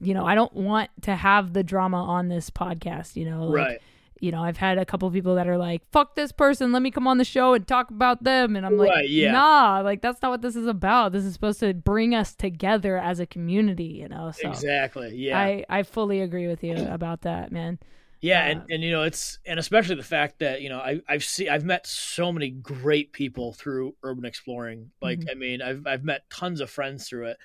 you 0.00 0.14
know, 0.14 0.24
I 0.24 0.34
don't 0.34 0.54
want 0.54 0.90
to 1.02 1.14
have 1.14 1.52
the 1.52 1.62
drama 1.62 2.02
on 2.02 2.28
this 2.28 2.48
podcast, 2.50 3.14
you 3.16 3.24
know. 3.28 3.44
like, 3.44 3.66
right 3.68 3.78
you 4.20 4.30
know, 4.30 4.42
I've 4.42 4.56
had 4.58 4.78
a 4.78 4.84
couple 4.84 5.10
people 5.10 5.34
that 5.36 5.48
are 5.48 5.58
like, 5.58 5.82
"Fuck 5.90 6.14
this 6.14 6.32
person, 6.32 6.72
let 6.72 6.82
me 6.82 6.90
come 6.90 7.06
on 7.08 7.18
the 7.18 7.24
show 7.24 7.54
and 7.54 7.66
talk 7.66 7.90
about 7.90 8.22
them," 8.24 8.56
and 8.56 8.64
I'm 8.66 8.76
like, 8.76 8.90
Right, 8.90 9.08
yeah. 9.08 9.32
"Nah, 9.32 9.80
like 9.82 10.02
that's 10.02 10.20
not 10.22 10.30
what 10.30 10.42
this 10.42 10.56
is 10.56 10.66
about. 10.66 11.12
This 11.12 11.24
is 11.24 11.32
supposed 11.32 11.60
to 11.60 11.74
bring 11.74 12.14
us 12.14 12.34
together 12.34 12.98
as 12.98 13.20
a 13.20 13.26
community," 13.26 13.84
you 13.84 14.08
know. 14.08 14.30
So 14.32 14.48
exactly 14.48 15.14
yeah 15.16 15.38
I 15.38 15.64
I 15.68 15.82
fully 15.82 16.20
agree 16.20 16.46
with 16.46 16.62
you 16.64 16.86
about 16.88 17.22
that, 17.22 17.50
man. 17.52 17.78
Yeah, 18.22 18.40
Uh, 18.44 18.48
and, 18.50 18.62
and 18.68 18.82
you 18.82 18.90
know 18.90 19.02
it's 19.04 19.38
and 19.46 19.58
especially 19.58 19.94
the 19.96 20.02
fact 20.02 20.40
that 20.40 20.60
you 20.60 20.68
know 20.68 20.78
I 20.78 21.00
I've 21.08 21.24
seen 21.24 21.48
I've 21.48 21.64
met 21.64 21.86
so 21.86 22.30
many 22.32 22.50
great 22.50 23.12
people 23.12 23.54
through 23.54 23.96
urban 24.02 24.24
exploring. 24.26 24.90
Like 25.00 25.20
Mhm. 25.20 25.30
I 25.30 25.34
mean 25.34 25.62
I've 25.62 25.86
I've 25.86 26.04
met 26.04 26.28
tons 26.30 26.60
of 26.60 26.68
friends 26.70 27.08
through 27.08 27.28
it, 27.28 27.38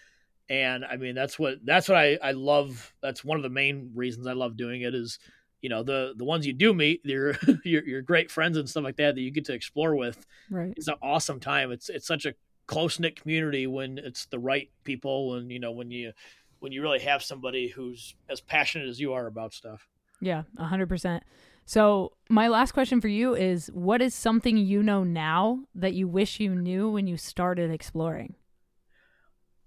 and 0.49 0.83
I 0.85 0.97
mean 0.97 1.15
that's 1.15 1.39
what 1.39 1.65
that's 1.65 1.87
what 1.87 1.97
I 1.97 2.17
I 2.21 2.31
love. 2.33 2.93
That's 3.01 3.23
one 3.23 3.37
of 3.37 3.43
the 3.43 3.49
main 3.49 3.91
reasons 3.95 4.27
I 4.27 4.33
love 4.33 4.57
doing 4.57 4.81
it 4.81 4.93
is 4.93 5.17
you 5.65 5.69
know 5.69 5.81
the 5.81 6.13
the 6.15 6.23
ones 6.23 6.45
you 6.45 6.53
do 6.53 6.75
meet 6.75 7.01
your 7.03 7.35
your 7.65 7.83
your 7.83 8.01
great 8.03 8.29
friends 8.29 8.55
and 8.55 8.69
stuff 8.69 8.83
like 8.83 8.97
that 8.97 9.15
that 9.15 9.21
you 9.21 9.31
get 9.31 9.45
to 9.45 9.53
explore 9.53 9.95
with. 9.95 10.23
Right. 10.51 10.75
It's 10.77 10.87
an 10.87 10.93
awesome 11.01 11.39
time. 11.39 11.71
It's 11.71 11.89
it's 11.89 12.05
such 12.05 12.27
a 12.27 12.35
close 12.67 12.99
knit 12.99 13.19
community 13.19 13.65
when 13.65 13.97
it's 13.97 14.27
the 14.27 14.37
right 14.37 14.69
people 14.83 15.33
and 15.33 15.51
you 15.51 15.59
know 15.59 15.71
when 15.71 15.89
you 15.89 16.13
when 16.59 16.71
you 16.71 16.83
really 16.83 16.99
have 16.99 17.23
somebody 17.23 17.67
who's 17.67 18.13
as 18.29 18.41
passionate 18.41 18.87
as 18.87 18.99
you 18.99 19.13
are 19.13 19.25
about 19.25 19.55
stuff. 19.55 19.87
Yeah, 20.21 20.43
a 20.59 20.65
hundred 20.65 20.87
percent. 20.87 21.23
So 21.65 22.11
my 22.29 22.47
last 22.47 22.73
question 22.73 23.01
for 23.01 23.07
you 23.07 23.33
is: 23.33 23.71
What 23.73 24.03
is 24.03 24.13
something 24.13 24.57
you 24.57 24.83
know 24.83 25.03
now 25.03 25.61
that 25.73 25.95
you 25.95 26.07
wish 26.07 26.39
you 26.39 26.53
knew 26.53 26.91
when 26.91 27.07
you 27.07 27.17
started 27.17 27.71
exploring? 27.71 28.35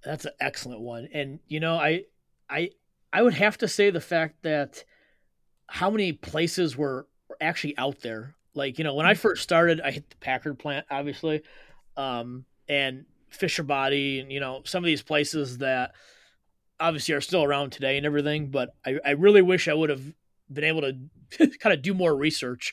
That's 0.04 0.26
an 0.26 0.32
excellent 0.38 0.80
one. 0.80 1.08
And 1.12 1.40
you 1.48 1.58
know, 1.58 1.74
I 1.74 2.04
I 2.48 2.70
I 3.12 3.22
would 3.22 3.34
have 3.34 3.58
to 3.58 3.66
say 3.66 3.90
the 3.90 4.00
fact 4.00 4.44
that 4.44 4.84
how 5.68 5.90
many 5.90 6.12
places 6.12 6.76
were, 6.76 7.06
were 7.28 7.36
actually 7.40 7.76
out 7.78 8.00
there. 8.00 8.34
Like, 8.54 8.78
you 8.78 8.84
know, 8.84 8.94
when 8.94 9.06
I 9.06 9.14
first 9.14 9.42
started, 9.42 9.80
I 9.80 9.90
hit 9.92 10.10
the 10.10 10.16
Packard 10.16 10.58
plant, 10.58 10.86
obviously. 10.90 11.42
Um, 11.96 12.44
and 12.68 13.04
Fisher 13.28 13.62
Body 13.62 14.20
and, 14.20 14.32
you 14.32 14.40
know, 14.40 14.62
some 14.64 14.82
of 14.82 14.86
these 14.86 15.02
places 15.02 15.58
that 15.58 15.92
obviously 16.80 17.14
are 17.14 17.20
still 17.20 17.44
around 17.44 17.70
today 17.70 17.96
and 17.96 18.06
everything, 18.06 18.50
but 18.50 18.70
I, 18.84 18.98
I 19.04 19.10
really 19.10 19.42
wish 19.42 19.68
I 19.68 19.74
would 19.74 19.90
have 19.90 20.02
been 20.52 20.64
able 20.64 20.82
to 20.82 21.48
kind 21.58 21.74
of 21.74 21.82
do 21.82 21.94
more 21.94 22.16
research 22.16 22.72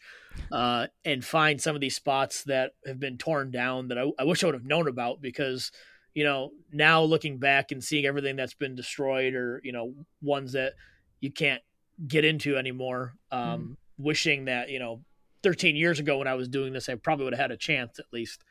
uh, 0.52 0.88
and 1.04 1.24
find 1.24 1.62
some 1.62 1.76
of 1.76 1.82
these 1.82 1.96
spots 1.96 2.44
that 2.44 2.72
have 2.86 3.00
been 3.00 3.18
torn 3.18 3.52
down 3.52 3.90
that 3.90 3.98
I, 3.98 4.12
I 4.20 4.24
wish 4.24 4.44
I 4.44 4.48
would 4.48 4.56
have 4.56 4.66
known 4.66 4.88
about 4.88 5.22
because 5.22 5.72
you 6.16 6.24
know, 6.24 6.52
now 6.72 7.04
looking 7.04 7.38
back 7.38 7.72
and 7.72 7.84
seeing 7.84 8.06
everything 8.06 8.38
that's 8.38 8.54
been 8.54 8.74
destroyed 8.74 9.36
or, 9.36 9.62
you 9.64 9.74
know, 9.74 9.94
ones 10.22 10.54
that 10.54 10.74
you 11.20 11.30
can't 11.30 11.62
get 12.08 12.26
into 12.26 12.58
anymore, 12.58 13.16
um, 13.32 13.78
wishing 13.98 14.46
that, 14.46 14.70
you 14.70 14.80
know, 14.80 15.02
13 15.44 15.76
years 15.76 16.00
ago 16.00 16.18
when 16.18 16.28
I 16.28 16.34
was 16.34 16.48
doing 16.48 16.74
this, 16.74 16.90
I 16.90 16.96
probably 16.96 17.26
would 17.26 17.34
have 17.34 17.42
had 17.42 17.52
a 17.52 17.58
chance 17.58 18.00
at 18.00 18.06
least. 18.12 18.44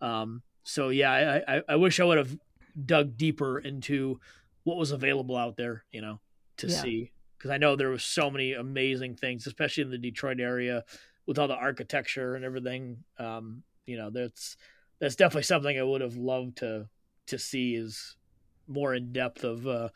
Um, 0.00 0.42
so 0.64 0.90
yeah, 0.90 1.42
I, 1.46 1.56
I, 1.56 1.62
I 1.70 1.76
wish 1.76 1.98
I 1.98 2.04
would 2.04 2.18
have 2.18 2.36
dug 2.86 3.16
deeper 3.16 3.58
into 3.58 4.20
what 4.64 4.76
was 4.76 4.90
available 4.92 5.36
out 5.36 5.56
there, 5.56 5.84
you 5.90 6.00
know, 6.00 6.20
to 6.58 6.68
Yeah. 6.68 6.82
see. 6.82 7.12
Cause 7.40 7.50
I 7.50 7.56
know 7.56 7.74
there 7.74 7.88
was 7.88 8.04
so 8.04 8.30
many 8.30 8.52
amazing 8.52 9.16
things, 9.16 9.46
especially 9.46 9.82
in 9.82 9.90
the 9.90 9.98
Detroit 9.98 10.38
area 10.38 10.84
with 11.26 11.38
all 11.38 11.48
the 11.48 11.56
architecture 11.56 12.36
and 12.36 12.44
everything. 12.44 12.98
Um, 13.18 13.64
you 13.86 13.96
know, 13.96 14.10
that's, 14.10 14.56
that's 15.00 15.16
definitely 15.16 15.42
something 15.42 15.76
I 15.76 15.82
would 15.82 16.02
have 16.02 16.16
loved 16.16 16.58
to, 16.58 16.88
to 17.26 17.38
see 17.38 17.74
is 17.74 18.16
more 18.68 18.94
in 18.94 19.12
depth 19.12 19.42
of 19.42 19.66
uh, 19.66 19.88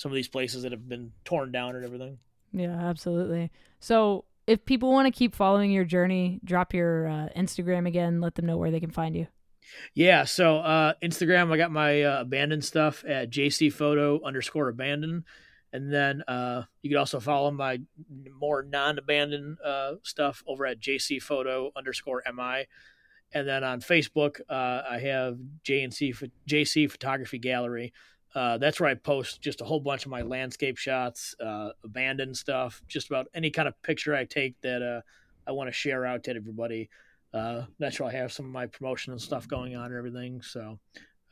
some 0.00 0.10
of 0.10 0.16
these 0.16 0.28
places 0.28 0.62
that 0.62 0.72
have 0.72 0.88
been 0.88 1.12
torn 1.26 1.52
down 1.52 1.76
and 1.76 1.84
everything. 1.84 2.16
Yeah, 2.52 2.70
absolutely. 2.70 3.50
So 3.80 4.24
if 4.46 4.64
people 4.64 4.90
want 4.90 5.12
to 5.12 5.16
keep 5.16 5.34
following 5.34 5.70
your 5.70 5.84
journey, 5.84 6.40
drop 6.42 6.72
your 6.72 7.06
uh, 7.06 7.28
Instagram 7.36 7.86
again. 7.86 8.22
Let 8.22 8.34
them 8.34 8.46
know 8.46 8.56
where 8.56 8.70
they 8.70 8.80
can 8.80 8.90
find 8.90 9.14
you. 9.14 9.26
Yeah, 9.92 10.24
so 10.24 10.58
uh, 10.60 10.94
Instagram, 11.02 11.52
I 11.52 11.58
got 11.58 11.70
my 11.70 12.02
uh, 12.02 12.22
abandoned 12.22 12.64
stuff 12.64 13.04
at 13.06 13.30
JC 13.30 13.70
Photo 13.70 14.20
underscore 14.24 14.68
abandoned, 14.68 15.24
and 15.72 15.92
then 15.92 16.22
uh, 16.26 16.62
you 16.80 16.90
can 16.90 16.96
also 16.96 17.20
follow 17.20 17.50
my 17.50 17.78
more 18.40 18.62
non-abandoned 18.62 19.58
uh, 19.64 19.92
stuff 20.02 20.42
over 20.46 20.64
at 20.64 20.80
JC 20.80 21.22
Photo 21.22 21.70
underscore 21.76 22.22
mi, 22.34 22.66
and 23.32 23.46
then 23.46 23.62
on 23.62 23.80
Facebook, 23.80 24.40
uh, 24.48 24.82
I 24.90 24.98
have 24.98 25.38
JNC 25.62 26.30
JC 26.48 26.90
Photography 26.90 27.38
Gallery. 27.38 27.92
Uh, 28.34 28.58
that's 28.58 28.80
where 28.80 28.88
I 28.88 28.94
post 28.94 29.42
just 29.42 29.60
a 29.60 29.64
whole 29.64 29.80
bunch 29.80 30.04
of 30.04 30.10
my 30.10 30.22
landscape 30.22 30.76
shots, 30.76 31.34
uh, 31.44 31.70
abandoned 31.84 32.36
stuff, 32.36 32.80
just 32.86 33.10
about 33.10 33.26
any 33.34 33.50
kind 33.50 33.66
of 33.66 33.80
picture 33.82 34.14
I 34.14 34.24
take 34.24 34.60
that 34.62 34.82
uh, 34.82 35.00
I 35.48 35.52
want 35.52 35.68
to 35.68 35.72
share 35.72 36.06
out 36.06 36.24
to 36.24 36.34
everybody. 36.34 36.90
Uh, 37.34 37.62
that's 37.78 37.98
where 37.98 38.08
I 38.08 38.12
have 38.12 38.32
some 38.32 38.46
of 38.46 38.52
my 38.52 38.66
promotion 38.66 39.12
and 39.12 39.20
stuff 39.20 39.48
going 39.48 39.76
on 39.76 39.86
and 39.86 39.96
everything. 39.96 40.42
So 40.42 40.78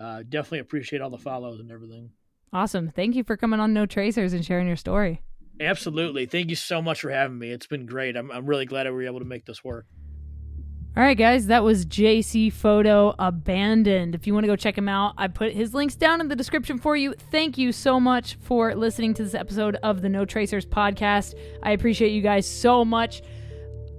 uh, 0.01 0.23
definitely 0.29 0.61
appreciate 0.61 1.03
all 1.03 1.11
the 1.11 1.19
follows 1.19 1.61
and 1.61 1.71
everything. 1.71 2.11
Awesome. 2.53 2.91
Thank 2.91 3.15
you 3.15 3.25
for 3.25 3.37
coming 3.37 3.61
on 3.61 3.73
No 3.73 3.87
Tracers 3.87 4.33
and 4.33 4.45
sharing 4.45 4.67
your 4.67 4.77
story. 4.77 5.23
Absolutely. 5.61 6.27
Thank 6.27 6.51
you 6.51 6.57
so 6.57 6.81
much 6.81 7.01
for 7.01 7.11
having 7.11 7.39
me. 7.39 7.51
It's 7.51 7.67
been 7.67 7.85
great. 7.85 8.17
I'm, 8.17 8.31
I'm 8.31 8.47
really 8.47 8.65
glad 8.65 8.87
I 8.87 8.91
were 8.91 9.03
able 9.03 9.19
to 9.19 9.25
make 9.25 9.45
this 9.45 9.63
work. 9.63 9.87
All 10.97 11.05
right, 11.05 11.17
guys, 11.17 11.47
that 11.47 11.63
was 11.63 11.87
JC 11.87 12.53
Photo 12.53 13.15
Abandoned. 13.21 14.17
If 14.17 14.27
you 14.27 14.35
want 14.35 14.43
to 14.45 14.49
go 14.49 14.57
check 14.57 14.77
him 14.77 14.89
out, 14.89 15.15
I 15.17 15.29
put 15.29 15.53
his 15.53 15.73
links 15.73 15.95
down 15.95 16.21
in 16.21 16.27
the 16.27 16.35
description 16.35 16.77
for 16.77 16.97
you. 16.97 17.15
Thank 17.31 17.57
you 17.57 17.71
so 17.71 18.01
much 18.01 18.35
for 18.41 18.75
listening 18.75 19.15
to 19.15 19.23
this 19.23 19.35
episode 19.35 19.77
of 19.77 20.03
the 20.03 20.09
No 20.09 20.25
Tracers 20.25 20.67
podcast. 20.67 21.35
I 21.63 21.71
appreciate 21.71 22.11
you 22.11 22.21
guys 22.21 22.49
so 22.49 22.85
much. 22.85 23.23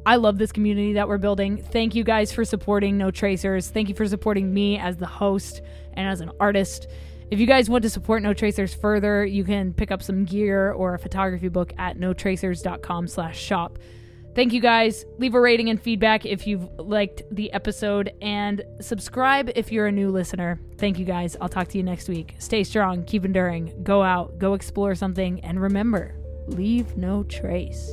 I 0.06 0.18
love 0.18 0.38
this 0.38 0.52
community 0.52 0.94
that 0.94 1.08
we're 1.08 1.20
building. 1.20 1.56
Thank 1.58 1.96
you 1.96 2.04
guys 2.04 2.34
for 2.34 2.44
supporting 2.44 2.98
No 2.98 3.12
Tracers. 3.12 3.70
Thank 3.70 3.88
you 3.88 3.96
for 3.96 4.06
supporting 4.06 4.54
me 4.54 4.78
as 4.78 4.98
the 4.98 5.06
host 5.08 5.62
and 5.94 6.06
as 6.06 6.20
an 6.20 6.32
artist. 6.38 6.88
If 7.32 7.40
you 7.40 7.46
guys 7.46 7.70
want 7.70 7.84
to 7.84 7.90
support 7.90 8.24
No 8.24 8.34
Tracers 8.34 8.74
further, 8.74 9.26
you 9.26 9.46
can 9.46 9.72
pick 9.74 9.90
up 9.92 10.04
some 10.04 10.26
gear 10.26 10.74
or 10.74 10.96
a 10.96 11.00
photography 11.00 11.48
book 11.48 11.72
at 11.78 11.98
notracers.com 11.98 13.08
slash 13.08 13.40
shop. 13.40 13.80
Thank 14.36 14.54
you 14.54 14.62
guys. 14.62 15.06
Leave 15.18 15.34
a 15.34 15.42
rating 15.42 15.70
and 15.70 15.82
feedback 15.82 16.26
if 16.26 16.48
you've 16.48 16.70
liked 16.78 17.24
the 17.32 17.52
episode 17.52 18.14
and 18.22 18.64
subscribe 18.80 19.52
if 19.56 19.72
you're 19.72 19.88
a 19.88 19.92
new 19.92 20.12
listener. 20.12 20.60
Thank 20.78 21.00
you 21.00 21.06
guys. 21.06 21.36
I'll 21.42 21.50
talk 21.50 21.68
to 21.70 21.78
you 21.78 21.84
next 21.84 22.08
week. 22.08 22.36
Stay 22.40 22.64
strong, 22.64 23.04
keep 23.04 23.26
enduring, 23.26 23.84
go 23.84 24.02
out, 24.02 24.38
go 24.38 24.54
explore 24.54 24.96
something, 24.96 25.40
and 25.42 25.62
remember 25.62 26.16
leave 26.48 26.98
no 26.98 27.24
trace. 27.24 27.92